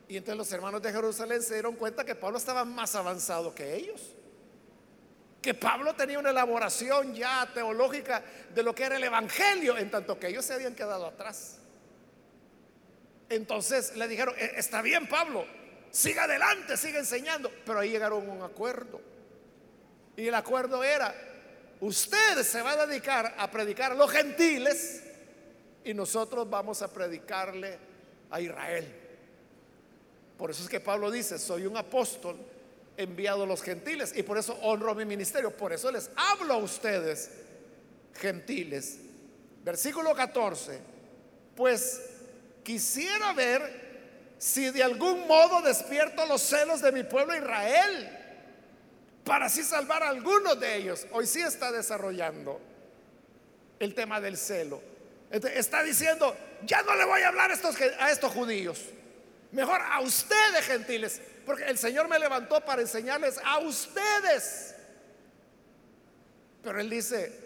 Y 0.07 0.17
entonces 0.17 0.37
los 0.37 0.51
hermanos 0.51 0.81
de 0.81 0.91
Jerusalén 0.91 1.41
se 1.41 1.53
dieron 1.53 1.75
cuenta 1.75 2.03
que 2.03 2.15
Pablo 2.15 2.37
estaba 2.37 2.65
más 2.65 2.93
avanzado 2.95 3.53
que 3.55 3.75
ellos 3.75 4.13
que 5.43 5.53
Pablo 5.53 5.93
tenía 5.93 6.17
una 6.17 6.29
elaboración 6.29 7.13
ya 7.13 7.47
teológica 7.53 8.23
de 8.55 8.63
lo 8.63 8.73
que 8.73 8.85
era 8.85 8.95
el 8.95 9.03
Evangelio, 9.03 9.77
en 9.77 9.91
tanto 9.91 10.17
que 10.17 10.29
ellos 10.29 10.45
se 10.45 10.53
habían 10.53 10.73
quedado 10.73 11.05
atrás. 11.05 11.59
Entonces 13.29 13.95
le 13.97 14.07
dijeron, 14.07 14.33
e, 14.37 14.53
está 14.55 14.81
bien 14.81 15.05
Pablo, 15.05 15.45
siga 15.91 16.23
adelante, 16.23 16.77
siga 16.77 16.99
enseñando, 16.99 17.51
pero 17.65 17.79
ahí 17.79 17.89
llegaron 17.89 18.27
a 18.29 18.31
un 18.31 18.41
acuerdo. 18.41 19.01
Y 20.15 20.27
el 20.27 20.35
acuerdo 20.35 20.81
era, 20.81 21.13
usted 21.81 22.41
se 22.43 22.61
va 22.61 22.71
a 22.71 22.85
dedicar 22.87 23.35
a 23.37 23.51
predicar 23.51 23.91
a 23.91 23.95
los 23.95 24.09
gentiles 24.09 25.03
y 25.83 25.93
nosotros 25.93 26.49
vamos 26.49 26.81
a 26.81 26.87
predicarle 26.87 27.77
a 28.31 28.39
Israel. 28.39 28.87
Por 30.37 30.51
eso 30.51 30.63
es 30.63 30.69
que 30.69 30.79
Pablo 30.79 31.11
dice, 31.11 31.37
soy 31.37 31.65
un 31.65 31.75
apóstol 31.75 32.37
enviado 32.97 33.43
a 33.43 33.45
los 33.45 33.61
gentiles 33.61 34.13
y 34.15 34.23
por 34.23 34.37
eso 34.37 34.53
honro 34.61 34.95
mi 34.95 35.05
ministerio. 35.05 35.55
Por 35.55 35.73
eso 35.73 35.91
les 35.91 36.09
hablo 36.15 36.53
a 36.53 36.57
ustedes, 36.57 37.29
gentiles. 38.15 38.99
Versículo 39.63 40.13
14. 40.13 40.79
Pues 41.55 42.01
quisiera 42.63 43.33
ver 43.33 43.83
si 44.37 44.69
de 44.71 44.83
algún 44.83 45.27
modo 45.27 45.61
despierto 45.61 46.25
los 46.25 46.41
celos 46.41 46.81
de 46.81 46.91
mi 46.91 47.03
pueblo 47.03 47.35
Israel 47.35 48.19
para 49.23 49.45
así 49.45 49.63
salvar 49.63 50.03
a 50.03 50.09
algunos 50.09 50.59
de 50.59 50.75
ellos. 50.75 51.07
Hoy 51.11 51.27
sí 51.27 51.41
está 51.41 51.71
desarrollando 51.71 52.59
el 53.79 53.93
tema 53.93 54.19
del 54.19 54.37
celo. 54.37 54.81
Está 55.31 55.81
diciendo, 55.81 56.35
ya 56.65 56.83
no 56.83 56.95
le 56.95 57.05
voy 57.05 57.21
a 57.21 57.29
hablar 57.29 57.51
a 57.51 57.53
estos, 57.53 57.75
a 57.99 58.11
estos 58.11 58.31
judíos. 58.31 58.81
Mejor 59.51 59.81
a 59.81 60.01
ustedes, 60.01 60.65
gentiles, 60.65 61.21
porque 61.45 61.63
el 61.63 61.77
Señor 61.77 62.07
me 62.07 62.19
levantó 62.19 62.63
para 62.63 62.81
enseñarles 62.81 63.39
a 63.43 63.59
ustedes. 63.59 64.75
Pero 66.63 66.79
Él 66.79 66.89
dice, 66.89 67.39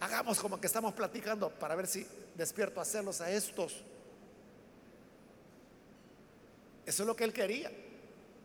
hagamos 0.00 0.38
como 0.38 0.60
que 0.60 0.66
estamos 0.66 0.94
platicando 0.94 1.50
para 1.50 1.74
ver 1.74 1.86
si 1.86 2.06
despierto 2.34 2.80
a 2.80 2.84
celos 2.84 3.20
a 3.20 3.30
estos. 3.30 3.82
Eso 6.86 7.02
es 7.02 7.06
lo 7.06 7.16
que 7.16 7.24
Él 7.24 7.32
quería. 7.32 7.70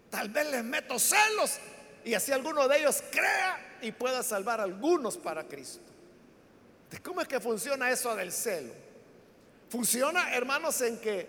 Tal 0.10 0.30
vez 0.30 0.50
les 0.50 0.64
meto 0.64 0.98
celos 1.00 1.58
y 2.04 2.14
así 2.14 2.32
alguno 2.32 2.68
de 2.68 2.80
ellos 2.80 3.04
crea 3.12 3.78
y 3.82 3.92
pueda 3.92 4.24
salvar 4.24 4.60
a 4.60 4.64
algunos 4.64 5.18
para 5.18 5.48
Cristo. 5.48 5.82
¿Cómo 7.04 7.22
es 7.22 7.28
que 7.28 7.40
funciona 7.40 7.92
eso 7.92 8.16
del 8.16 8.32
celo? 8.32 8.74
Funciona, 9.70 10.34
hermanos, 10.34 10.80
en 10.82 11.00
que 11.00 11.28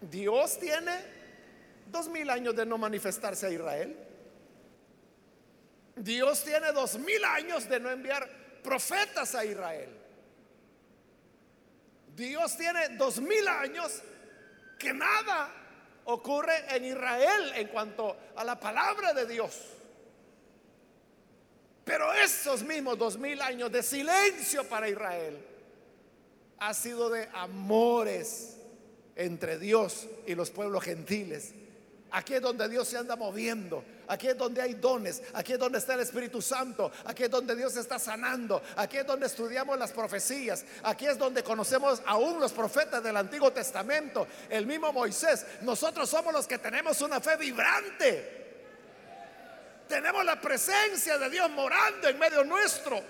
Dios 0.00 0.58
tiene 0.58 1.17
dos 1.90 2.08
mil 2.08 2.28
años 2.30 2.54
de 2.54 2.66
no 2.66 2.78
manifestarse 2.78 3.46
a 3.46 3.50
Israel. 3.50 3.96
Dios 5.96 6.44
tiene 6.44 6.72
dos 6.72 6.98
mil 6.98 7.24
años 7.24 7.68
de 7.68 7.80
no 7.80 7.90
enviar 7.90 8.28
profetas 8.62 9.34
a 9.34 9.44
Israel. 9.44 9.90
Dios 12.14 12.56
tiene 12.56 12.96
dos 12.96 13.20
mil 13.20 13.46
años 13.46 14.02
que 14.78 14.92
nada 14.92 15.52
ocurre 16.04 16.74
en 16.74 16.84
Israel 16.84 17.52
en 17.54 17.68
cuanto 17.68 18.16
a 18.36 18.44
la 18.44 18.58
palabra 18.58 19.12
de 19.12 19.26
Dios. 19.26 19.56
Pero 21.84 22.12
esos 22.12 22.62
mismos 22.62 22.98
dos 22.98 23.18
mil 23.18 23.40
años 23.40 23.72
de 23.72 23.82
silencio 23.82 24.64
para 24.64 24.88
Israel 24.88 25.38
ha 26.58 26.74
sido 26.74 27.08
de 27.08 27.28
amores 27.32 28.56
entre 29.16 29.58
Dios 29.58 30.06
y 30.26 30.34
los 30.34 30.50
pueblos 30.50 30.84
gentiles 30.84 31.54
Aquí 32.10 32.34
es 32.34 32.42
donde 32.42 32.68
Dios 32.68 32.88
se 32.88 32.96
anda 32.96 33.16
moviendo. 33.16 33.84
Aquí 34.06 34.28
es 34.28 34.38
donde 34.38 34.62
hay 34.62 34.74
dones. 34.74 35.22
Aquí 35.34 35.52
es 35.52 35.58
donde 35.58 35.78
está 35.78 35.94
el 35.94 36.00
Espíritu 36.00 36.40
Santo. 36.40 36.90
Aquí 37.04 37.24
es 37.24 37.30
donde 37.30 37.54
Dios 37.54 37.76
está 37.76 37.98
sanando. 37.98 38.62
Aquí 38.76 38.96
es 38.96 39.06
donde 39.06 39.26
estudiamos 39.26 39.78
las 39.78 39.92
profecías. 39.92 40.64
Aquí 40.82 41.06
es 41.06 41.18
donde 41.18 41.42
conocemos 41.42 42.00
aún 42.06 42.40
los 42.40 42.52
profetas 42.52 43.02
del 43.02 43.16
Antiguo 43.16 43.52
Testamento. 43.52 44.26
El 44.48 44.64
mismo 44.64 44.90
Moisés. 44.92 45.44
Nosotros 45.60 46.08
somos 46.08 46.32
los 46.32 46.46
que 46.46 46.58
tenemos 46.58 47.00
una 47.02 47.20
fe 47.20 47.36
vibrante. 47.36 48.36
Tenemos 49.86 50.24
la 50.24 50.40
presencia 50.40 51.18
de 51.18 51.28
Dios 51.28 51.50
morando 51.50 52.08
en 52.08 52.18
medio 52.18 52.42
nuestro. 52.44 53.02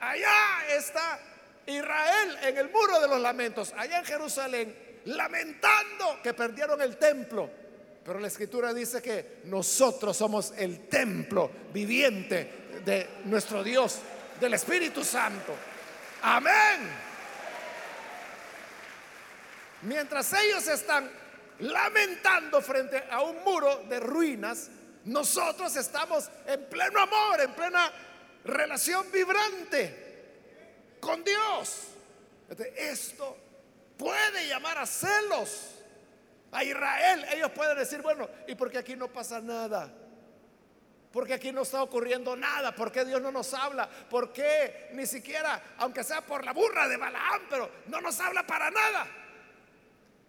Allá 0.00 0.66
está 0.70 1.20
Israel 1.66 2.38
en 2.42 2.56
el 2.56 2.68
muro 2.70 3.00
de 3.00 3.06
los 3.06 3.20
lamentos. 3.20 3.72
Allá 3.76 4.00
en 4.00 4.04
Jerusalén. 4.04 4.86
Lamentando 5.04 6.20
que 6.20 6.34
perdieron 6.34 6.82
el 6.82 6.96
templo 6.96 7.65
pero 8.06 8.20
la 8.20 8.28
escritura 8.28 8.72
dice 8.72 9.02
que 9.02 9.40
nosotros 9.46 10.16
somos 10.16 10.52
el 10.56 10.86
templo 10.86 11.50
viviente 11.72 12.68
de 12.84 13.08
nuestro 13.24 13.64
Dios, 13.64 13.98
del 14.38 14.54
Espíritu 14.54 15.02
Santo. 15.02 15.52
Amén. 16.22 16.88
Mientras 19.82 20.32
ellos 20.34 20.68
están 20.68 21.10
lamentando 21.58 22.62
frente 22.62 23.02
a 23.10 23.22
un 23.22 23.42
muro 23.42 23.82
de 23.88 23.98
ruinas, 23.98 24.68
nosotros 25.04 25.74
estamos 25.74 26.30
en 26.46 26.64
pleno 26.66 27.00
amor, 27.00 27.40
en 27.40 27.54
plena 27.54 27.90
relación 28.44 29.10
vibrante 29.10 30.98
con 31.00 31.24
Dios. 31.24 31.88
Esto 32.76 33.36
puede 33.98 34.46
llamar 34.46 34.78
a 34.78 34.86
celos 34.86 35.75
a 36.52 36.64
Israel, 36.64 37.24
ellos 37.34 37.50
pueden 37.50 37.76
decir, 37.76 38.02
bueno, 38.02 38.28
¿y 38.46 38.54
porque 38.54 38.78
aquí 38.78 38.96
no 38.96 39.08
pasa 39.08 39.40
nada? 39.40 39.92
porque 41.16 41.32
aquí 41.32 41.50
no 41.50 41.62
está 41.62 41.82
ocurriendo 41.82 42.36
nada, 42.36 42.74
por 42.74 42.92
qué 42.92 43.02
Dios 43.02 43.22
no 43.22 43.32
nos 43.32 43.54
habla, 43.54 43.88
por 44.10 44.34
qué 44.34 44.90
ni 44.92 45.06
siquiera, 45.06 45.62
aunque 45.78 46.04
sea 46.04 46.20
por 46.20 46.44
la 46.44 46.52
burra 46.52 46.86
de 46.88 46.98
Balaam, 46.98 47.40
pero 47.48 47.70
no 47.86 48.02
nos 48.02 48.20
habla 48.20 48.46
para 48.46 48.70
nada. 48.70 49.06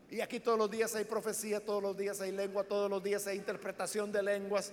Y 0.09 0.21
aquí 0.21 0.39
todos 0.39 0.57
los 0.57 0.71
días 0.71 0.95
hay 0.95 1.03
profecía, 1.03 1.59
todos 1.59 1.83
los 1.83 1.97
días 1.97 2.21
hay 2.21 2.31
lengua, 2.31 2.63
todos 2.63 2.89
los 2.89 3.03
días 3.03 3.27
hay 3.27 3.35
interpretación 3.35 4.13
de 4.13 4.23
lenguas. 4.23 4.71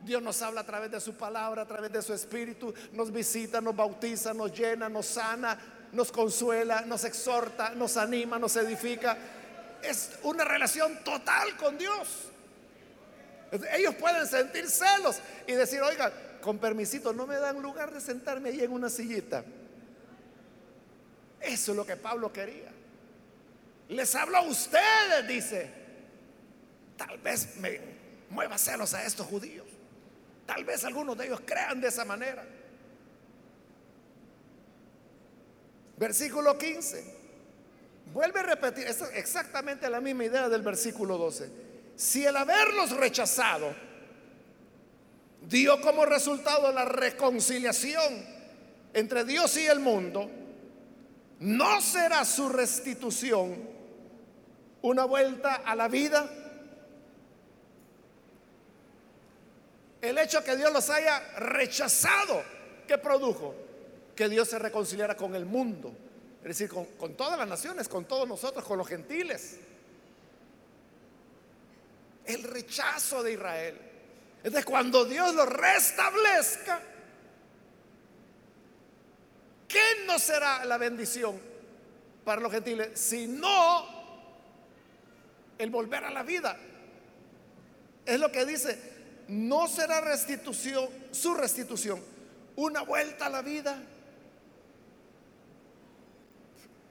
Dios 0.00 0.20
nos 0.20 0.42
habla 0.42 0.62
a 0.62 0.66
través 0.66 0.90
de 0.90 1.00
su 1.00 1.14
palabra, 1.14 1.62
a 1.62 1.68
través 1.68 1.92
de 1.92 2.02
su 2.02 2.12
espíritu, 2.12 2.74
nos 2.90 3.12
visita, 3.12 3.60
nos 3.60 3.76
bautiza, 3.76 4.34
nos 4.34 4.52
llena, 4.52 4.88
nos 4.88 5.06
sana, 5.06 5.56
nos 5.92 6.10
consuela, 6.10 6.80
nos 6.80 7.04
exhorta, 7.04 7.70
nos 7.70 7.96
anima, 7.96 8.40
nos 8.40 8.56
edifica. 8.56 9.16
Es 9.82 10.18
una 10.22 10.44
relación 10.44 11.02
total 11.04 11.56
con 11.56 11.78
Dios. 11.78 12.30
Ellos 13.72 13.94
pueden 13.94 14.26
sentir 14.26 14.68
celos 14.68 15.20
y 15.46 15.52
decir, 15.52 15.80
oiga, 15.80 16.12
con 16.40 16.58
permisito, 16.58 17.12
no 17.12 17.26
me 17.26 17.36
dan 17.36 17.60
lugar 17.60 17.92
de 17.92 18.00
sentarme 18.00 18.50
ahí 18.50 18.62
en 18.62 18.72
una 18.72 18.88
sillita. 18.88 19.44
Eso 21.40 21.72
es 21.72 21.76
lo 21.76 21.86
que 21.86 21.96
Pablo 21.96 22.32
quería. 22.32 22.70
Les 23.88 24.14
hablo 24.14 24.38
a 24.38 24.42
ustedes, 24.42 25.26
dice. 25.26 25.70
Tal 26.96 27.18
vez 27.18 27.56
me 27.56 27.80
mueva 28.30 28.58
celos 28.58 28.92
a 28.92 29.04
estos 29.04 29.26
judíos. 29.26 29.66
Tal 30.46 30.64
vez 30.64 30.84
algunos 30.84 31.16
de 31.16 31.26
ellos 31.26 31.40
crean 31.44 31.80
de 31.80 31.88
esa 31.88 32.04
manera. 32.04 32.44
Versículo 35.96 36.56
15. 36.58 37.17
Vuelve 38.12 38.40
a 38.40 38.42
repetir, 38.42 38.86
es 38.86 39.02
exactamente 39.14 39.88
la 39.90 40.00
misma 40.00 40.24
idea 40.24 40.48
del 40.48 40.62
versículo 40.62 41.18
12. 41.18 41.50
Si 41.96 42.24
el 42.24 42.36
haberlos 42.36 42.90
rechazado 42.90 43.74
dio 45.48 45.80
como 45.80 46.06
resultado 46.06 46.72
la 46.72 46.84
reconciliación 46.84 48.24
entre 48.94 49.24
Dios 49.24 49.56
y 49.56 49.66
el 49.66 49.80
mundo, 49.80 50.30
¿no 51.40 51.80
será 51.80 52.24
su 52.24 52.48
restitución 52.48 53.56
una 54.82 55.04
vuelta 55.04 55.56
a 55.56 55.74
la 55.74 55.88
vida? 55.88 56.28
El 60.00 60.18
hecho 60.18 60.44
que 60.44 60.56
Dios 60.56 60.72
los 60.72 60.88
haya 60.90 61.20
rechazado, 61.38 62.42
¿qué 62.86 62.98
produjo? 62.98 63.54
Que 64.14 64.28
Dios 64.28 64.48
se 64.48 64.58
reconciliara 64.58 65.16
con 65.16 65.34
el 65.34 65.44
mundo, 65.44 65.92
es 66.42 66.58
decir, 66.58 66.70
con, 66.70 67.14
todas 67.14 67.38
las 67.38 67.48
naciones, 67.48 67.88
con 67.88 68.04
todos 68.04 68.28
nosotros, 68.28 68.64
con 68.64 68.78
los 68.78 68.86
gentiles 68.86 69.58
el 72.28 72.42
rechazo 72.44 73.22
de 73.22 73.32
Israel. 73.32 73.78
Es 74.44 74.52
de 74.52 74.62
cuando 74.62 75.04
Dios 75.04 75.34
lo 75.34 75.46
restablezca, 75.46 76.80
¿qué 79.66 80.04
no 80.06 80.18
será 80.18 80.64
la 80.64 80.78
bendición 80.78 81.40
para 82.24 82.40
los 82.40 82.52
gentiles? 82.52 82.90
Sino 82.94 83.86
el 85.56 85.70
volver 85.70 86.04
a 86.04 86.10
la 86.10 86.22
vida. 86.22 86.56
Es 88.04 88.20
lo 88.20 88.30
que 88.30 88.44
dice, 88.44 88.78
no 89.28 89.66
será 89.66 90.00
restitución, 90.02 90.88
su 91.10 91.34
restitución, 91.34 92.00
una 92.56 92.82
vuelta 92.82 93.26
a 93.26 93.30
la 93.30 93.42
vida. 93.42 93.82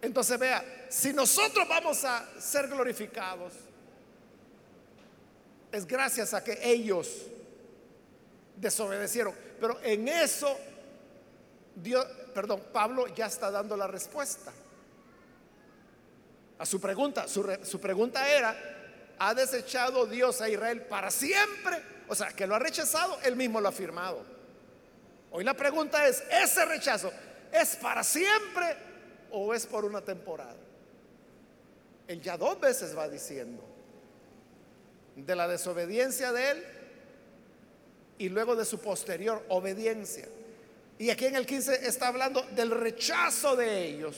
Entonces 0.01 0.37
vea, 0.37 0.63
si 0.89 1.11
nosotros 1.13 1.67
vamos 1.67 2.03
a 2.03 2.25
ser 2.39 2.67
glorificados, 2.67 3.53
es 5.71 5.85
gracias 5.85 6.33
a 6.33 6.43
que 6.43 6.59
ellos 6.63 7.09
desobedecieron. 8.55 9.33
Pero 9.59 9.79
en 9.81 10.07
eso, 10.07 10.57
Dios, 11.75 12.05
perdón, 12.33 12.61
Pablo 12.71 13.07
ya 13.07 13.25
está 13.25 13.49
dando 13.49 13.75
la 13.75 13.87
respuesta 13.87 14.51
a 16.59 16.65
su 16.65 16.79
pregunta. 16.79 17.27
Su, 17.27 17.79
pregunta 17.79 18.27
era, 18.29 18.55
¿ha 19.19 19.33
desechado 19.33 20.05
Dios 20.05 20.41
a 20.41 20.49
Israel 20.49 20.83
para 20.83 21.09
siempre? 21.11 21.81
O 22.07 22.15
sea, 22.15 22.29
que 22.29 22.47
lo 22.47 22.55
ha 22.55 22.59
rechazado, 22.59 23.19
él 23.23 23.35
mismo 23.35 23.59
lo 23.59 23.67
ha 23.67 23.69
afirmado. 23.69 24.23
Hoy 25.31 25.43
la 25.43 25.53
pregunta 25.53 26.07
es, 26.07 26.23
¿ese 26.31 26.65
rechazo 26.65 27.11
es 27.51 27.75
para 27.75 28.03
siempre 28.03 28.86
o 29.31 29.53
es 29.53 29.65
por 29.65 29.85
una 29.85 30.01
temporada? 30.01 30.55
Él 32.07 32.21
ya 32.21 32.37
dos 32.37 32.59
veces 32.59 32.97
va 32.97 33.09
diciendo 33.09 33.63
de 35.15 35.35
la 35.35 35.47
desobediencia 35.47 36.31
de 36.31 36.51
él 36.51 36.63
y 38.19 38.29
luego 38.29 38.55
de 38.55 38.65
su 38.65 38.79
posterior 38.79 39.43
obediencia. 39.49 40.27
Y 40.99 41.09
aquí 41.09 41.25
en 41.25 41.35
el 41.35 41.45
15 41.45 41.87
está 41.87 42.07
hablando 42.07 42.41
del 42.55 42.71
rechazo 42.71 43.55
de 43.55 43.85
ellos 43.85 44.15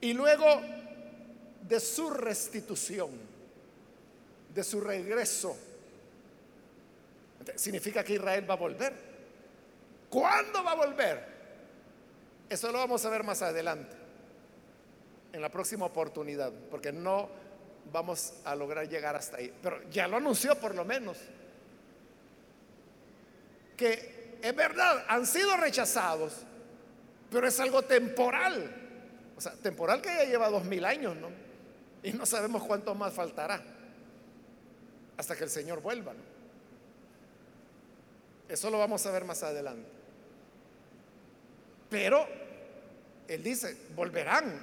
y 0.00 0.12
luego 0.12 0.60
de 1.68 1.80
su 1.80 2.10
restitución, 2.10 3.10
de 4.52 4.64
su 4.64 4.80
regreso. 4.80 5.56
Significa 7.54 8.02
que 8.02 8.14
Israel 8.14 8.48
va 8.48 8.54
a 8.54 8.58
volver. 8.58 8.92
¿Cuándo 10.08 10.64
va 10.64 10.72
a 10.72 10.74
volver? 10.74 11.31
Eso 12.52 12.70
lo 12.70 12.76
vamos 12.76 13.02
a 13.06 13.08
ver 13.08 13.24
más 13.24 13.40
adelante, 13.40 13.96
en 15.32 15.40
la 15.40 15.48
próxima 15.48 15.86
oportunidad, 15.86 16.52
porque 16.70 16.92
no 16.92 17.30
vamos 17.90 18.34
a 18.44 18.54
lograr 18.54 18.86
llegar 18.86 19.16
hasta 19.16 19.38
ahí. 19.38 19.50
Pero 19.62 19.88
ya 19.88 20.06
lo 20.06 20.18
anunció 20.18 20.54
por 20.60 20.74
lo 20.74 20.84
menos. 20.84 21.16
Que 23.74 24.36
es 24.42 24.54
verdad, 24.54 25.02
han 25.08 25.26
sido 25.26 25.56
rechazados, 25.56 26.42
pero 27.30 27.48
es 27.48 27.58
algo 27.58 27.80
temporal. 27.80 28.70
O 29.34 29.40
sea, 29.40 29.52
temporal 29.52 30.02
que 30.02 30.08
ya 30.08 30.24
lleva 30.24 30.50
dos 30.50 30.64
mil 30.64 30.84
años, 30.84 31.16
¿no? 31.16 31.30
Y 32.02 32.12
no 32.12 32.26
sabemos 32.26 32.64
cuánto 32.64 32.94
más 32.94 33.14
faltará 33.14 33.62
hasta 35.16 35.34
que 35.34 35.44
el 35.44 35.50
Señor 35.50 35.80
vuelva. 35.80 36.12
Eso 38.46 38.68
lo 38.68 38.78
vamos 38.78 39.06
a 39.06 39.10
ver 39.10 39.24
más 39.24 39.42
adelante. 39.42 39.88
Pero 41.88 42.41
Él 43.34 43.42
dice, 43.42 43.76
volverán, 43.94 44.60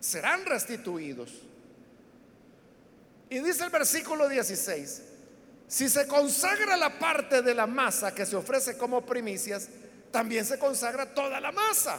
serán 0.00 0.46
restituidos. 0.46 1.30
Y 3.28 3.40
dice 3.40 3.64
el 3.64 3.70
versículo 3.70 4.28
16, 4.28 5.02
si 5.68 5.88
se 5.88 6.06
consagra 6.06 6.76
la 6.76 6.98
parte 6.98 7.42
de 7.42 7.54
la 7.54 7.66
masa 7.66 8.14
que 8.14 8.24
se 8.24 8.36
ofrece 8.36 8.78
como 8.78 9.04
primicias, 9.04 9.68
también 10.10 10.44
se 10.44 10.58
consagra 10.58 11.12
toda 11.12 11.40
la 11.40 11.52
masa. 11.52 11.98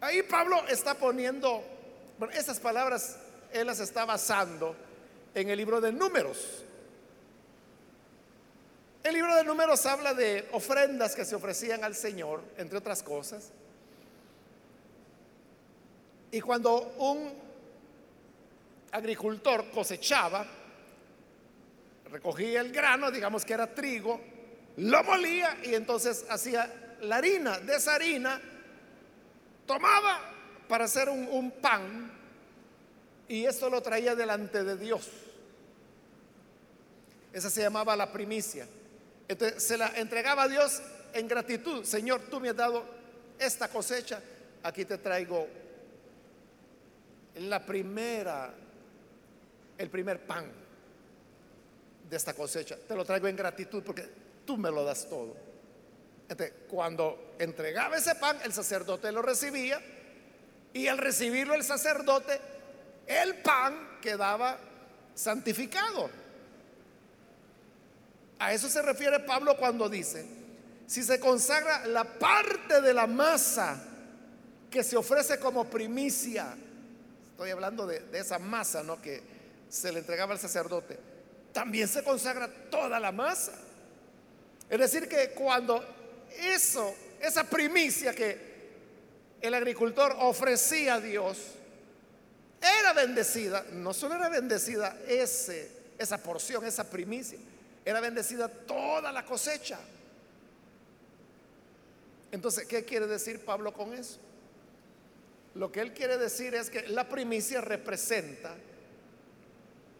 Ahí 0.00 0.22
Pablo 0.22 0.64
está 0.68 0.94
poniendo, 0.94 1.64
bueno, 2.18 2.32
esas 2.34 2.60
palabras 2.60 3.16
él 3.52 3.66
las 3.66 3.80
está 3.80 4.04
basando 4.04 4.76
en 5.34 5.48
el 5.48 5.56
libro 5.56 5.80
de 5.80 5.90
números. 5.92 6.62
El 9.06 9.14
libro 9.14 9.36
de 9.36 9.44
números 9.44 9.86
habla 9.86 10.14
de 10.14 10.48
ofrendas 10.50 11.14
que 11.14 11.24
se 11.24 11.36
ofrecían 11.36 11.84
al 11.84 11.94
Señor, 11.94 12.42
entre 12.56 12.78
otras 12.78 13.04
cosas. 13.04 13.52
Y 16.32 16.40
cuando 16.40 16.92
un 16.98 17.32
agricultor 18.90 19.70
cosechaba, 19.70 20.44
recogía 22.10 22.60
el 22.60 22.72
grano, 22.72 23.12
digamos 23.12 23.44
que 23.44 23.54
era 23.54 23.72
trigo, 23.72 24.20
lo 24.78 25.04
molía 25.04 25.56
y 25.62 25.76
entonces 25.76 26.26
hacía 26.28 26.96
la 27.02 27.18
harina. 27.18 27.60
De 27.60 27.76
esa 27.76 27.94
harina 27.94 28.40
tomaba 29.66 30.20
para 30.66 30.86
hacer 30.86 31.08
un, 31.10 31.52
pan 31.62 32.10
y 33.28 33.44
esto 33.44 33.70
lo 33.70 33.80
traía 33.82 34.16
delante 34.16 34.64
de 34.64 34.76
Dios. 34.76 35.08
Esa 37.32 37.50
se 37.50 37.62
llamaba 37.62 37.94
la 37.94 38.10
primicia. 38.12 38.66
Entonces 39.28 39.62
se 39.62 39.76
la 39.76 39.88
entregaba 39.96 40.44
a 40.44 40.48
Dios 40.48 40.82
en 41.12 41.28
gratitud. 41.28 41.84
Señor, 41.84 42.22
tú 42.30 42.40
me 42.40 42.50
has 42.50 42.56
dado 42.56 42.84
esta 43.38 43.68
cosecha, 43.68 44.20
aquí 44.62 44.84
te 44.84 44.98
traigo 44.98 45.46
la 47.36 47.64
primera 47.64 48.54
el 49.78 49.90
primer 49.90 50.20
pan 50.26 50.50
de 52.08 52.16
esta 52.16 52.34
cosecha. 52.34 52.76
Te 52.76 52.94
lo 52.94 53.04
traigo 53.04 53.28
en 53.28 53.36
gratitud 53.36 53.82
porque 53.82 54.08
tú 54.44 54.56
me 54.56 54.70
lo 54.70 54.84
das 54.84 55.08
todo. 55.08 55.36
Cuando 56.68 57.34
entregaba 57.38 57.96
ese 57.96 58.14
pan, 58.16 58.38
el 58.44 58.52
sacerdote 58.52 59.12
lo 59.12 59.22
recibía 59.22 59.80
y 60.72 60.88
al 60.88 60.98
recibirlo 60.98 61.54
el 61.54 61.62
sacerdote, 61.62 62.40
el 63.06 63.36
pan 63.36 63.98
quedaba 64.00 64.58
santificado. 65.14 66.10
A 68.38 68.52
eso 68.52 68.68
se 68.68 68.82
refiere 68.82 69.20
Pablo 69.20 69.56
cuando 69.56 69.88
dice, 69.88 70.26
si 70.86 71.02
se 71.02 71.18
consagra 71.18 71.86
la 71.86 72.04
parte 72.04 72.80
de 72.80 72.92
la 72.92 73.06
masa 73.06 73.82
que 74.70 74.84
se 74.84 74.96
ofrece 74.96 75.38
como 75.38 75.64
primicia, 75.64 76.54
estoy 77.30 77.50
hablando 77.50 77.86
de, 77.86 78.02
esa 78.12 78.38
masa, 78.38 78.82
¿no? 78.82 79.00
Que 79.00 79.22
se 79.68 79.90
le 79.92 80.00
entregaba 80.00 80.34
al 80.34 80.38
sacerdote, 80.38 80.98
también 81.52 81.88
se 81.88 82.02
consagra 82.04 82.48
toda 82.70 83.00
la 83.00 83.10
masa. 83.10 83.52
Es 84.68 84.78
decir, 84.78 85.08
que 85.08 85.30
cuando 85.30 85.82
eso, 86.38 86.94
esa 87.20 87.44
primicia 87.44 88.14
que 88.14 88.56
el 89.40 89.54
agricultor 89.54 90.14
ofrecía 90.18 90.94
a 90.94 91.00
Dios, 91.00 91.38
era 92.60 92.92
bendecida, 92.92 93.64
no 93.72 93.94
solo 93.94 94.14
era 94.14 94.28
bendecida 94.28 94.98
ese, 95.06 95.70
esa 95.98 96.18
porción, 96.18 96.64
esa 96.64 96.84
primicia, 96.88 97.38
era 97.86 98.00
bendecida 98.00 98.48
toda 98.48 99.12
la 99.12 99.24
cosecha. 99.24 99.78
Entonces, 102.32 102.66
¿qué 102.66 102.84
quiere 102.84 103.06
decir 103.06 103.44
Pablo 103.44 103.72
con 103.72 103.94
eso? 103.94 104.18
Lo 105.54 105.70
que 105.70 105.80
él 105.80 105.94
quiere 105.94 106.18
decir 106.18 106.54
es 106.56 106.68
que 106.68 106.88
la 106.88 107.08
primicia 107.08 107.60
representa 107.60 108.56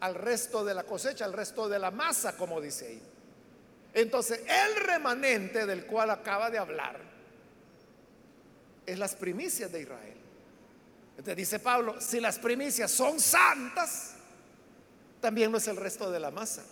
al 0.01 0.15
resto 0.15 0.65
de 0.65 0.73
la 0.73 0.83
cosecha, 0.83 1.23
al 1.23 1.31
resto 1.31 1.69
de 1.69 1.79
la 1.79 1.89
masa, 1.89 2.35
como 2.35 2.59
dice 2.59 2.87
ahí. 2.87 3.01
Entonces, 3.93 4.41
el 4.45 4.75
remanente 4.85 5.65
del 5.65 5.85
cual 5.85 6.11
acaba 6.11 6.51
de 6.51 6.57
hablar 6.57 6.99
es 8.85 8.99
las 8.99 9.15
primicias 9.15 9.71
de 9.71 9.81
Israel. 9.81 10.17
Entonces 11.11 11.37
dice 11.37 11.59
Pablo, 11.59 11.99
si 12.01 12.19
las 12.19 12.37
primicias 12.37 12.91
son 12.91 13.19
santas, 13.19 14.13
también 15.21 15.51
no 15.51 15.57
es 15.57 15.67
el 15.69 15.77
resto 15.77 16.11
de 16.11 16.19
la 16.19 16.31
masa. 16.31 16.63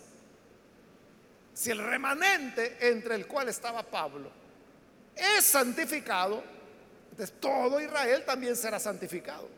Si 1.56 1.70
el 1.70 1.78
remanente 1.78 2.76
entre 2.80 3.14
el 3.14 3.26
cual 3.26 3.48
estaba 3.48 3.82
Pablo 3.82 4.30
es 5.14 5.42
santificado, 5.42 6.44
entonces 7.10 7.40
todo 7.40 7.80
Israel 7.80 8.24
también 8.26 8.54
será 8.54 8.78
santificado. 8.78 9.48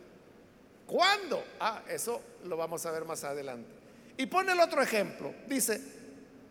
¿Cuándo? 0.86 1.44
Ah, 1.58 1.82
eso 1.88 2.22
lo 2.44 2.56
vamos 2.56 2.86
a 2.86 2.92
ver 2.92 3.04
más 3.04 3.24
adelante. 3.24 3.68
Y 4.16 4.26
pone 4.26 4.52
el 4.52 4.60
otro 4.60 4.80
ejemplo. 4.80 5.34
Dice, 5.48 5.80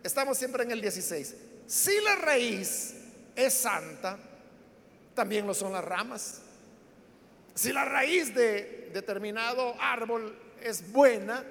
estamos 0.04 0.38
siempre 0.38 0.64
en 0.64 0.72
el 0.72 0.82
16. 0.82 1.36
Si 1.66 2.02
la 2.02 2.16
raíz 2.16 2.96
es 3.34 3.54
santa, 3.54 4.18
también 5.14 5.48
lo 5.48 5.54
son 5.54 5.72
las 5.72 5.86
ramas. 5.86 6.42
Si 7.56 7.72
la 7.72 7.86
raíz 7.86 8.36
de 8.36 8.90
determinado 8.92 9.78
árbol 9.80 10.38
es 10.62 10.92
buena, 10.92 11.42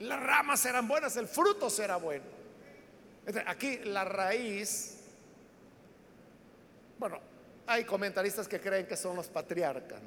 las 0.00 0.22
ramas 0.22 0.60
serán 0.60 0.86
buenas, 0.86 1.16
el 1.16 1.26
fruto 1.26 1.70
será 1.70 1.96
bueno. 1.96 2.41
Aquí 3.46 3.78
la 3.84 4.04
raíz, 4.04 4.96
bueno, 6.98 7.20
hay 7.66 7.84
comentaristas 7.84 8.48
que 8.48 8.60
creen 8.60 8.86
que 8.86 8.96
son 8.96 9.14
los 9.14 9.28
patriarcas, 9.28 10.00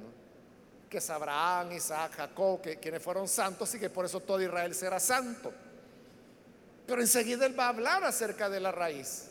que 0.89 0.97
es 0.97 1.09
Abraham, 1.09 1.71
Isaac, 1.71 2.11
Jacob, 2.17 2.61
que 2.61 2.77
quienes 2.77 3.01
fueron 3.01 3.27
santos 3.27 3.73
y 3.75 3.79
que 3.79 3.89
por 3.89 4.05
eso 4.05 4.19
todo 4.19 4.41
Israel 4.41 4.75
será 4.75 4.99
santo. 4.99 5.53
Pero 6.85 7.01
enseguida 7.01 7.45
él 7.45 7.57
va 7.57 7.65
a 7.65 7.69
hablar 7.69 8.03
acerca 8.03 8.49
de 8.49 8.59
la 8.59 8.71
raíz. 8.71 9.29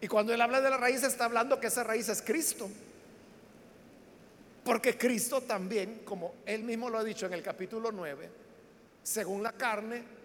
Y 0.00 0.06
cuando 0.06 0.32
él 0.32 0.40
habla 0.40 0.60
de 0.60 0.70
la 0.70 0.76
raíz 0.76 1.02
está 1.02 1.24
hablando 1.24 1.58
que 1.58 1.66
esa 1.66 1.82
raíz 1.82 2.08
es 2.08 2.22
Cristo. 2.22 2.68
Porque 4.64 4.96
Cristo 4.96 5.40
también, 5.40 6.02
como 6.04 6.34
él 6.46 6.62
mismo 6.62 6.88
lo 6.88 6.98
ha 6.98 7.04
dicho 7.04 7.26
en 7.26 7.32
el 7.32 7.42
capítulo 7.42 7.90
9, 7.90 8.30
según 9.02 9.42
la 9.42 9.52
carne, 9.52 10.17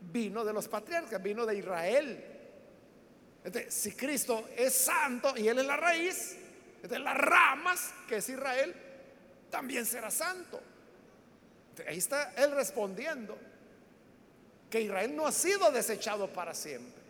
vino 0.00 0.44
de 0.44 0.52
los 0.52 0.68
patriarcas, 0.68 1.22
vino 1.22 1.46
de 1.46 1.56
Israel. 1.56 2.24
Entonces, 3.44 3.74
si 3.74 3.92
Cristo 3.92 4.48
es 4.56 4.74
santo 4.74 5.34
y 5.36 5.48
él 5.48 5.58
es 5.58 5.66
la 5.66 5.76
raíz, 5.76 6.36
entonces 6.76 7.00
las 7.00 7.16
ramas, 7.16 7.94
que 8.08 8.16
es 8.16 8.28
Israel, 8.28 8.74
también 9.50 9.86
será 9.86 10.10
santo. 10.10 10.60
ahí 11.86 11.98
está 11.98 12.32
él 12.36 12.52
respondiendo 12.52 13.36
que 14.70 14.80
Israel 14.80 15.14
no 15.14 15.26
ha 15.26 15.32
sido 15.32 15.70
desechado 15.70 16.32
para 16.32 16.54
siempre. 16.54 17.02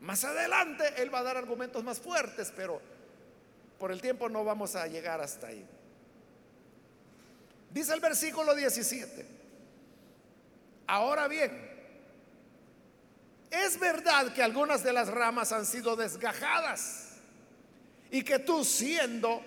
Más 0.00 0.24
adelante 0.24 0.84
él 0.98 1.12
va 1.12 1.20
a 1.20 1.24
dar 1.24 1.36
argumentos 1.36 1.82
más 1.82 1.98
fuertes, 1.98 2.52
pero 2.54 2.80
por 3.78 3.90
el 3.90 4.00
tiempo 4.00 4.28
no 4.28 4.44
vamos 4.44 4.76
a 4.76 4.86
llegar 4.86 5.20
hasta 5.20 5.48
ahí. 5.48 5.66
Dice 7.70 7.92
el 7.92 8.00
versículo 8.00 8.54
17. 8.54 9.26
Ahora 10.86 11.28
bien, 11.28 11.67
es 13.50 13.78
verdad 13.78 14.32
que 14.32 14.42
algunas 14.42 14.82
de 14.82 14.92
las 14.92 15.08
ramas 15.08 15.52
han 15.52 15.66
sido 15.66 15.96
desgajadas 15.96 17.10
y 18.10 18.22
que 18.22 18.38
tú 18.38 18.64
siendo 18.64 19.42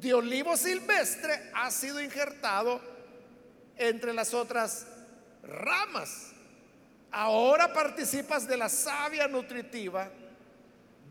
de 0.00 0.14
olivo 0.14 0.56
silvestre 0.56 1.50
has 1.54 1.74
sido 1.74 2.00
injertado 2.00 2.80
entre 3.76 4.12
las 4.12 4.34
otras 4.34 4.86
ramas. 5.42 6.32
Ahora 7.10 7.72
participas 7.72 8.46
de 8.46 8.56
la 8.56 8.68
savia 8.68 9.26
nutritiva 9.28 10.10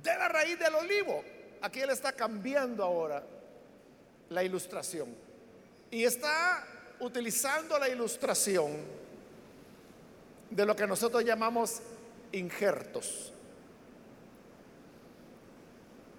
de 0.03 0.15
la 0.15 0.27
raíz 0.27 0.59
del 0.59 0.75
olivo 0.75 1.23
Aquí 1.61 1.79
él 1.79 1.89
está 1.89 2.11
cambiando 2.11 2.83
ahora 2.83 3.23
la 4.29 4.43
ilustración. 4.43 5.15
Y 5.89 6.03
está 6.03 6.65
utilizando 6.99 7.77
la 7.79 7.89
ilustración 7.89 8.71
de 10.49 10.65
lo 10.65 10.75
que 10.75 10.87
nosotros 10.87 11.23
llamamos 11.23 11.81
injertos. 12.31 13.33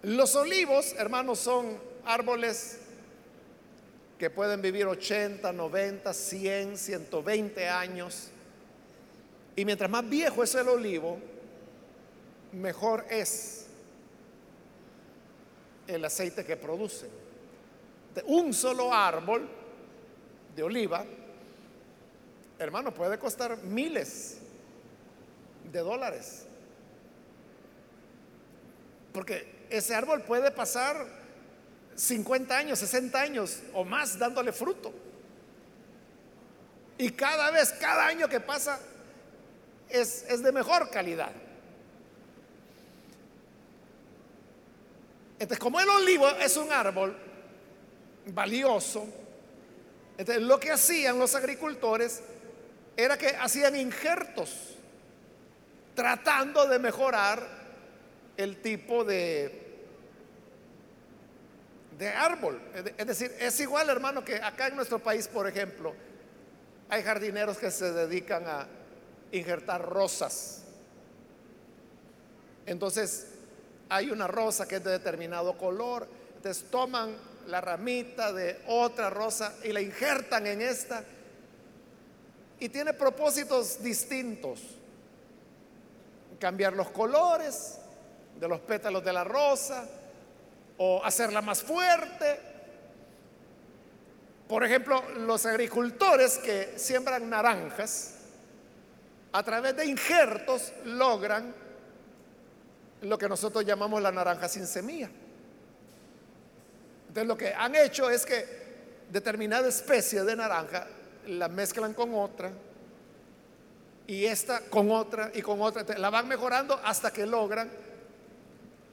Los 0.03 0.37
olivos, 0.37 0.95
hermanos, 0.97 1.39
son 1.41 1.77
árboles 2.05 2.79
que 4.19 4.31
pueden 4.31 4.63
vivir 4.63 4.87
80, 4.87 5.53
90, 5.53 6.13
100, 6.13 6.77
120 6.77 7.69
años. 7.69 8.29
Y 9.57 9.65
mientras 9.65 9.91
más 9.91 10.09
viejo 10.09 10.43
es 10.43 10.55
el 10.55 10.69
olivo, 10.69 11.19
mejor 12.53 13.05
es 13.11 13.67
el 15.87 16.05
aceite 16.05 16.45
que 16.45 16.57
produce. 16.57 17.09
De 18.15 18.23
un 18.27 18.53
solo 18.53 18.93
árbol 18.93 19.49
de 20.55 20.63
oliva, 20.63 21.05
hermano, 22.59 22.93
puede 22.93 23.19
costar 23.19 23.57
miles 23.59 24.39
de 25.73 25.81
dólares. 25.81 26.47
Porque 29.13 29.67
ese 29.71 29.95
árbol 29.95 30.23
puede 30.23 30.51
pasar 30.51 31.07
50 31.95 32.57
años, 32.57 32.79
60 32.79 33.21
años 33.21 33.61
o 33.75 33.85
más 33.85 34.19
dándole 34.19 34.53
fruto. 34.53 34.93
Y 36.97 37.11
cada 37.11 37.51
vez, 37.51 37.73
cada 37.73 38.07
año 38.07 38.29
que 38.29 38.41
pasa, 38.41 38.81
es, 39.89 40.25
es 40.29 40.43
de 40.43 40.53
mejor 40.53 40.91
calidad. 40.91 41.33
Entonces, 45.35 45.59
como 45.59 45.81
el 45.81 45.89
olivo 45.89 46.29
es 46.29 46.57
un 46.57 46.73
árbol 46.73 47.17
valioso, 48.27 49.07
lo 50.41 50.59
que 50.59 50.73
hacían 50.73 51.19
los 51.19 51.37
agricultores 51.37 52.23
era 52.99 53.17
que 53.17 53.29
hacían 53.29 53.77
injertos 53.77 54.75
tratando 55.95 56.67
de 56.67 56.81
mejorar 56.81 57.41
el 58.37 58.61
tipo 58.61 59.05
de, 59.05 59.87
de 61.97 62.09
árbol. 62.09 62.61
Es 62.97 63.07
decir, 63.07 63.33
es 63.39 63.61
igual, 63.61 63.89
hermano, 63.89 64.25
que 64.25 64.43
acá 64.43 64.67
en 64.67 64.75
nuestro 64.75 64.99
país, 64.99 65.29
por 65.29 65.47
ejemplo, 65.47 65.95
hay 66.89 67.05
jardineros 67.05 67.57
que 67.59 67.71
se 67.71 67.93
dedican 67.93 68.45
a 68.49 68.67
injertar 69.31 69.81
rosas. 69.81 70.65
Entonces, 72.67 73.29
hay 73.89 74.11
una 74.11 74.27
rosa 74.27 74.67
que 74.67 74.77
es 74.77 74.85
de 74.85 74.91
determinado 74.91 75.57
color, 75.57 76.09
entonces 76.35 76.69
toman 76.69 77.17
la 77.47 77.61
ramita 77.61 78.33
de 78.33 78.61
otra 78.67 79.09
rosa 79.09 79.55
y 79.63 79.71
la 79.71 79.81
injertan 79.81 80.49
en 80.49 80.63
esta 80.63 81.05
y 82.61 82.69
tiene 82.69 82.93
propósitos 82.93 83.83
distintos. 83.83 84.61
Cambiar 86.39 86.73
los 86.73 86.91
colores 86.91 87.79
de 88.39 88.49
los 88.49 88.61
pétalos 88.61 89.05
de 89.05 89.13
la 89.13 89.25
rosa 89.25 89.87
o 90.77 91.05
hacerla 91.05 91.43
más 91.43 91.63
fuerte. 91.63 92.41
Por 94.49 94.65
ejemplo, 94.65 95.03
los 95.19 95.45
agricultores 95.47 96.39
que 96.39 96.75
siembran 96.79 97.29
naranjas, 97.29 98.15
a 99.33 99.43
través 99.43 99.77
de 99.77 99.85
injertos 99.85 100.73
logran 100.85 101.55
lo 103.03 103.19
que 103.19 103.29
nosotros 103.29 103.65
llamamos 103.65 104.01
la 104.01 104.11
naranja 104.11 104.49
sin 104.49 104.67
semilla. 104.67 105.11
Entonces 107.09 107.27
lo 107.27 107.37
que 107.37 107.53
han 107.53 107.75
hecho 107.75 108.09
es 108.09 108.25
que 108.25 108.47
determinada 109.11 109.69
especie 109.69 110.25
de 110.25 110.37
naranja 110.37 110.87
la 111.29 111.49
mezclan 111.49 111.95
con 111.95 112.15
otra 112.15 112.51
y 114.07 114.25
esta 114.25 114.61
con 114.63 114.91
otra 114.91 115.31
y 115.35 115.43
con 115.43 115.61
otra. 115.61 115.85
la 115.99 116.11
van 116.11 116.27
mejorando 116.27 116.81
hasta 116.83 117.13
que 117.13 117.27
logran 117.27 117.71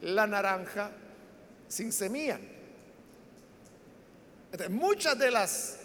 la 0.01 0.27
naranja 0.27 0.91
sin 1.67 1.91
semilla. 1.91 2.39
muchas 4.69 5.17
de 5.17 5.31
las 5.31 5.77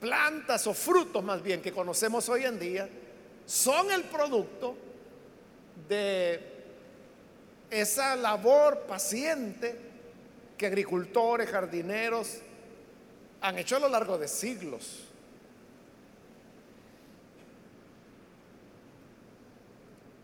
plantas 0.00 0.66
o 0.66 0.74
frutos 0.74 1.22
más 1.22 1.42
bien 1.42 1.62
que 1.62 1.72
conocemos 1.72 2.28
hoy 2.28 2.44
en 2.44 2.58
día 2.58 2.88
son 3.46 3.90
el 3.90 4.04
producto 4.04 4.76
de 5.88 6.40
esa 7.70 8.16
labor 8.16 8.80
paciente 8.80 9.76
que 10.56 10.66
agricultores, 10.66 11.48
jardineros 11.48 12.38
han 13.40 13.58
hecho 13.58 13.76
a 13.76 13.80
lo 13.80 13.88
largo 13.88 14.18
de 14.18 14.28
siglos. 14.28 15.09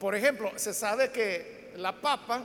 Por 0.06 0.14
ejemplo, 0.14 0.52
se 0.54 0.72
sabe 0.72 1.10
que 1.10 1.72
la 1.78 2.00
papa 2.00 2.44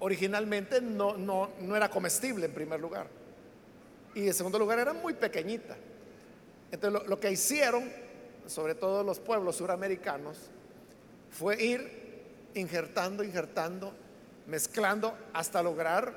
originalmente 0.00 0.80
no, 0.80 1.16
no, 1.16 1.50
era 1.76 1.88
comestible 1.88 2.46
en 2.46 2.52
primer 2.52 2.80
lugar. 2.80 3.06
Y 4.16 4.26
en 4.26 4.34
segundo 4.34 4.58
lugar 4.58 4.80
era 4.80 4.92
muy 4.92 5.14
pequeñita. 5.14 5.76
Entonces 6.72 7.08
lo, 7.08 7.20
que 7.20 7.30
hicieron, 7.30 7.88
sobre 8.48 8.74
todo 8.74 9.04
los 9.04 9.20
pueblos 9.20 9.54
suramericanos, 9.54 10.50
fue 11.30 11.62
ir 11.62 12.24
injertando, 12.54 13.22
injertando, 13.22 13.94
mezclando 14.48 15.16
hasta 15.32 15.62
lograr, 15.62 16.12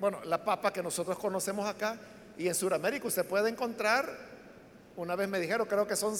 bueno, 0.00 0.18
la 0.24 0.44
papa 0.44 0.72
que 0.72 0.82
nosotros 0.82 1.16
conocemos 1.16 1.64
acá 1.64 1.96
y 2.36 2.48
en 2.48 2.56
Sudamérica 2.56 3.06
usted 3.06 3.24
puede 3.24 3.50
encontrar, 3.50 4.34
una 4.96 5.14
vez 5.14 5.28
me 5.28 5.38
dijeron, 5.38 5.66
creo 5.66 5.86
que 5.86 5.96
son 5.96 6.16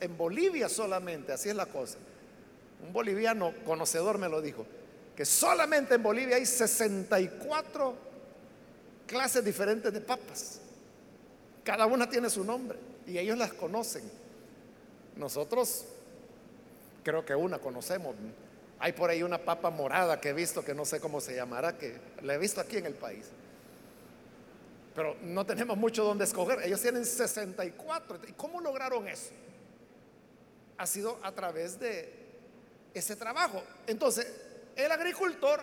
en 0.00 0.16
Bolivia 0.16 0.68
solamente, 0.68 1.32
así 1.32 1.48
es 1.48 1.56
la 1.56 1.66
cosa. 1.66 1.98
Un 2.84 2.92
boliviano 2.92 3.54
conocedor 3.64 4.18
me 4.18 4.28
lo 4.28 4.42
dijo, 4.42 4.66
que 5.16 5.24
solamente 5.24 5.94
en 5.94 6.02
Bolivia 6.02 6.36
hay 6.36 6.46
64 6.46 7.94
clases 9.06 9.44
diferentes 9.44 9.92
de 9.92 10.00
papas. 10.00 10.60
Cada 11.64 11.86
una 11.86 12.08
tiene 12.08 12.28
su 12.28 12.44
nombre 12.44 12.78
y 13.06 13.18
ellos 13.18 13.38
las 13.38 13.52
conocen. 13.52 14.02
Nosotros 15.16 15.86
creo 17.02 17.24
que 17.24 17.34
una 17.34 17.58
conocemos. 17.58 18.14
Hay 18.78 18.92
por 18.92 19.10
ahí 19.10 19.22
una 19.22 19.38
papa 19.38 19.70
morada 19.70 20.20
que 20.20 20.30
he 20.30 20.32
visto 20.32 20.64
que 20.64 20.74
no 20.74 20.84
sé 20.84 21.00
cómo 21.00 21.20
se 21.20 21.36
llamará, 21.36 21.78
que 21.78 21.96
la 22.22 22.34
he 22.34 22.38
visto 22.38 22.60
aquí 22.60 22.78
en 22.78 22.86
el 22.86 22.94
país. 22.94 23.26
Pero 24.94 25.16
no 25.22 25.46
tenemos 25.46 25.76
mucho 25.76 26.04
donde 26.04 26.24
escoger. 26.24 26.60
Ellos 26.62 26.80
tienen 26.80 27.04
64. 27.04 28.20
¿Y 28.28 28.32
cómo 28.32 28.60
lograron 28.60 29.08
eso? 29.08 29.30
Ha 30.76 30.86
sido 30.86 31.18
a 31.22 31.32
través 31.32 31.78
de 31.78 32.12
ese 32.92 33.16
trabajo. 33.16 33.62
Entonces, 33.86 34.26
el 34.76 34.90
agricultor 34.90 35.62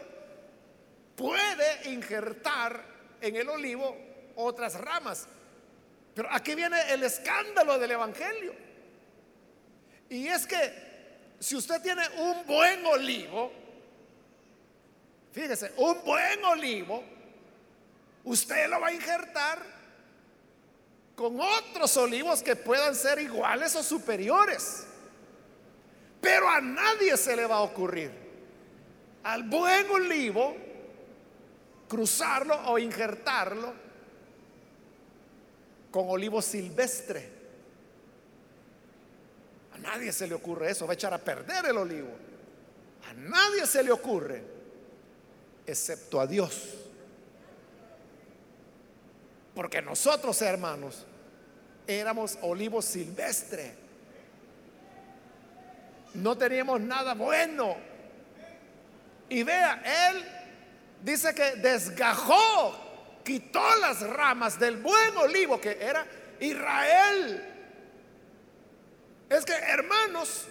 puede 1.16 1.92
injertar 1.92 2.84
en 3.22 3.36
el 3.36 3.50
olivo 3.50 3.96
otras 4.36 4.80
ramas. 4.80 5.28
Pero 6.16 6.30
aquí 6.32 6.56
viene 6.56 6.92
el 6.92 7.04
escándalo 7.04 7.78
del 7.78 7.92
Evangelio. 7.92 8.54
Y 10.10 10.28
es 10.28 10.48
que 10.48 10.90
si 11.40 11.56
usted 11.56 11.82
tiene 11.82 12.02
un 12.18 12.46
buen 12.48 12.86
olivo, 12.86 13.52
fíjese, 15.32 15.72
un 15.78 16.04
buen 16.04 16.44
olivo, 16.46 17.04
usted 18.24 18.70
lo 18.70 18.80
va 18.80 18.88
a 18.88 18.93
injertar 18.93 19.59
con 21.15 21.39
otros 21.39 21.97
olivos 21.97 22.41
que 22.41 22.55
puedan 22.55 22.95
ser 22.95 23.20
iguales 23.20 23.76
o 23.76 23.84
superiores. 23.84 24.86
Pero 26.22 26.49
a 26.49 26.61
nadie 26.61 27.17
se 27.17 27.36
le 27.36 27.45
va 27.45 27.57
a 27.57 27.61
ocurrir 27.61 28.11
al 29.24 29.43
buen 29.43 29.89
olivo, 29.89 30.55
cruzarlo 31.88 32.55
o 32.67 32.80
injertarlo 32.80 33.74
con 35.91 36.09
olivo 36.09 36.41
silvestre. 36.41 37.30
A 39.74 39.78
nadie 39.78 40.11
se 40.11 40.28
le 40.28 40.36
ocurre 40.36 40.72
eso, 40.72 40.86
va 40.86 40.93
a 40.93 40.95
echar 40.95 41.13
a 41.13 41.17
perder 41.17 41.65
el 41.65 41.78
olivo. 41.78 42.09
A 43.09 43.13
nadie 43.13 43.65
se 43.65 43.84
le 43.84 43.91
ocurre, 43.91 44.43
excepto 45.65 46.20
a 46.20 46.28
Dios. 46.28 46.89
Porque 49.56 49.82
nosotros, 49.82 50.41
hermanos, 50.41 51.06
éramos 51.88 52.38
olivo 52.41 52.82
silvestre. 52.82 53.76
No 56.14 56.38
teníamos 56.38 56.82
nada 56.82 57.14
bueno 57.14 57.89
y 59.30 59.43
vea, 59.43 59.82
él 60.10 60.26
dice 61.04 61.34
que 61.36 61.56
desgajó, 61.58 63.22
quitó 63.24 63.64
las 63.76 64.02
ramas 64.02 64.60
del 64.60 64.78
buen 64.78 65.16
olivo 65.18 65.62
que 65.62 65.78
era 65.80 66.06
Israel. 66.39 67.45
Es 69.30 69.45
que, 69.45 69.54
hermanos, 69.54 70.47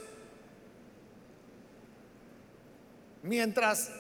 mientras 3.22 3.90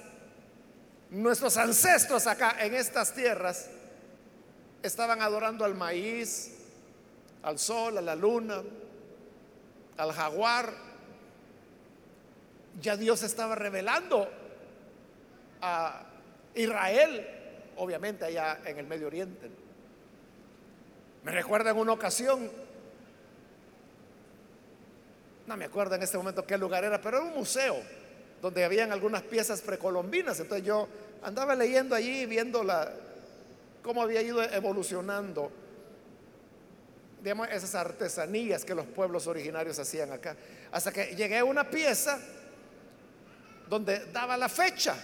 nuestros 1.10 1.56
ancestros 1.56 2.28
acá 2.28 2.56
en 2.60 2.74
estas 2.74 3.12
tierras 3.12 3.68
estaban 4.82 5.22
adorando 5.22 5.64
al 5.64 5.74
maíz, 5.74 6.54
al 7.42 7.58
sol, 7.58 7.98
a 7.98 8.00
la 8.00 8.14
luna, 8.14 8.62
al 9.96 10.12
jaguar, 10.12 10.72
ya 12.80 12.96
Dios 12.96 13.22
estaba 13.22 13.54
revelando 13.54 14.28
a 15.60 16.02
Israel, 16.54 17.26
obviamente 17.76 18.24
allá 18.24 18.60
en 18.64 18.78
el 18.78 18.86
Medio 18.86 19.08
Oriente. 19.08 19.50
Me 21.24 21.32
recuerda 21.32 21.70
en 21.70 21.76
una 21.76 21.92
ocasión, 21.92 22.50
no 25.46 25.56
me 25.56 25.64
acuerdo 25.64 25.96
en 25.96 26.02
este 26.02 26.16
momento 26.16 26.46
qué 26.46 26.56
lugar 26.56 26.84
era, 26.84 27.00
pero 27.00 27.18
era 27.18 27.26
un 27.26 27.34
museo 27.34 27.76
donde 28.40 28.64
habían 28.64 28.92
algunas 28.92 29.22
piezas 29.22 29.60
precolombinas. 29.60 30.38
Entonces 30.38 30.64
yo 30.64 30.86
andaba 31.22 31.56
leyendo 31.56 31.96
allí, 31.96 32.26
viendo 32.26 32.62
la, 32.62 32.92
cómo 33.88 34.02
había 34.02 34.20
ido 34.20 34.42
evolucionando, 34.42 35.50
digamos, 37.22 37.48
esas 37.48 37.74
artesanías 37.74 38.62
que 38.62 38.74
los 38.74 38.84
pueblos 38.84 39.26
originarios 39.26 39.78
hacían 39.78 40.12
acá. 40.12 40.36
Hasta 40.70 40.92
que 40.92 41.16
llegué 41.16 41.38
a 41.38 41.44
una 41.46 41.70
pieza 41.70 42.20
donde 43.66 44.04
daba 44.12 44.36
la 44.36 44.50
fecha 44.50 44.94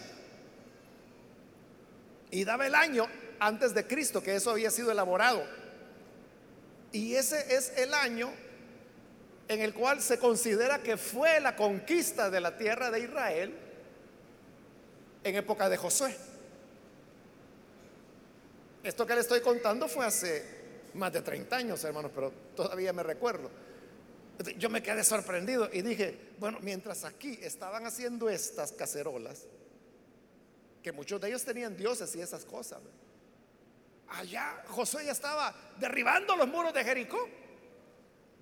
y 2.30 2.44
daba 2.44 2.66
el 2.66 2.74
año 2.74 3.08
antes 3.40 3.72
de 3.72 3.86
Cristo, 3.86 4.22
que 4.22 4.36
eso 4.36 4.50
había 4.50 4.70
sido 4.70 4.90
elaborado. 4.90 5.42
Y 6.92 7.14
ese 7.14 7.56
es 7.56 7.72
el 7.78 7.94
año 7.94 8.30
en 9.48 9.62
el 9.62 9.72
cual 9.72 10.02
se 10.02 10.18
considera 10.18 10.82
que 10.82 10.98
fue 10.98 11.40
la 11.40 11.56
conquista 11.56 12.28
de 12.28 12.40
la 12.42 12.58
tierra 12.58 12.90
de 12.90 13.00
Israel 13.00 13.54
en 15.24 15.36
época 15.36 15.70
de 15.70 15.78
Josué. 15.78 16.33
Esto 18.84 19.06
que 19.06 19.14
le 19.14 19.22
estoy 19.22 19.40
contando 19.40 19.88
fue 19.88 20.04
hace 20.04 20.44
más 20.92 21.10
de 21.10 21.22
30 21.22 21.56
años, 21.56 21.82
hermanos, 21.84 22.12
pero 22.14 22.30
todavía 22.54 22.92
me 22.92 23.02
recuerdo. 23.02 23.50
Yo 24.58 24.68
me 24.68 24.82
quedé 24.82 25.02
sorprendido 25.02 25.70
y 25.72 25.80
dije, 25.80 26.34
bueno, 26.38 26.58
mientras 26.60 27.04
aquí 27.04 27.38
estaban 27.40 27.86
haciendo 27.86 28.28
estas 28.28 28.72
cacerolas, 28.72 29.46
que 30.82 30.92
muchos 30.92 31.18
de 31.18 31.28
ellos 31.28 31.42
tenían 31.42 31.74
dioses 31.74 32.14
y 32.14 32.20
esas 32.20 32.44
cosas. 32.44 32.80
Allá 34.08 34.62
Josué 34.68 35.06
ya 35.06 35.12
estaba 35.12 35.54
derribando 35.80 36.36
los 36.36 36.46
muros 36.46 36.74
de 36.74 36.84
Jericó. 36.84 37.26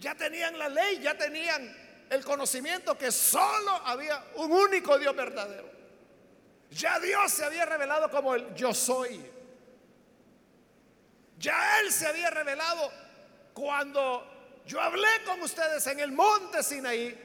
Ya 0.00 0.16
tenían 0.16 0.58
la 0.58 0.68
ley, 0.68 0.98
ya 1.00 1.16
tenían 1.16 1.72
el 2.10 2.24
conocimiento 2.24 2.98
que 2.98 3.12
solo 3.12 3.70
había 3.84 4.24
un 4.34 4.50
único 4.50 4.98
Dios 4.98 5.14
verdadero. 5.14 5.70
Ya 6.72 6.98
Dios 6.98 7.30
se 7.30 7.44
había 7.44 7.64
revelado 7.64 8.10
como 8.10 8.34
el 8.34 8.52
yo 8.56 8.74
soy. 8.74 9.24
Ya 11.42 11.80
Él 11.80 11.90
se 11.90 12.06
había 12.06 12.30
revelado 12.30 12.88
cuando 13.52 14.62
yo 14.64 14.80
hablé 14.80 15.08
con 15.26 15.42
ustedes 15.42 15.84
en 15.88 15.98
el 15.98 16.12
monte 16.12 16.62
Sinaí. 16.62 17.18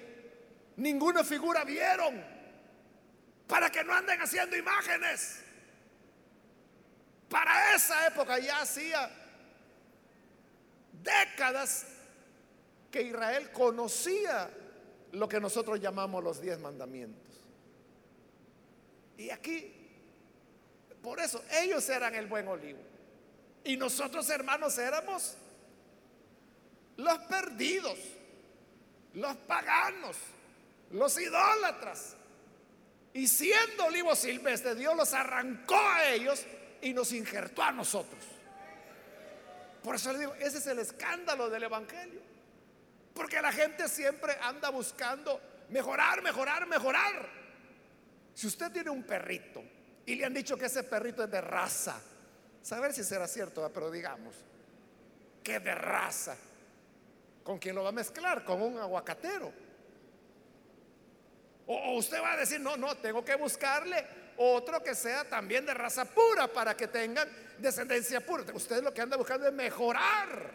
Ninguna 0.78 1.24
figura 1.24 1.64
vieron 1.64 2.24
para 3.48 3.70
que 3.70 3.84
no 3.84 3.94
anden 3.94 4.20
haciendo 4.20 4.58
imágenes. 4.58 5.44
Para 7.30 7.76
esa 7.76 8.08
época 8.08 8.40
ya 8.40 8.62
hacía 8.62 9.08
décadas 11.04 11.86
que 12.90 13.04
Israel 13.04 13.52
conocía 13.52 14.50
lo 15.12 15.30
que 15.30 15.40
nosotros 15.40 15.80
llamamos 15.80 16.24
los 16.24 16.42
diez 16.42 16.58
mandamientos. 16.58 17.46
Y 19.16 19.30
aquí, 19.30 19.74
por 21.04 21.20
eso, 21.20 21.44
ellos 21.52 21.88
eran 21.90 22.16
el 22.16 22.26
buen 22.26 22.48
olivo. 22.48 22.97
Y 23.68 23.76
nosotros, 23.76 24.30
hermanos, 24.30 24.78
éramos 24.78 25.36
los 26.96 27.18
perdidos, 27.24 28.00
los 29.14 29.36
paganos, 29.36 30.16
los 30.92 31.20
idólatras. 31.20 32.16
Y 33.12 33.28
siendo 33.28 33.88
olivos 33.88 34.20
silvestres, 34.20 34.78
Dios 34.78 34.96
los 34.96 35.14
arrancó 35.14 35.78
a 35.78 36.06
ellos 36.06 36.46
y 36.82 36.94
nos 36.94 37.12
injertó 37.12 37.62
a 37.62 37.74
nosotros. 37.74 38.24
Por 39.84 39.96
eso 39.96 40.14
le 40.14 40.20
digo, 40.20 40.34
ese 40.36 40.60
es 40.60 40.68
el 40.68 40.80
escándalo 40.80 41.50
del 41.50 41.64
Evangelio. 41.64 42.22
Porque 43.14 43.42
la 43.42 43.52
gente 43.52 43.90
siempre 43.90 44.38
anda 44.44 44.70
buscando 44.70 45.42
mejorar, 45.72 46.22
mejorar, 46.22 46.66
mejorar. 46.68 47.30
Si 48.34 48.48
usted 48.48 48.72
tiene 48.72 48.92
un 48.92 49.04
perrito 49.04 49.62
y 50.06 50.16
le 50.16 50.24
han 50.24 50.34
dicho 50.34 50.56
que 50.56 50.68
ese 50.68 50.84
perrito 50.84 51.26
es 51.26 51.32
de 51.32 51.42
raza, 51.42 52.02
saber 52.62 52.94
si 52.94 53.04
será 53.04 53.28
cierto, 53.28 53.70
pero 53.74 53.90
digamos 53.92 54.36
que 55.44 55.60
de 55.60 55.74
raza, 55.74 56.36
¿con 57.44 57.58
quién 57.58 57.76
lo 57.76 57.84
va 57.84 57.90
a 57.90 57.94
mezclar? 57.94 58.44
Con 58.44 58.62
un 58.62 58.78
aguacatero. 58.78 59.52
O, 61.66 61.98
usted 61.98 62.22
va 62.22 62.34
a 62.34 62.38
decir, 62.38 62.60
no, 62.60 62.78
no, 62.78 62.96
tengo 62.98 63.24
que 63.24 63.36
buscarle 63.36 64.06
otro 64.38 64.82
que 64.84 64.96
sea 64.96 65.28
también 65.28 65.66
de 65.66 65.74
raza 65.74 66.06
pura 66.06 66.48
para 66.48 66.76
que 66.76 66.88
tengan 66.88 67.28
descendencia 67.58 68.26
pura. 68.26 68.44
Usted 68.54 68.84
lo 68.84 68.94
que 68.94 69.02
anda 69.02 69.18
buscando 69.18 69.48
es 69.48 69.54
mejorar 69.54 70.52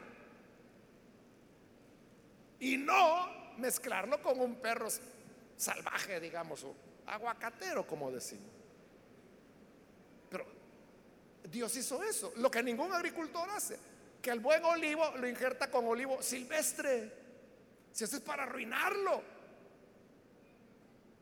y 2.60 2.76
no 2.76 3.56
mezclarlo 3.58 4.22
con 4.22 4.40
un 4.40 4.56
perro 4.56 4.88
salvaje, 5.56 6.20
digamos, 6.20 6.64
o 6.64 6.74
aguacatero, 7.06 7.86
como 7.86 8.10
decimos. 8.10 8.61
Dios 11.50 11.76
hizo 11.76 12.02
eso, 12.02 12.32
lo 12.36 12.50
que 12.50 12.62
ningún 12.62 12.92
agricultor 12.92 13.48
hace, 13.50 13.78
que 14.20 14.30
el 14.30 14.40
buen 14.40 14.64
olivo 14.64 15.12
lo 15.16 15.26
injerta 15.26 15.70
con 15.70 15.86
olivo 15.86 16.22
silvestre, 16.22 17.12
si 17.92 18.04
eso 18.04 18.16
es 18.16 18.22
para 18.22 18.44
arruinarlo. 18.44 19.22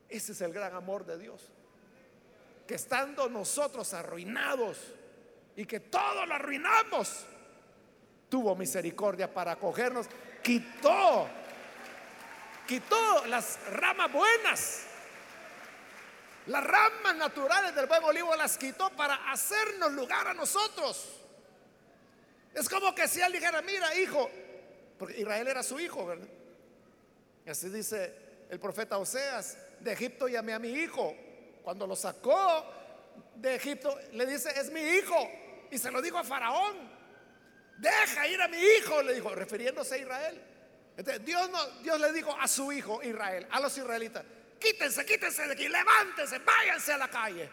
Ese 0.09 0.33
es 0.33 0.41
el 0.41 0.53
gran 0.53 0.75
amor 0.75 1.07
de 1.07 1.19
Dios, 1.19 1.41
que 2.67 2.75
estando 2.75 3.29
nosotros 3.29 3.95
arruinados 3.95 4.79
y 5.57 5.65
que 5.67 5.81
todo 5.81 6.27
lo 6.27 6.35
arruinamos, 6.35 7.25
tuvo 8.29 8.55
misericordia 8.55 9.33
para 9.33 9.53
acogernos 9.53 10.07
quitó, 10.43 11.29
quitó 12.67 13.27
las 13.27 13.59
ramas 13.71 14.13
buenas. 14.13 14.87
Las 16.51 16.65
ramas 16.65 17.17
naturales 17.17 17.75
del 17.75 17.87
buen 17.87 18.03
olivo 18.03 18.35
las 18.35 18.59
quitó 18.59 18.91
para 18.91 19.31
hacernos 19.31 19.93
lugar 19.93 20.27
a 20.27 20.35
nosotros. 20.35 21.09
Es 22.53 22.69
como 22.69 22.93
que 22.95 23.07
si 23.07 23.21
él 23.21 23.33
dijera, 23.33 23.63
mira, 23.63 23.95
hijo, 23.95 24.29
porque 24.99 25.21
Israel 25.21 25.47
era 25.47 25.63
su 25.63 25.79
hijo, 25.79 26.05
¿verdad? 26.05 26.27
Así 27.47 27.69
dice 27.69 28.15
el 28.51 28.59
profeta 28.59 28.99
Oseas, 28.99 29.57
de 29.79 29.93
Egipto 29.93 30.27
llamé 30.27 30.53
a 30.53 30.59
mi 30.59 30.71
hijo. 30.71 31.15
Cuando 31.63 31.87
lo 31.87 31.95
sacó 31.95 32.67
de 33.37 33.55
Egipto, 33.55 33.97
le 34.13 34.27
dice, 34.27 34.51
es 34.59 34.73
mi 34.73 34.81
hijo. 34.81 35.17
Y 35.71 35.79
se 35.79 35.91
lo 35.93 36.03
dijo 36.03 36.19
a 36.19 36.25
Faraón 36.25 37.01
deja 37.81 38.29
ir 38.29 38.41
a 38.43 38.49
mi 38.49 38.59
hijo, 38.59 39.03
le 39.03 39.15
dijo, 39.15 39.35
refiriéndose 39.35 39.95
a 39.95 39.99
Israel. 39.99 40.43
Dios, 41.25 41.51
no, 41.51 41.67
Dios 41.83 41.99
le 41.99 42.13
dijo 42.13 42.37
a 42.39 42.47
su 42.47 42.71
hijo 42.73 43.03
Israel, 43.03 43.47
a 43.51 43.61
los 43.61 43.77
israelitas, 43.79 44.25
quítense, 44.61 45.05
quítense 45.05 45.47
de 45.47 45.53
aquí, 45.53 45.69
levántense, 45.69 46.39
váyanse 46.39 46.93
a 46.93 46.99
la 46.99 47.09
calle. 47.09 47.51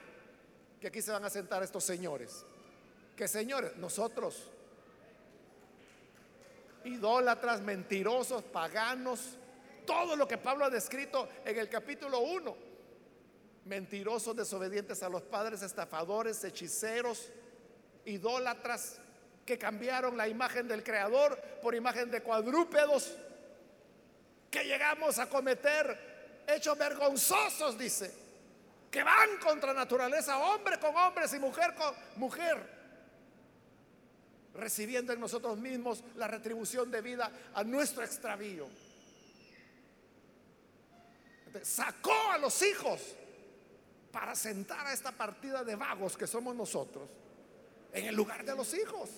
Que 0.79 0.87
aquí 0.87 1.01
se 1.01 1.11
van 1.11 1.23
a 1.23 1.29
sentar 1.29 1.63
estos 1.63 1.83
señores. 1.83 2.45
Que 3.15 3.27
señores, 3.27 3.75
nosotros, 3.77 4.51
idólatras, 6.83 7.61
mentirosos, 7.61 8.43
paganos, 8.43 9.37
todo 9.85 10.15
lo 10.15 10.27
que 10.27 10.37
Pablo 10.37 10.65
ha 10.65 10.69
descrito 10.69 11.27
en 11.45 11.57
el 11.57 11.69
capítulo 11.69 12.19
1. 12.19 12.55
Mentirosos, 13.65 14.35
desobedientes 14.35 15.01
a 15.01 15.09
los 15.09 15.23
padres, 15.23 15.61
estafadores, 15.61 16.43
hechiceros, 16.43 17.31
idólatras, 18.05 18.99
que 19.45 19.57
cambiaron 19.57 20.17
la 20.17 20.27
imagen 20.27 20.67
del 20.67 20.83
Creador 20.83 21.41
por 21.61 21.73
imagen 21.73 22.11
de 22.11 22.21
cuadrúpedos, 22.21 23.15
que 24.51 24.63
llegamos 24.65 25.19
a 25.19 25.27
cometer 25.27 26.06
hechos 26.47 26.77
vergonzosos, 26.77 27.77
dice, 27.77 28.11
que 28.89 29.03
van 29.03 29.37
contra 29.37 29.73
naturaleza, 29.73 30.37
hombre 30.37 30.79
con 30.79 30.95
hombres 30.95 31.33
y 31.33 31.39
mujer 31.39 31.75
con 31.75 31.93
mujer, 32.15 32.57
recibiendo 34.53 35.13
en 35.13 35.19
nosotros 35.19 35.57
mismos 35.57 36.03
la 36.15 36.27
retribución 36.27 36.89
de 36.89 37.01
vida 37.01 37.31
a 37.53 37.63
nuestro 37.63 38.03
extravío. 38.03 38.67
sacó 41.63 42.31
a 42.31 42.37
los 42.37 42.61
hijos 42.61 43.01
para 44.11 44.35
sentar 44.35 44.85
a 44.87 44.93
esta 44.93 45.11
partida 45.11 45.63
de 45.63 45.75
vagos 45.75 46.15
que 46.15 46.27
somos 46.27 46.55
nosotros 46.55 47.09
en 47.93 48.05
el 48.05 48.15
lugar 48.15 48.43
de 48.45 48.55
los 48.55 48.73
hijos. 48.73 49.09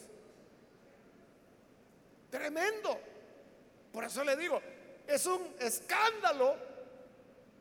Tremendo. 2.29 2.99
Por 3.91 4.03
eso 4.03 4.23
le 4.23 4.35
digo, 4.35 4.61
es 5.07 5.25
un 5.25 5.55
escándalo, 5.59 6.55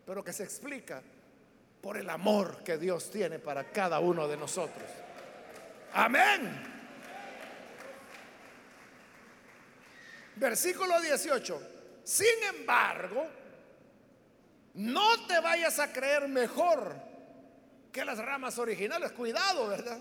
pero 0.09 0.25
que 0.25 0.33
se 0.33 0.43
explica 0.43 1.03
por 1.83 1.99
el 1.99 2.09
amor 2.09 2.65
que 2.65 2.79
Dios 2.79 3.11
tiene 3.11 3.39
para 3.39 3.71
cada 3.71 4.01
uno 4.01 4.27
de 4.27 4.39
nosotros. 4.39 4.89
Amén. 5.93 6.63
Versículo 10.37 10.99
18. 10.99 11.63
Sin 12.05 12.43
embargo, 12.57 13.29
no 14.73 15.27
te 15.27 15.39
vayas 15.41 15.79
a 15.79 15.93
creer 15.93 16.27
mejor 16.27 16.97
que 17.93 18.03
las 18.03 18.17
ramas 18.17 18.59
originales. 18.59 19.13
Cuidado, 19.13 19.69
¿verdad? 19.69 20.01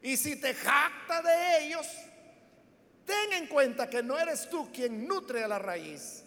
Y 0.00 0.16
si 0.16 0.40
te 0.40 0.54
jacta 0.54 1.20
de 1.20 1.66
ellos, 1.66 1.86
Ten 3.04 3.34
en 3.34 3.46
cuenta 3.46 3.88
que 3.88 4.02
no 4.02 4.18
eres 4.18 4.50
tú 4.50 4.72
quien 4.72 5.06
nutre 5.06 5.44
a 5.44 5.46
la 5.46 5.60
raíz, 5.60 6.24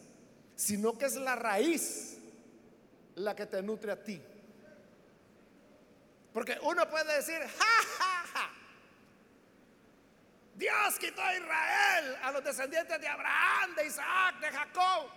sino 0.55 0.97
que 0.97 1.07
es 1.07 1.15
la 1.15 1.35
raíz 1.35 2.18
la 3.15 3.35
que 3.35 3.45
te 3.45 3.61
nutre 3.61 3.91
a 3.91 4.03
ti. 4.03 4.21
Porque 6.33 6.57
uno 6.61 6.89
puede 6.89 7.15
decir, 7.15 7.39
ja, 7.39 7.83
ja, 7.97 8.23
ja. 8.33 8.49
Dios 10.55 10.99
quitó 10.99 11.21
a 11.21 11.35
Israel, 11.35 12.17
a 12.23 12.31
los 12.31 12.43
descendientes 12.43 12.99
de 12.99 13.07
Abraham, 13.07 13.75
de 13.75 13.87
Isaac, 13.87 14.39
de 14.39 14.47
Jacob. 14.47 15.09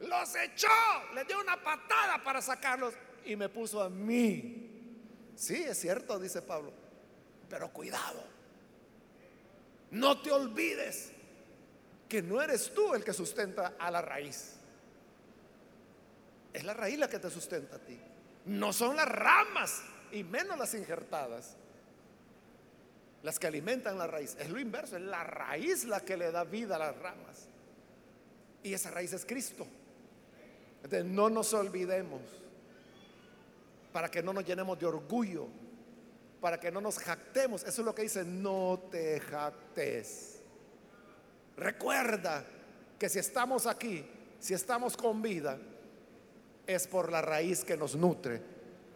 Los 0.00 0.34
echó, 0.36 0.68
les 1.14 1.26
dio 1.26 1.40
una 1.40 1.62
patada 1.62 2.22
para 2.22 2.42
sacarlos 2.42 2.94
y 3.24 3.36
me 3.36 3.48
puso 3.48 3.82
a 3.82 3.88
mí. 3.88 4.70
Sí, 5.34 5.62
es 5.62 5.80
cierto, 5.80 6.18
dice 6.18 6.42
Pablo, 6.42 6.72
pero 7.48 7.72
cuidado. 7.72 8.22
No 9.90 10.20
te 10.20 10.30
olvides 10.30 11.12
que 12.08 12.22
no 12.22 12.40
eres 12.42 12.72
tú 12.74 12.94
el 12.94 13.04
que 13.04 13.12
sustenta 13.12 13.74
a 13.78 13.90
la 13.90 14.02
raíz. 14.02 14.56
Es 16.54 16.64
la 16.64 16.72
raíz 16.72 16.98
la 16.98 17.08
que 17.08 17.18
te 17.18 17.28
sustenta 17.28 17.76
a 17.76 17.78
ti. 17.80 18.00
No 18.46 18.72
son 18.72 18.96
las 18.96 19.06
ramas 19.06 19.82
y 20.12 20.24
menos 20.24 20.56
las 20.58 20.72
injertadas 20.72 21.56
las 23.22 23.38
que 23.38 23.46
alimentan 23.46 23.98
la 23.98 24.06
raíz. 24.06 24.36
Es 24.38 24.48
lo 24.48 24.58
inverso, 24.58 24.96
es 24.96 25.02
la 25.02 25.24
raíz 25.24 25.84
la 25.84 26.00
que 26.00 26.16
le 26.16 26.30
da 26.30 26.44
vida 26.44 26.76
a 26.76 26.78
las 26.78 26.96
ramas. 26.96 27.48
Y 28.62 28.72
esa 28.72 28.90
raíz 28.90 29.12
es 29.12 29.26
Cristo. 29.26 29.66
Entonces 30.76 31.04
no 31.04 31.28
nos 31.28 31.52
olvidemos 31.52 32.22
para 33.92 34.10
que 34.10 34.22
no 34.22 34.32
nos 34.32 34.46
llenemos 34.46 34.78
de 34.78 34.86
orgullo 34.86 35.48
para 36.44 36.60
que 36.60 36.70
no 36.70 36.82
nos 36.82 36.98
jactemos. 36.98 37.62
Eso 37.62 37.80
es 37.80 37.86
lo 37.86 37.94
que 37.94 38.02
dice, 38.02 38.22
no 38.22 38.88
te 38.90 39.18
jactes. 39.18 40.42
Recuerda 41.56 42.44
que 42.98 43.08
si 43.08 43.18
estamos 43.18 43.66
aquí, 43.66 44.04
si 44.38 44.52
estamos 44.52 44.94
con 44.94 45.22
vida, 45.22 45.58
es 46.66 46.86
por 46.86 47.10
la 47.10 47.22
raíz 47.22 47.64
que 47.64 47.76
nos 47.76 47.94
nutre, 47.94 48.40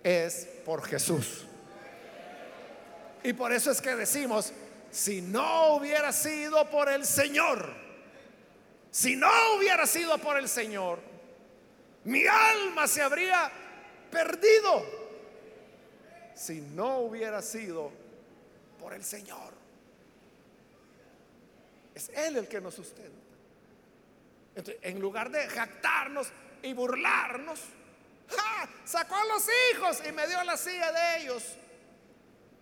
es 0.02 0.48
por 0.64 0.82
Jesús. 0.82 1.46
Y 3.22 3.32
por 3.32 3.52
eso 3.52 3.70
es 3.70 3.80
que 3.80 3.94
decimos, 3.96 4.52
si 4.90 5.20
no 5.20 5.74
hubiera 5.74 6.12
sido 6.12 6.68
por 6.70 6.88
el 6.88 7.04
Señor, 7.04 7.72
si 8.90 9.16
no 9.16 9.28
hubiera 9.56 9.86
sido 9.86 10.18
por 10.18 10.38
el 10.38 10.48
Señor, 10.48 11.00
mi 12.04 12.26
alma 12.26 12.86
se 12.86 13.02
habría 13.02 13.50
perdido 14.10 14.84
si 16.34 16.60
no 16.60 17.00
hubiera 17.00 17.42
sido 17.42 17.90
por 18.80 18.94
el 18.94 19.04
Señor. 19.04 19.52
Es 21.94 22.08
Él 22.10 22.36
el 22.36 22.48
que 22.48 22.60
nos 22.60 22.74
sustenta. 22.74 23.18
Entonces, 24.54 24.82
en 24.82 25.00
lugar 25.00 25.30
de 25.30 25.46
jactarnos 25.48 26.28
y 26.62 26.72
burlarnos, 26.72 27.60
sacó 28.84 29.16
a 29.16 29.24
los 29.24 29.46
hijos 29.72 30.02
y 30.08 30.12
me 30.12 30.26
dio 30.26 30.42
la 30.44 30.56
silla 30.56 30.92
de 30.92 31.22
ellos. 31.22 31.56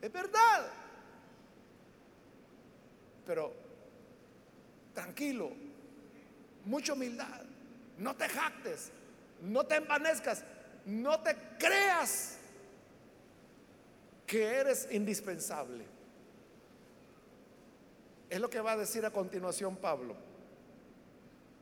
Es 0.01 0.13
verdad. 0.13 0.71
Pero 3.25 3.53
tranquilo, 4.95 5.51
mucha 6.65 6.93
humildad. 6.93 7.43
No 7.99 8.15
te 8.15 8.29
jactes, 8.29 8.91
no 9.41 9.65
te 9.65 9.77
envanezcas, 9.77 10.45
no 10.85 11.21
te 11.21 11.37
creas 11.59 12.37
que 14.27 14.45
eres 14.45 14.89
indispensable. 14.91 15.85
Es 18.29 18.41
lo 18.41 18.51
que 18.51 18.61
va 18.61 18.73
a 18.73 18.77
decir 18.77 19.07
a 19.07 19.11
continuación 19.11 19.77
Pablo. 19.77 20.17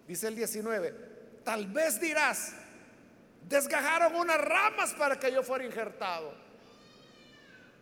Dice 0.08 0.28
el 0.28 0.34
19, 0.34 1.13
tal 1.44 1.66
vez 1.66 2.00
dirás, 2.00 2.52
desgajaron 3.48 4.14
unas 4.16 4.40
ramas 4.40 4.94
para 4.94 5.18
que 5.18 5.30
yo 5.30 5.42
fuera 5.42 5.64
injertado. 5.64 6.34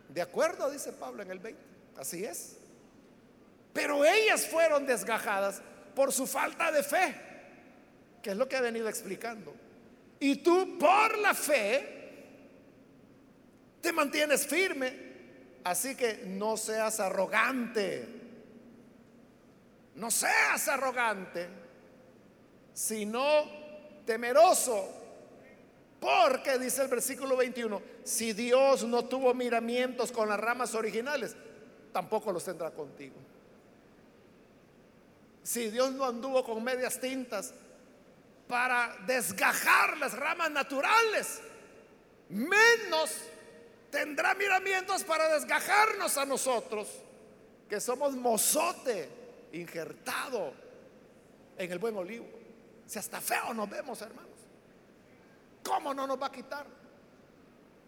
De 0.09 0.21
acuerdo, 0.21 0.71
dice 0.71 0.93
Pablo 0.93 1.23
en 1.23 1.31
el 1.31 1.39
20, 1.39 1.63
así 1.97 2.25
es. 2.25 2.59
Pero 3.73 4.05
ellas 4.05 4.47
fueron 4.47 4.85
desgajadas 4.85 5.63
por 5.95 6.13
su 6.13 6.27
falta 6.27 6.71
de 6.71 6.83
fe, 6.83 7.15
que 8.23 8.31
es 8.31 8.37
lo 8.37 8.47
que 8.49 8.57
he 8.57 8.61
venido 8.61 8.89
explicando. 8.89 9.55
Y 10.21 10.37
tú 10.37 10.79
por 10.79 11.19
la 11.19 11.35
fe 11.35 12.03
te 13.81 13.93
mantienes 13.93 14.47
firme. 14.47 15.13
Así 15.65 15.95
que 15.95 16.25
no 16.27 16.57
seas 16.57 17.01
arrogante. 17.01 18.21
No 19.95 20.11
seas 20.11 20.69
arrogante, 20.69 21.49
sino 22.75 23.45
temeroso. 24.05 24.89
Porque 26.01 26.59
dice 26.59 26.83
el 26.83 26.89
versículo 26.89 27.37
21, 27.37 27.81
si 28.03 28.33
Dios 28.33 28.83
no 28.85 29.05
tuvo 29.05 29.35
miramientos 29.35 30.11
con 30.11 30.29
las 30.29 30.41
ramas 30.41 30.75
originales, 30.75 31.37
tampoco 31.93 32.33
los 32.33 32.45
tendrá 32.45 32.73
contigo. 32.73 33.15
Si 35.45 35.71
Dios 35.71 35.93
no 35.93 36.05
anduvo 36.05 36.43
con 36.45 36.63
medias 36.63 36.99
tintas 37.01 37.55
para 38.49 38.97
desgajar 39.07 39.97
las 39.99 40.15
ramas 40.15 40.51
naturales, 40.51 41.41
menos 42.29 43.11
tendrá 43.91 44.35
miramientos 44.35 45.05
para 45.05 45.29
desgajarnos 45.35 46.17
a 46.17 46.25
nosotros, 46.25 46.89
que 47.69 47.81
somos 47.81 48.15
mozote 48.17 49.09
injertado 49.53 50.53
en 51.57 51.71
el 51.71 51.79
buen 51.79 51.97
olivo. 51.97 52.42
Si 52.87 52.99
hasta 52.99 53.21
feo 53.21 53.55
nos 53.55 53.69
vemos, 53.69 54.01
hermanos. 54.03 54.31
¿Cómo 55.65 55.95
no 55.95 56.07
nos 56.07 56.21
va 56.21 56.27
a 56.27 56.33
quitar? 56.33 56.67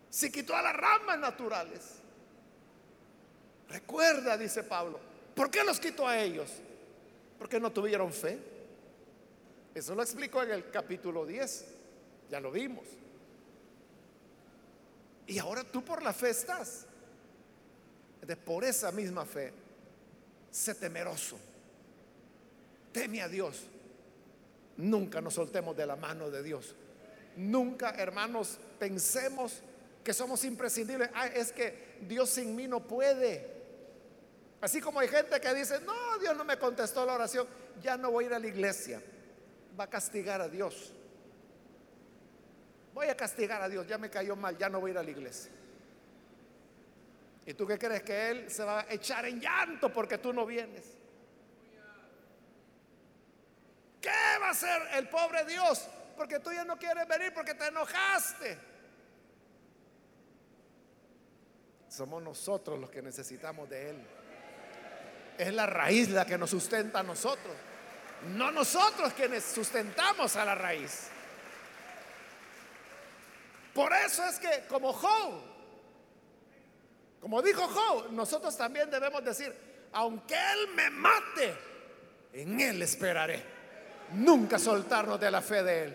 Si 0.09 0.31
quitó 0.31 0.55
a 0.55 0.63
las 0.63 0.77
ramas 0.77 1.19
naturales. 1.19 1.81
Recuerda, 3.69 4.37
dice 4.37 4.63
Pablo, 4.63 5.01
¿por 5.35 5.51
qué 5.51 5.65
los 5.65 5.81
quitó 5.81 6.07
a 6.07 6.19
ellos? 6.19 6.51
Porque 7.39 7.59
no 7.59 7.73
tuvieron 7.73 8.13
fe. 8.13 8.39
Eso 9.75 9.95
lo 9.95 10.03
explicó 10.03 10.43
en 10.43 10.53
el 10.53 10.71
capítulo 10.71 11.27
10. 11.27 11.65
Ya 12.31 12.41
lo 12.41 12.53
vimos. 12.53 12.85
Y 15.27 15.39
ahora 15.39 15.65
tú 15.65 15.85
por 15.85 16.03
la 16.03 16.13
fe 16.13 16.31
estás. 16.31 16.87
De 18.23 18.37
por 18.37 18.65
esa 18.65 18.91
misma 18.91 19.27
fe, 19.27 19.53
sé 20.51 20.75
temeroso. 20.75 21.37
Teme 22.93 23.21
a 23.21 23.29
Dios. 23.29 23.65
Nunca 24.77 25.21
nos 25.21 25.35
soltemos 25.35 25.77
de 25.77 25.87
la 25.87 25.97
mano 25.97 26.31
de 26.31 26.43
Dios. 26.43 26.75
Nunca, 27.37 27.91
hermanos, 27.91 28.59
pensemos 28.79 29.63
que 30.03 30.13
somos 30.13 30.45
imprescindibles. 30.45 31.11
Ah, 31.15 31.27
es 31.27 31.53
que 31.53 31.97
Dios 32.03 32.31
sin 32.31 32.55
mí 32.55 32.69
no 32.69 32.81
puede. 32.87 33.53
Así 34.61 34.81
como 34.81 35.01
hay 35.01 35.09
gente 35.09 35.41
que 35.41 35.55
dice, 35.55 35.81
no, 35.81 36.19
Dios 36.19 36.37
no 36.37 36.45
me 36.45 36.59
contestó 36.59 37.05
la 37.05 37.15
oración, 37.15 37.47
ya 37.83 37.97
no 37.97 38.11
voy 38.11 38.25
a 38.25 38.27
ir 38.29 38.35
a 38.35 38.39
la 38.39 38.47
iglesia. 38.47 39.03
Va 39.79 39.85
a 39.85 39.91
castigar 39.91 40.41
a 40.41 40.49
Dios. 40.49 40.93
Voy 42.95 43.09
a 43.09 43.17
castigar 43.17 43.61
a 43.61 43.69
Dios, 43.69 43.87
ya 43.87 43.99
me 43.99 44.09
cayó 44.09 44.37
mal, 44.37 44.57
ya 44.57 44.69
no 44.69 44.81
voy 44.81 44.91
a 44.91 44.93
ir 44.93 44.99
a 44.99 45.03
la 45.03 45.11
iglesia. 45.11 45.51
¿Y 47.47 47.55
tú 47.55 47.67
qué 47.67 47.79
crees 47.79 48.03
que 48.03 48.31
Él 48.31 48.51
se 48.51 48.65
va 48.65 48.81
a 48.81 48.93
echar 48.93 49.27
en 49.27 49.41
llanto 49.41 49.93
porque 49.93 50.19
tú 50.19 50.33
no 50.33 50.47
vienes? 50.47 50.85
¿Qué 54.01 54.11
va 54.41 54.44
a 54.44 54.44
hacer 54.55 54.83
el 54.95 55.09
pobre 55.09 55.45
Dios? 55.45 55.87
Porque 56.17 56.39
tú 56.41 56.53
ya 56.53 56.65
no 56.65 56.79
quieres 56.79 57.07
venir 57.09 57.33
porque 57.35 57.55
te 57.55 57.67
enojaste. 57.67 58.59
Somos 61.89 62.23
nosotros 62.23 62.79
los 62.79 62.91
que 62.91 63.03
necesitamos 63.03 63.69
de 63.69 63.91
Él. 63.91 64.07
Es 65.39 65.53
la 65.53 65.67
raíz 65.67 66.09
la 66.11 66.25
que 66.25 66.39
nos 66.39 66.51
sustenta 66.51 67.01
a 67.01 67.03
nosotros. 67.03 67.55
No 68.29 68.51
nosotros 68.51 69.13
quienes 69.13 69.45
sustentamos 69.45 70.35
a 70.37 70.45
la 70.45 70.55
raíz. 70.55 71.09
Por 73.75 73.93
eso 73.93 74.25
es 74.25 74.39
que 74.39 74.65
como 74.69 74.93
Job, 74.93 75.43
como 77.21 77.43
dijo 77.43 77.67
Job, 77.67 78.13
nosotros 78.13 78.57
también 78.57 78.89
debemos 78.91 79.25
decir, 79.25 79.53
aunque 79.93 80.35
Él 80.35 80.69
me 80.75 80.91
mate, 80.91 81.57
en 82.33 82.61
Él 82.61 82.83
esperaré. 82.83 83.55
Nunca 84.13 84.59
soltarnos 84.59 85.19
de 85.19 85.31
la 85.31 85.41
fe 85.41 85.63
de 85.63 85.85
Él. 85.85 85.95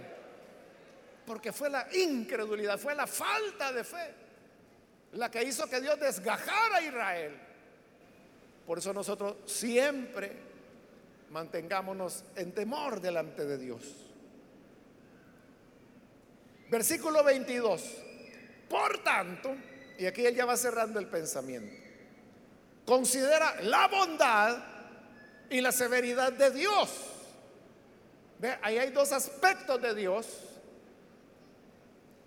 Porque 1.25 1.53
fue 1.53 1.69
la 1.69 1.87
incredulidad, 1.93 2.77
fue 2.77 2.95
la 2.95 3.07
falta 3.07 3.71
de 3.71 3.83
fe 3.83 4.13
la 5.13 5.31
que 5.31 5.43
hizo 5.43 5.67
que 5.67 5.81
Dios 5.81 5.99
desgajara 5.99 6.77
a 6.77 6.81
Israel. 6.81 7.33
Por 8.65 8.77
eso 8.77 8.93
nosotros 8.93 9.37
siempre 9.45 10.31
mantengámonos 11.31 12.23
en 12.35 12.51
temor 12.53 13.01
delante 13.01 13.45
de 13.45 13.57
Dios. 13.57 13.81
Versículo 16.69 17.23
22. 17.23 17.83
Por 18.69 19.03
tanto, 19.03 19.55
y 19.97 20.05
aquí 20.05 20.25
él 20.25 20.35
ya 20.35 20.45
va 20.45 20.55
cerrando 20.55 20.99
el 20.99 21.07
pensamiento, 21.07 21.75
considera 22.85 23.59
la 23.61 23.87
bondad 23.87 24.63
y 25.49 25.61
la 25.61 25.71
severidad 25.71 26.31
de 26.31 26.51
Dios. 26.51 26.89
Ve, 28.39 28.57
ahí 28.61 28.77
hay 28.77 28.91
dos 28.91 29.11
aspectos 29.11 29.81
de 29.81 29.93
Dios 29.93 30.27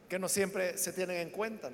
que 0.08 0.18
no 0.18 0.28
siempre 0.28 0.76
se 0.76 0.92
tienen 0.92 1.16
en 1.16 1.30
cuenta. 1.30 1.70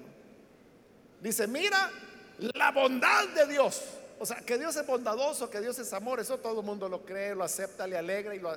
Dice, 1.21 1.47
mira 1.47 1.91
la 2.39 2.71
bondad 2.71 3.29
de 3.29 3.47
Dios. 3.47 3.83
O 4.21 4.27
sea, 4.27 4.39
que 4.39 4.59
Dios 4.59 4.75
es 4.77 4.87
bondadoso, 4.87 5.51
que 5.51 5.61
Dios 5.61 5.79
es 5.79 5.93
amor, 5.93 6.21
eso 6.21 6.39
todo 6.39 6.61
el 6.61 6.67
mundo 6.67 6.89
lo 6.89 7.05
cree, 7.05 7.35
lo 7.35 7.45
acepta, 7.45 7.87
le 7.87 7.97
alegra 7.97 8.35
y 8.35 8.41
lo, 8.41 8.57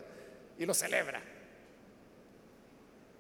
y 0.58 0.66
lo 0.66 0.74
celebra. 0.74 1.22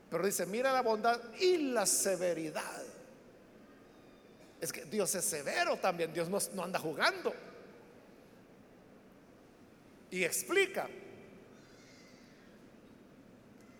Pero 0.09 0.25
dice, 0.25 0.45
mira 0.45 0.73
la 0.73 0.81
bondad 0.81 1.19
y 1.39 1.57
la 1.57 1.85
severidad. 1.85 2.83
Es 4.59 4.71
que 4.71 4.85
Dios 4.85 5.15
es 5.15 5.25
severo 5.25 5.77
también, 5.77 6.13
Dios 6.13 6.29
no, 6.53 6.63
anda 6.63 6.77
jugando. 6.77 7.33
Y 10.11 10.23
explica, 10.23 10.87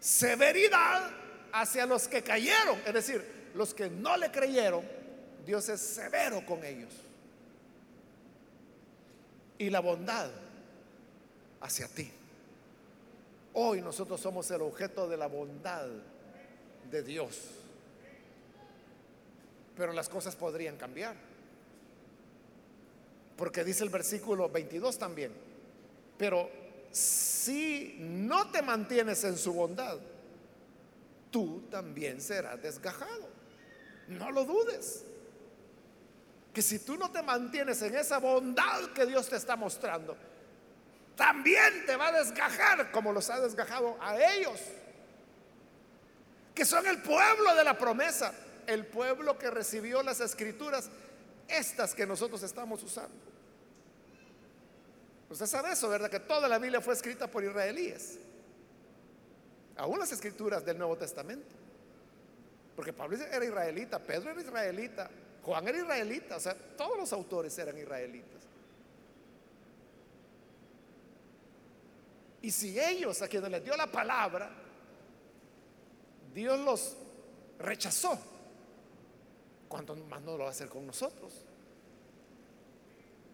severidad 0.02 1.12
hacia 1.54 1.86
los 1.86 2.08
que 2.08 2.24
cayeron, 2.24 2.82
es 2.86 2.94
decir, 2.94 3.52
los 3.54 3.74
que 3.74 3.90
no 3.90 4.18
le 4.18 4.32
creyeron, 4.32 4.84
Dios 5.46 5.70
es 5.70 5.80
severo 5.80 6.46
con 6.46 6.66
ellos. 6.66 6.92
Y 9.58 9.70
la 9.70 9.80
bondad 9.80 10.32
hacia 11.62 11.88
ti. 11.88 12.12
Hoy 13.54 13.82
nosotros 13.82 14.20
somos 14.20 14.50
el 14.50 14.62
objeto 14.62 15.08
de 15.08 15.18
la 15.18 15.28
bondad 15.28 15.88
de 16.90 17.04
Dios. 17.04 17.40
Pero 19.78 19.94
las 19.94 20.10
cosas 20.10 20.36
podrían 20.36 20.78
cambiar. 20.78 21.16
Porque 23.38 23.64
dice 23.64 23.84
el 23.84 23.90
versículo 23.90 24.50
22 24.50 24.98
también. 24.98 25.32
Pero 26.18 26.50
si 26.92 27.96
no 28.00 28.52
te 28.52 28.62
mantienes 28.62 29.24
en 29.24 29.38
su 29.38 29.54
bondad, 29.54 29.98
tú 31.30 31.62
también 31.70 32.22
serás 32.22 32.62
desgajado. 32.62 33.30
No 34.08 34.32
lo 34.32 34.46
dudes. 34.46 35.04
Que 36.54 36.62
si 36.62 36.80
tú 36.80 36.98
no 36.98 37.12
te 37.12 37.22
mantienes 37.22 37.82
en 37.82 37.96
esa 37.96 38.18
bondad 38.18 38.92
que 38.94 39.06
Dios 39.06 39.30
te 39.30 39.38
está 39.38 39.56
mostrando, 39.56 40.18
también 41.16 41.86
te 41.86 41.96
va 41.96 42.08
a 42.08 42.24
desgajar 42.24 42.92
como 42.92 43.14
los 43.14 43.30
ha 43.30 43.40
desgajado 43.40 43.98
a 44.02 44.22
ellos 44.34 44.60
que 46.54 46.66
son 46.66 46.86
el 46.86 47.02
pueblo 47.02 47.56
de 47.56 47.64
la 47.64 47.78
promesa, 47.78 48.34
el 48.68 48.86
pueblo 48.86 49.38
que 49.38 49.50
recibió 49.50 50.04
las 50.04 50.20
escrituras, 50.20 50.90
estas 51.48 51.96
que 51.96 52.06
nosotros 52.06 52.44
estamos 52.44 52.84
usando. 52.84 53.31
Usted 55.32 55.46
sabe 55.48 55.72
eso, 55.72 55.90
¿verdad? 55.90 56.10
Que 56.10 56.20
toda 56.20 56.48
la 56.48 56.60
Biblia 56.60 56.82
fue 56.82 56.94
escrita 56.94 57.26
por 57.26 57.44
israelíes. 57.44 58.20
Aún 59.78 59.98
las 59.98 60.12
escrituras 60.12 60.64
del 60.66 60.78
Nuevo 60.78 60.98
Testamento. 60.98 61.56
Porque 62.76 62.94
Pablo 62.94 63.18
era 63.18 63.44
israelita, 63.44 63.98
Pedro 64.00 64.32
era 64.32 64.42
israelita, 64.42 65.10
Juan 65.44 65.68
era 65.68 65.78
israelita, 65.80 66.36
o 66.36 66.40
sea, 66.40 66.54
todos 66.54 66.98
los 66.98 67.14
autores 67.14 67.58
eran 67.58 67.78
israelitas. 67.78 68.42
Y 72.42 72.52
si 72.52 72.80
ellos 72.80 73.22
a 73.22 73.28
quienes 73.28 73.52
les 73.52 73.64
dio 73.64 73.76
la 73.78 73.88
palabra 73.88 74.52
Dios 76.34 76.60
los 76.60 76.98
rechazó. 77.60 78.18
¿Cuánto 79.68 79.96
más 79.96 80.22
no 80.22 80.38
lo 80.38 80.44
va 80.44 80.48
a 80.48 80.52
hacer 80.52 80.70
con 80.70 80.86
nosotros? 80.86 81.34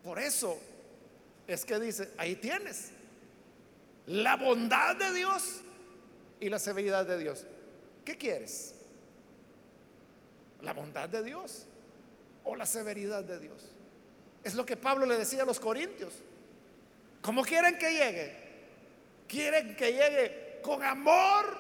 Por 0.04 0.20
eso 0.20 0.58
es 1.48 1.64
que 1.64 1.80
dice, 1.80 2.12
ahí 2.18 2.36
tienes. 2.36 2.92
la 4.08 4.36
bondad 4.38 4.96
de 4.96 5.14
Dios 5.14 5.62
y 6.40 6.50
la 6.50 6.60
severidad 6.60 7.06
de 7.06 7.18
Dios. 7.18 7.46
¿Qué 8.06 8.18
quieres? 8.18 8.76
¿La 10.62 10.74
bondad 10.74 11.10
de 11.10 11.24
Dios 11.24 11.66
o 12.44 12.56
la 12.56 12.66
severidad 12.66 13.24
de 13.24 13.40
Dios? 13.40 13.72
Es 14.44 14.56
lo 14.56 14.66
que 14.66 14.78
Pablo 14.78 15.06
le 15.06 15.18
decía 15.18 15.44
a 15.44 15.46
los 15.46 15.60
corintios. 15.60 16.14
¿Cómo 17.22 17.44
quieren 17.44 17.78
que 17.78 17.92
llegue? 17.92 18.48
¿Quieren 19.28 19.76
que 19.76 19.92
llegue 19.92 20.60
con 20.64 20.82
amor 20.84 21.58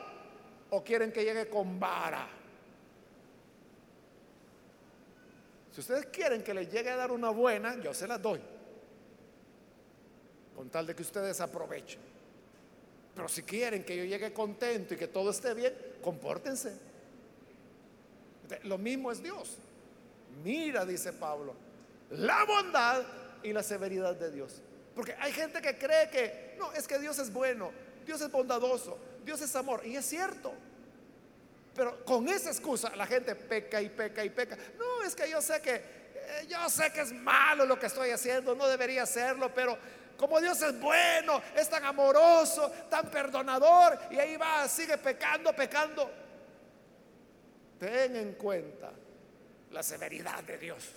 o 0.69 0.83
quieren 0.83 1.11
que 1.11 1.23
llegue 1.23 1.49
con 1.49 1.79
vara? 1.79 2.29
Si 5.73 5.81
ustedes 5.81 6.05
quieren 6.07 6.43
que 6.43 6.53
les 6.53 6.71
llegue 6.71 6.89
a 6.89 6.95
dar 6.95 7.11
una 7.11 7.29
buena, 7.29 7.79
yo 7.81 7.93
se 7.93 8.07
las 8.07 8.21
doy. 8.21 8.41
Con 10.57 10.69
tal 10.69 10.87
de 10.87 10.95
que 10.95 11.03
ustedes 11.03 11.39
aprovechen. 11.39 12.01
Pero 13.15 13.29
si 13.29 13.43
quieren 13.43 13.85
que 13.85 13.95
yo 13.95 14.03
llegue 14.03 14.33
contento 14.33 14.95
y 14.95 14.97
que 14.97 15.07
todo 15.07 15.29
esté 15.29 15.53
bien, 15.53 15.73
compórtense. 16.01 16.73
Lo 18.63 18.77
mismo 18.77 19.11
es 19.11 19.21
Dios. 19.21 19.57
Mira, 20.43 20.83
dice 20.85 21.13
Pablo, 21.13 21.55
la 22.09 22.43
bondad 22.45 23.03
y 23.43 23.53
la 23.53 23.63
severidad 23.63 24.15
de 24.15 24.31
Dios. 24.31 24.61
Porque 24.95 25.15
hay 25.19 25.31
gente 25.31 25.61
que 25.61 25.77
cree 25.77 26.09
que, 26.09 26.55
no, 26.57 26.73
es 26.73 26.87
que 26.87 26.97
Dios 26.97 27.19
es 27.19 27.31
bueno, 27.31 27.71
Dios 28.05 28.19
es 28.21 28.31
bondadoso, 28.31 28.97
Dios 29.23 29.41
es 29.41 29.55
amor. 29.55 29.85
Y 29.85 29.95
es 29.95 30.05
cierto. 30.05 30.53
Pero 31.75 32.03
con 32.03 32.27
esa 32.27 32.49
excusa 32.49 32.95
la 32.95 33.05
gente 33.05 33.35
peca 33.35 33.79
y 33.79 33.89
peca 33.89 34.25
y 34.25 34.31
peca. 34.31 34.57
No, 34.79 35.03
es 35.03 35.15
que 35.15 35.29
yo 35.29 35.39
sé 35.41 35.61
que, 35.61 35.75
eh, 35.75 36.47
yo 36.49 36.67
sé 36.69 36.91
que 36.91 37.01
es 37.01 37.13
malo 37.13 37.65
lo 37.65 37.77
que 37.77 37.85
estoy 37.85 38.09
haciendo, 38.09 38.55
no 38.55 38.67
debería 38.67 39.03
hacerlo, 39.03 39.51
pero 39.53 39.77
como 40.18 40.41
Dios 40.41 40.61
es 40.61 40.80
bueno, 40.80 41.41
es 41.55 41.70
tan 41.70 41.86
amoroso, 41.86 42.72
tan 42.89 43.09
perdonador, 43.09 43.97
y 44.11 44.18
ahí 44.18 44.36
va, 44.36 44.68
sigue 44.68 44.97
pecando, 44.97 45.53
pecando. 45.53 46.09
Ten 47.80 48.15
en 48.15 48.34
cuenta 48.34 48.91
la 49.72 49.84
severidad 49.84 50.43
de 50.43 50.57
Dios. 50.57 50.89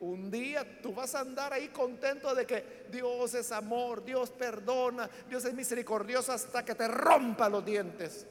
Un 0.00 0.30
día 0.30 0.80
tú 0.80 0.94
vas 0.94 1.14
a 1.14 1.20
andar 1.20 1.52
ahí 1.52 1.68
contento 1.68 2.34
de 2.34 2.46
que 2.46 2.86
Dios 2.90 3.34
es 3.34 3.52
amor, 3.52 4.04
Dios 4.04 4.30
perdona, 4.30 5.08
Dios 5.28 5.44
es 5.44 5.52
misericordioso 5.52 6.32
hasta 6.32 6.64
que 6.64 6.74
te 6.74 6.88
rompa 6.88 7.48
los 7.48 7.64
dientes 7.64 8.26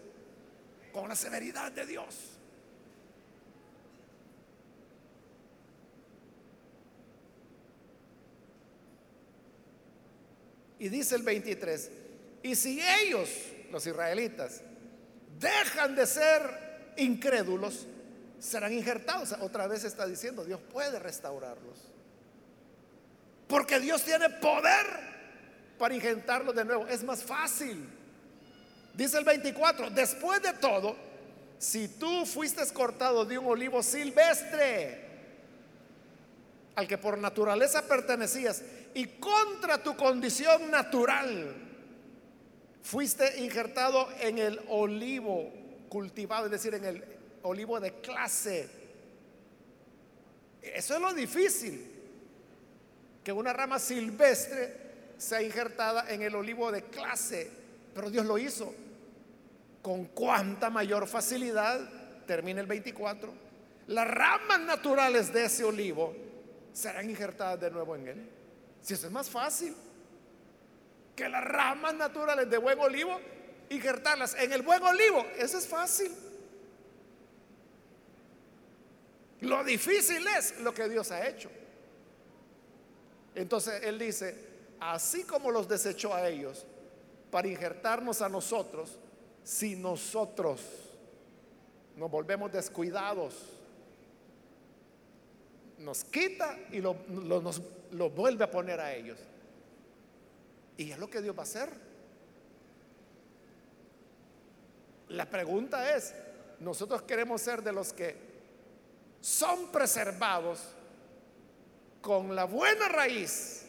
con 0.92 1.08
la 1.08 1.16
severidad 1.16 1.72
de 1.72 1.86
Dios. 1.86 2.39
Y 10.80 10.90
dice 10.90 11.16
el 11.16 11.24
23, 11.24 11.92
y 12.44 12.56
si 12.56 12.82
ellos, 12.82 13.30
los 13.72 13.86
israelitas, 13.86 14.62
dejan 15.40 15.96
de 15.96 16.08
ser 16.08 16.94
incrédulos, 16.98 17.86
serán 18.40 18.74
injertados. 18.74 19.36
Otra 19.42 19.68
vez 19.68 19.84
está 19.84 20.06
diciendo, 20.06 20.46
Dios 20.46 20.62
puede 20.72 20.98
restaurarlos. 21.00 21.78
Porque 23.48 23.80
Dios 23.80 24.04
tiene 24.04 24.30
poder 24.30 24.86
para 25.78 25.96
injertarlos 25.96 26.56
de 26.56 26.64
nuevo. 26.64 26.88
Es 26.88 27.04
más 27.04 27.24
fácil. 27.24 27.90
Dice 28.94 29.18
el 29.18 29.26
24, 29.26 29.90
después 29.90 30.42
de 30.42 30.54
todo, 30.54 30.96
si 31.58 31.88
tú 31.88 32.26
fuiste 32.26 32.66
cortado 32.74 33.26
de 33.26 33.38
un 33.38 33.48
olivo 33.48 33.84
silvestre, 33.84 35.09
al 36.80 36.88
que 36.88 36.98
por 36.98 37.18
naturaleza 37.18 37.86
pertenecías, 37.86 38.64
y 38.94 39.06
contra 39.20 39.84
tu 39.84 39.98
condición 39.98 40.72
natural, 40.72 41.54
fuiste 42.82 43.44
injertado 43.44 44.08
en 44.22 44.38
el 44.38 44.62
olivo 44.70 45.52
cultivado, 45.90 46.46
es 46.46 46.52
decir, 46.52 46.74
en 46.74 46.86
el 46.86 47.04
olivo 47.44 47.82
de 47.82 47.96
clase. 48.00 48.70
Eso 50.62 50.96
es 50.96 51.02
lo 51.02 51.14
difícil, 51.14 51.86
que 53.26 53.34
una 53.34 53.52
rama 53.52 53.78
silvestre 53.78 54.74
sea 55.18 55.42
injertada 55.42 56.10
en 56.10 56.22
el 56.22 56.34
olivo 56.34 56.72
de 56.72 56.84
clase, 56.84 57.52
pero 57.94 58.10
Dios 58.10 58.26
lo 58.26 58.38
hizo. 58.38 58.74
Con 59.82 60.06
cuánta 60.06 60.70
mayor 60.70 61.08
facilidad, 61.08 61.82
termina 62.26 62.62
el 62.62 62.68
24, 62.68 63.34
las 63.88 64.08
ramas 64.08 64.62
naturales 64.62 65.34
de 65.34 65.44
ese 65.44 65.66
olivo 65.66 66.29
serán 66.80 67.10
injertadas 67.10 67.60
de 67.60 67.70
nuevo 67.70 67.94
en 67.96 68.08
él. 68.08 68.30
Si 68.82 68.94
eso 68.94 69.08
es 69.08 69.12
más 69.12 69.30
fácil 69.30 69.76
que 71.14 71.28
las 71.28 71.44
ramas 71.44 71.94
naturales 71.94 72.50
de 72.50 72.58
buen 72.58 72.80
olivo, 72.80 73.20
injertarlas 73.70 74.34
en 74.36 74.54
el 74.54 74.62
buen 74.62 74.82
olivo, 74.82 75.26
eso 75.38 75.58
es 75.58 75.68
fácil. 75.68 76.10
Lo 79.42 79.62
difícil 79.66 80.26
es 80.28 80.58
lo 80.62 80.74
que 80.74 80.88
Dios 80.88 81.12
ha 81.12 81.28
hecho. 81.28 81.50
Entonces 83.36 83.84
Él 83.84 84.00
dice, 84.00 84.36
así 84.80 85.24
como 85.24 85.52
los 85.52 85.68
desechó 85.68 86.14
a 86.14 86.30
ellos 86.30 86.66
para 87.30 87.50
injertarnos 87.50 88.22
a 88.22 88.30
nosotros, 88.30 88.98
si 89.44 89.76
nosotros 89.76 90.62
nos 91.98 92.10
volvemos 92.10 92.54
descuidados, 92.54 93.59
nos 95.80 96.04
quita 96.04 96.58
y 96.72 96.82
lo, 96.82 96.96
nos, 97.08 97.62
lo 97.92 98.10
vuelve 98.10 98.44
a 98.44 98.52
poner 98.52 98.80
a 98.80 98.94
ellos. 98.94 99.18
Y 100.78 100.92
es 100.92 100.98
lo 100.98 101.10
que 101.10 101.22
Dios 101.22 101.36
va 101.36 101.42
a 101.42 101.44
hacer. 101.44 101.70
La 105.10 105.26
pregunta 105.30 105.96
es, 105.96 106.14
nosotros 106.60 107.02
queremos 107.04 107.42
ser 107.42 107.64
de 107.64 107.74
los 107.74 107.94
que 107.94 108.16
son 109.22 109.72
preservados 109.72 110.60
con 112.02 112.36
la 112.36 112.46
buena 112.46 112.88
raíz 112.88 113.66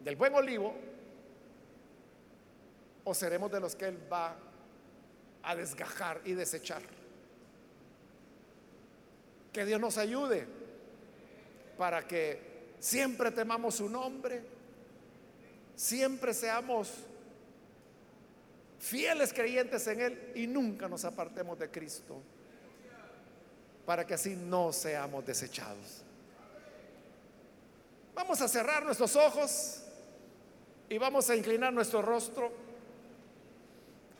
del 0.00 0.16
buen 0.16 0.34
olivo 0.34 0.74
o 3.04 3.14
seremos 3.14 3.50
de 3.50 3.60
los 3.60 3.74
que 3.74 3.86
Él 3.86 3.98
va 4.12 4.36
a 5.42 5.54
desgajar 5.56 6.20
y 6.24 6.32
desechar. 6.32 6.82
Que 9.52 9.64
Dios 9.64 9.80
nos 9.80 9.98
ayude 9.98 10.61
para 11.76 12.06
que 12.06 12.74
siempre 12.78 13.30
temamos 13.30 13.76
su 13.76 13.88
nombre, 13.88 14.42
siempre 15.74 16.34
seamos 16.34 16.92
fieles 18.78 19.32
creyentes 19.32 19.86
en 19.86 20.00
Él 20.00 20.32
y 20.34 20.46
nunca 20.46 20.88
nos 20.88 21.04
apartemos 21.04 21.58
de 21.58 21.70
Cristo, 21.70 22.20
para 23.86 24.06
que 24.06 24.14
así 24.14 24.36
no 24.36 24.72
seamos 24.72 25.24
desechados. 25.24 26.02
Vamos 28.14 28.40
a 28.40 28.48
cerrar 28.48 28.84
nuestros 28.84 29.16
ojos 29.16 29.82
y 30.88 30.98
vamos 30.98 31.30
a 31.30 31.36
inclinar 31.36 31.72
nuestro 31.72 32.02
rostro. 32.02 32.52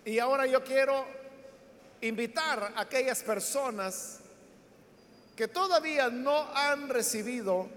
Y 0.04 0.18
ahora 0.18 0.46
yo 0.46 0.64
quiero 0.64 1.04
invitar 2.00 2.72
a 2.74 2.80
aquellas 2.80 3.22
personas 3.22 4.21
que 5.36 5.48
todavía 5.48 6.10
no 6.10 6.48
han 6.54 6.88
recibido 6.88 7.68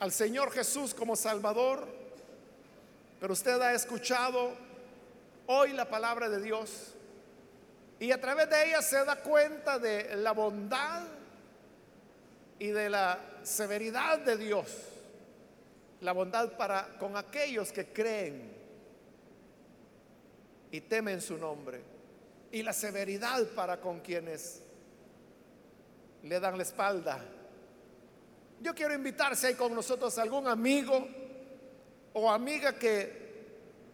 al 0.00 0.12
Señor 0.12 0.50
Jesús 0.52 0.94
como 0.94 1.16
Salvador, 1.16 1.86
pero 3.20 3.32
usted 3.32 3.60
ha 3.60 3.72
escuchado 3.72 4.52
hoy 5.46 5.72
la 5.72 5.88
palabra 5.88 6.28
de 6.28 6.40
Dios 6.40 6.94
y 8.00 8.12
a 8.12 8.20
través 8.20 8.48
de 8.48 8.68
ella 8.68 8.82
se 8.82 9.04
da 9.04 9.16
cuenta 9.16 9.78
de 9.78 10.16
la 10.16 10.32
bondad 10.32 11.02
y 12.58 12.68
de 12.68 12.90
la 12.90 13.18
severidad 13.42 14.20
de 14.20 14.36
Dios. 14.36 14.66
La 16.00 16.12
bondad 16.12 16.56
para 16.56 16.96
con 16.98 17.16
aquellos 17.16 17.72
que 17.72 17.86
creen 17.86 18.52
y 20.70 20.80
temen 20.82 21.20
su 21.20 21.36
nombre. 21.38 21.82
Y 22.52 22.62
la 22.62 22.72
severidad 22.72 23.44
para 23.48 23.80
con 23.80 24.00
quienes 24.00 24.62
le 26.28 26.38
dan 26.38 26.56
la 26.56 26.62
espalda 26.62 27.24
yo 28.60 28.74
quiero 28.74 28.94
invitar 28.94 29.36
si 29.36 29.46
hay 29.46 29.54
con 29.54 29.74
nosotros 29.74 30.18
algún 30.18 30.48
amigo 30.48 31.06
o 32.12 32.30
amiga 32.30 32.72
que 32.74 33.28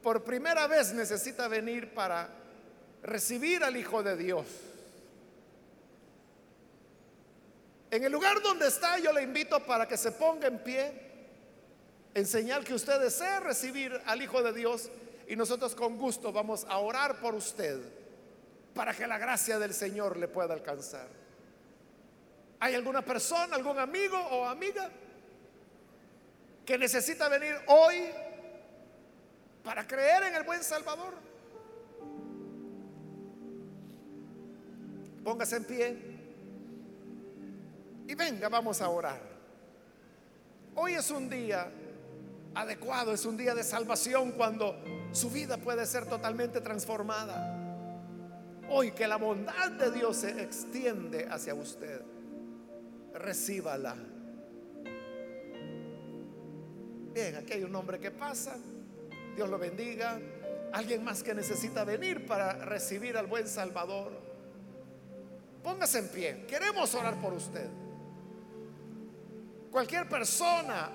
por 0.02 0.24
primera 0.24 0.66
vez 0.66 0.92
necesita 0.94 1.48
venir 1.48 1.92
para 1.92 2.28
recibir 3.02 3.62
al 3.62 3.76
Hijo 3.76 4.02
de 4.02 4.16
Dios. 4.16 4.46
En 7.90 8.04
el 8.04 8.12
lugar 8.12 8.42
donde 8.42 8.68
está, 8.68 8.98
yo 8.98 9.12
le 9.12 9.22
invito 9.22 9.64
para 9.64 9.86
que 9.86 9.96
se 9.96 10.12
ponga 10.12 10.48
en 10.48 10.58
pie, 10.58 10.92
en 12.14 12.26
señal 12.26 12.64
que 12.64 12.74
usted 12.74 13.00
desea 13.00 13.40
recibir 13.40 14.00
al 14.06 14.22
Hijo 14.22 14.42
de 14.42 14.52
Dios 14.52 14.90
y 15.28 15.36
nosotros 15.36 15.74
con 15.74 15.98
gusto 15.98 16.32
vamos 16.32 16.66
a 16.68 16.78
orar 16.78 17.20
por 17.20 17.34
usted 17.34 17.80
para 18.74 18.94
que 18.94 19.06
la 19.06 19.18
gracia 19.18 19.58
del 19.58 19.74
Señor 19.74 20.16
le 20.16 20.26
pueda 20.26 20.54
alcanzar. 20.54 21.23
¿Hay 22.64 22.74
alguna 22.74 23.02
persona, 23.02 23.56
algún 23.56 23.78
amigo 23.78 24.16
o 24.16 24.46
amiga 24.46 24.90
que 26.64 26.78
necesita 26.78 27.28
venir 27.28 27.54
hoy 27.66 28.08
para 29.62 29.86
creer 29.86 30.22
en 30.22 30.34
el 30.34 30.44
buen 30.44 30.64
Salvador. 30.64 31.12
Póngase 35.22 35.56
en 35.56 35.64
pie 35.64 35.98
y 38.06 38.14
venga, 38.14 38.48
vamos 38.48 38.80
a 38.80 38.88
orar. 38.88 39.20
Hoy 40.74 40.94
es 40.94 41.10
un 41.10 41.28
día 41.28 41.70
adecuado, 42.54 43.12
es 43.12 43.26
un 43.26 43.36
día 43.36 43.54
de 43.54 43.62
salvación 43.62 44.32
cuando 44.32 44.82
su 45.12 45.28
vida 45.28 45.58
puede 45.58 45.84
ser 45.84 46.06
totalmente 46.06 46.62
transformada. 46.62 47.60
Hoy 48.70 48.92
que 48.92 49.06
la 49.06 49.16
bondad 49.16 49.70
de 49.72 49.90
Dios 49.90 50.16
se 50.16 50.42
extiende 50.42 51.28
hacia 51.30 51.54
usted, 51.54 52.13
recíbala. 53.14 53.96
Bien, 57.12 57.36
aquí 57.36 57.52
hay 57.52 57.64
un 57.64 57.74
hombre 57.74 57.98
que 57.98 58.10
pasa. 58.10 58.56
Dios 59.36 59.48
lo 59.48 59.58
bendiga. 59.58 60.20
Alguien 60.72 61.04
más 61.04 61.22
que 61.22 61.34
necesita 61.34 61.84
venir 61.84 62.26
para 62.26 62.52
recibir 62.64 63.16
al 63.16 63.26
buen 63.26 63.46
Salvador. 63.46 64.12
Póngase 65.62 66.00
en 66.00 66.08
pie. 66.08 66.44
Queremos 66.46 66.94
orar 66.94 67.20
por 67.20 67.32
usted. 67.32 67.68
Cualquier 69.70 70.08
persona, 70.08 70.90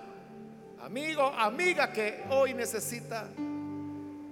amigo, 0.82 1.24
amiga 1.24 1.91
que 1.91 2.24
hoy 2.30 2.53
necesita 2.53 3.30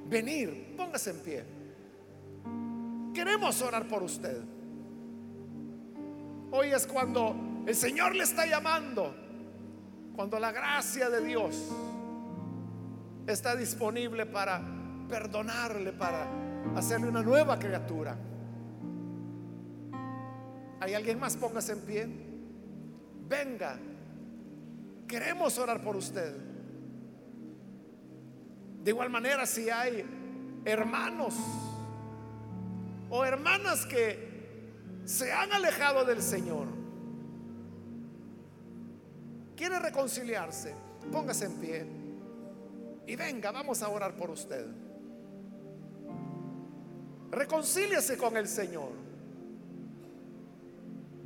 venir, 0.06 0.74
póngase 0.78 1.10
en 1.10 1.20
pie. 1.20 1.44
Queremos 3.14 3.62
orar 3.62 3.88
por 3.88 4.04
usted. 4.04 4.42
Hoy 6.52 6.72
es 6.72 6.88
cuando 6.88 7.36
el 7.68 7.76
Señor 7.76 8.16
le 8.16 8.24
está 8.24 8.46
llamando, 8.46 9.14
cuando 10.16 10.40
la 10.40 10.54
gracia 10.54 11.10
de 11.10 11.22
Dios 11.22 11.68
está 13.28 13.58
disponible 13.58 14.26
para 14.26 14.62
perdonarle, 15.10 15.92
para 15.92 16.30
hacerle 16.78 17.10
una 17.10 17.22
nueva 17.22 17.60
criatura. 17.60 18.18
¿Hay 20.80 20.94
alguien 20.94 21.20
más? 21.20 21.36
Póngase 21.36 21.74
en 21.74 21.82
pie. 21.82 22.08
Venga. 23.28 23.78
Queremos 25.06 25.58
orar 25.58 25.84
por 25.84 25.98
usted. 25.98 26.38
De 28.82 28.92
igual 28.92 29.10
manera, 29.10 29.46
si 29.46 29.70
hay 29.70 30.06
hermanos 30.64 31.36
o 33.10 33.26
hermanas 33.26 33.86
que 33.86 35.02
se 35.04 35.34
han 35.34 35.52
alejado 35.52 36.06
del 36.06 36.22
Señor, 36.22 36.77
quiere 39.58 39.80
reconciliarse, 39.80 40.74
póngase 41.12 41.46
en 41.46 41.54
pie 41.58 41.86
y 43.08 43.16
venga, 43.16 43.52
vamos 43.52 43.82
a 43.82 43.90
orar 43.90 44.16
por 44.16 44.30
usted. 44.30 44.66
Reconcíliese 47.32 48.18
con 48.18 48.38
el 48.38 48.48
Señor. 48.48 48.92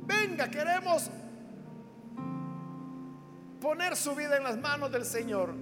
Venga, 0.04 0.48
queremos 0.48 1.10
poner 3.60 3.96
su 3.96 4.14
vida 4.14 4.36
en 4.36 4.44
las 4.44 4.58
manos 4.58 4.90
del 4.90 5.04
Señor. 5.04 5.54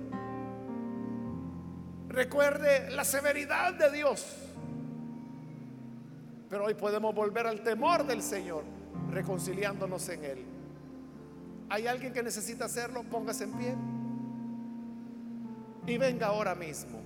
Recuerde 2.08 2.90
la 2.90 3.04
severidad 3.04 3.74
de 3.74 3.90
Dios. 3.90 4.36
Pero 6.48 6.64
hoy 6.64 6.74
podemos 6.74 7.14
volver 7.14 7.46
al 7.46 7.62
temor 7.62 8.04
del 8.04 8.22
Señor, 8.22 8.64
reconciliándonos 9.10 10.08
en 10.08 10.24
Él. 10.24 10.49
¿Hay 11.70 11.86
alguien 11.86 12.12
que 12.12 12.22
necesita 12.22 12.64
hacerlo? 12.64 13.04
Póngase 13.04 13.44
en 13.44 13.52
pie. 13.52 13.76
Y 15.86 15.96
venga 15.98 16.26
ahora 16.26 16.56
mismo. 16.56 17.00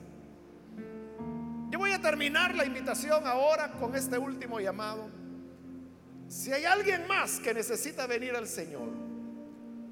Yo 1.71 1.79
voy 1.79 1.93
a 1.93 2.01
terminar 2.01 2.55
la 2.55 2.65
invitación 2.65 3.27
ahora 3.27 3.73
con 3.73 3.95
este 3.95 4.17
último 4.17 4.59
llamado. 4.61 5.11
Si 6.29 6.51
hay 6.51 6.65
alguien 6.65 7.07
más 7.07 7.39
que 7.41 7.53
necesita 7.53 8.07
venir 8.07 8.35
al 8.35 8.49
Señor 8.49 8.89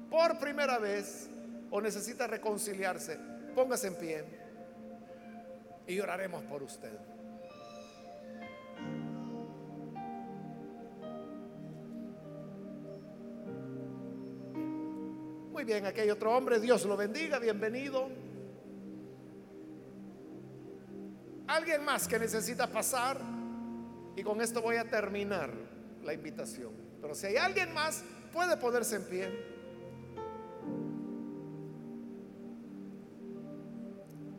por 0.09 0.39
primera 0.39 0.79
vez 0.79 1.29
o 1.69 1.79
necesita 1.79 2.25
reconciliarse, 2.25 3.19
póngase 3.53 3.87
en 3.87 3.95
pie 3.95 4.25
y 5.85 5.99
oraremos 5.99 6.43
por 6.45 6.63
usted. 6.63 7.12
Muy 15.53 15.65
bien, 15.65 15.85
aquí 15.85 15.99
hay 15.99 16.09
otro 16.09 16.35
hombre, 16.35 16.59
Dios 16.59 16.83
lo 16.83 16.97
bendiga, 16.97 17.37
bienvenido. 17.37 18.09
Alguien 21.45 21.85
más 21.85 22.07
que 22.07 22.17
necesita 22.17 22.65
pasar 22.65 23.21
y 24.15 24.23
con 24.23 24.41
esto 24.41 24.63
voy 24.63 24.77
a 24.77 24.89
terminar 24.89 25.53
la 26.03 26.11
invitación. 26.11 26.71
Pero 26.99 27.13
si 27.13 27.27
hay 27.27 27.35
alguien 27.37 27.71
más, 27.71 28.03
puede 28.33 28.57
ponerse 28.57 28.95
en 28.95 29.03
pie. 29.03 29.29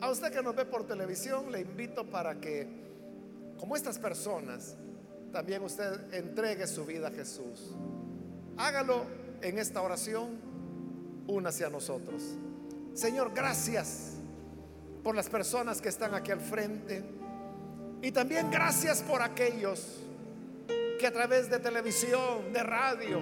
A 0.01 0.09
usted 0.09 0.33
que 0.33 0.43
nos 0.43 0.53
ve 0.53 0.65
por 0.65 0.85
televisión, 0.85 1.49
le 1.49 1.61
invito 1.61 2.05
para 2.09 2.41
que, 2.41 2.67
como 3.57 3.77
estas 3.77 3.97
personas, 3.97 4.75
también 5.31 5.63
usted 5.63 6.13
entregue 6.13 6.67
su 6.67 6.85
vida 6.85 7.07
a 7.07 7.11
Jesús. 7.11 7.73
Hágalo 8.57 9.05
en 9.41 9.59
esta 9.59 9.81
oración, 9.81 10.44
una 11.27 11.49
hacia 11.49 11.69
nosotros. 11.69 12.21
Señor, 12.93 13.31
gracias 13.33 14.13
por 15.03 15.15
las 15.15 15.29
personas 15.29 15.81
que 15.81 15.89
están 15.89 16.13
aquí 16.15 16.31
al 16.31 16.41
frente. 16.41 17.03
Y 18.01 18.11
también 18.11 18.49
gracias 18.49 19.01
por 19.01 19.21
aquellos 19.21 19.99
que 20.99 21.07
a 21.07 21.11
través 21.11 21.49
de 21.49 21.59
televisión, 21.59 22.51
de 22.53 22.63
radio, 22.63 23.19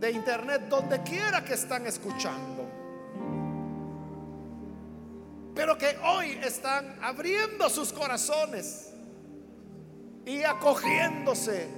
de 0.00 0.10
internet, 0.10 0.62
donde 0.68 1.02
quiera 1.02 1.44
que 1.44 1.54
están 1.54 1.86
escuchando, 1.86 2.64
pero 5.54 5.78
que 5.78 5.96
hoy 6.04 6.38
están 6.42 6.98
abriendo 7.00 7.68
sus 7.68 7.92
corazones 7.92 8.92
y 10.26 10.42
acogiéndose 10.42 11.68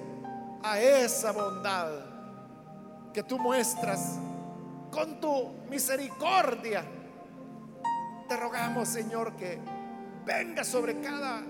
a 0.62 0.80
esa 0.80 1.32
bondad 1.32 1.90
que 3.12 3.22
tú 3.22 3.38
muestras 3.38 4.18
con 4.90 5.20
tu 5.20 5.52
misericordia. 5.70 6.84
Te 8.28 8.36
rogamos, 8.36 8.88
Señor, 8.88 9.36
que 9.36 9.58
venga 10.24 10.64
sobre 10.64 11.00
cada 11.00 11.42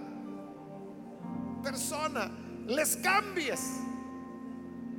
persona, 1.63 2.31
les 2.67 2.97
cambies 2.99 3.81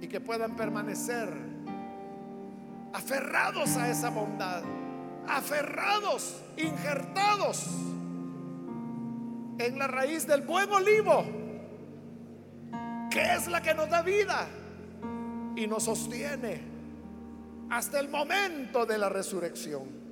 y 0.01 0.07
que 0.07 0.19
puedan 0.19 0.55
permanecer 0.55 1.31
aferrados 2.93 3.77
a 3.77 3.89
esa 3.89 4.09
bondad, 4.09 4.63
aferrados, 5.27 6.41
injertados 6.57 7.67
en 9.59 9.77
la 9.77 9.87
raíz 9.87 10.25
del 10.27 10.41
buen 10.41 10.71
olivo, 10.71 11.25
que 13.09 13.33
es 13.35 13.47
la 13.47 13.61
que 13.61 13.73
nos 13.73 13.89
da 13.89 14.01
vida 14.01 14.47
y 15.55 15.67
nos 15.67 15.83
sostiene 15.83 16.76
hasta 17.69 17.99
el 17.99 18.09
momento 18.09 18.85
de 18.85 18.97
la 18.97 19.09
resurrección. 19.09 20.07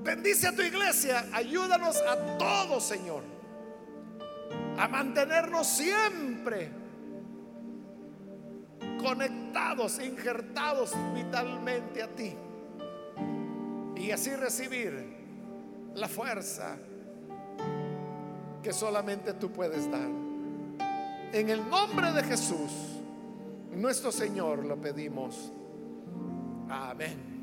Bendice 0.00 0.48
a 0.48 0.54
tu 0.54 0.62
iglesia, 0.62 1.26
ayúdanos 1.32 1.96
a 2.02 2.38
todos, 2.38 2.84
Señor, 2.84 3.22
a 4.78 4.86
mantenernos 4.88 5.66
siempre 5.66 6.70
conectados, 9.02 10.00
injertados 10.00 10.92
vitalmente 11.14 12.02
a 12.02 12.08
ti 12.08 12.34
y 13.96 14.10
así 14.10 14.34
recibir 14.36 15.16
la 15.94 16.08
fuerza 16.08 16.76
que 18.62 18.72
solamente 18.72 19.34
tú 19.34 19.50
puedes 19.50 19.90
dar. 19.90 20.08
En 21.32 21.50
el 21.50 21.68
nombre 21.68 22.12
de 22.12 22.22
Jesús, 22.22 22.70
nuestro 23.72 24.12
Señor, 24.12 24.64
lo 24.64 24.80
pedimos. 24.80 25.52
Amén. 26.68 27.37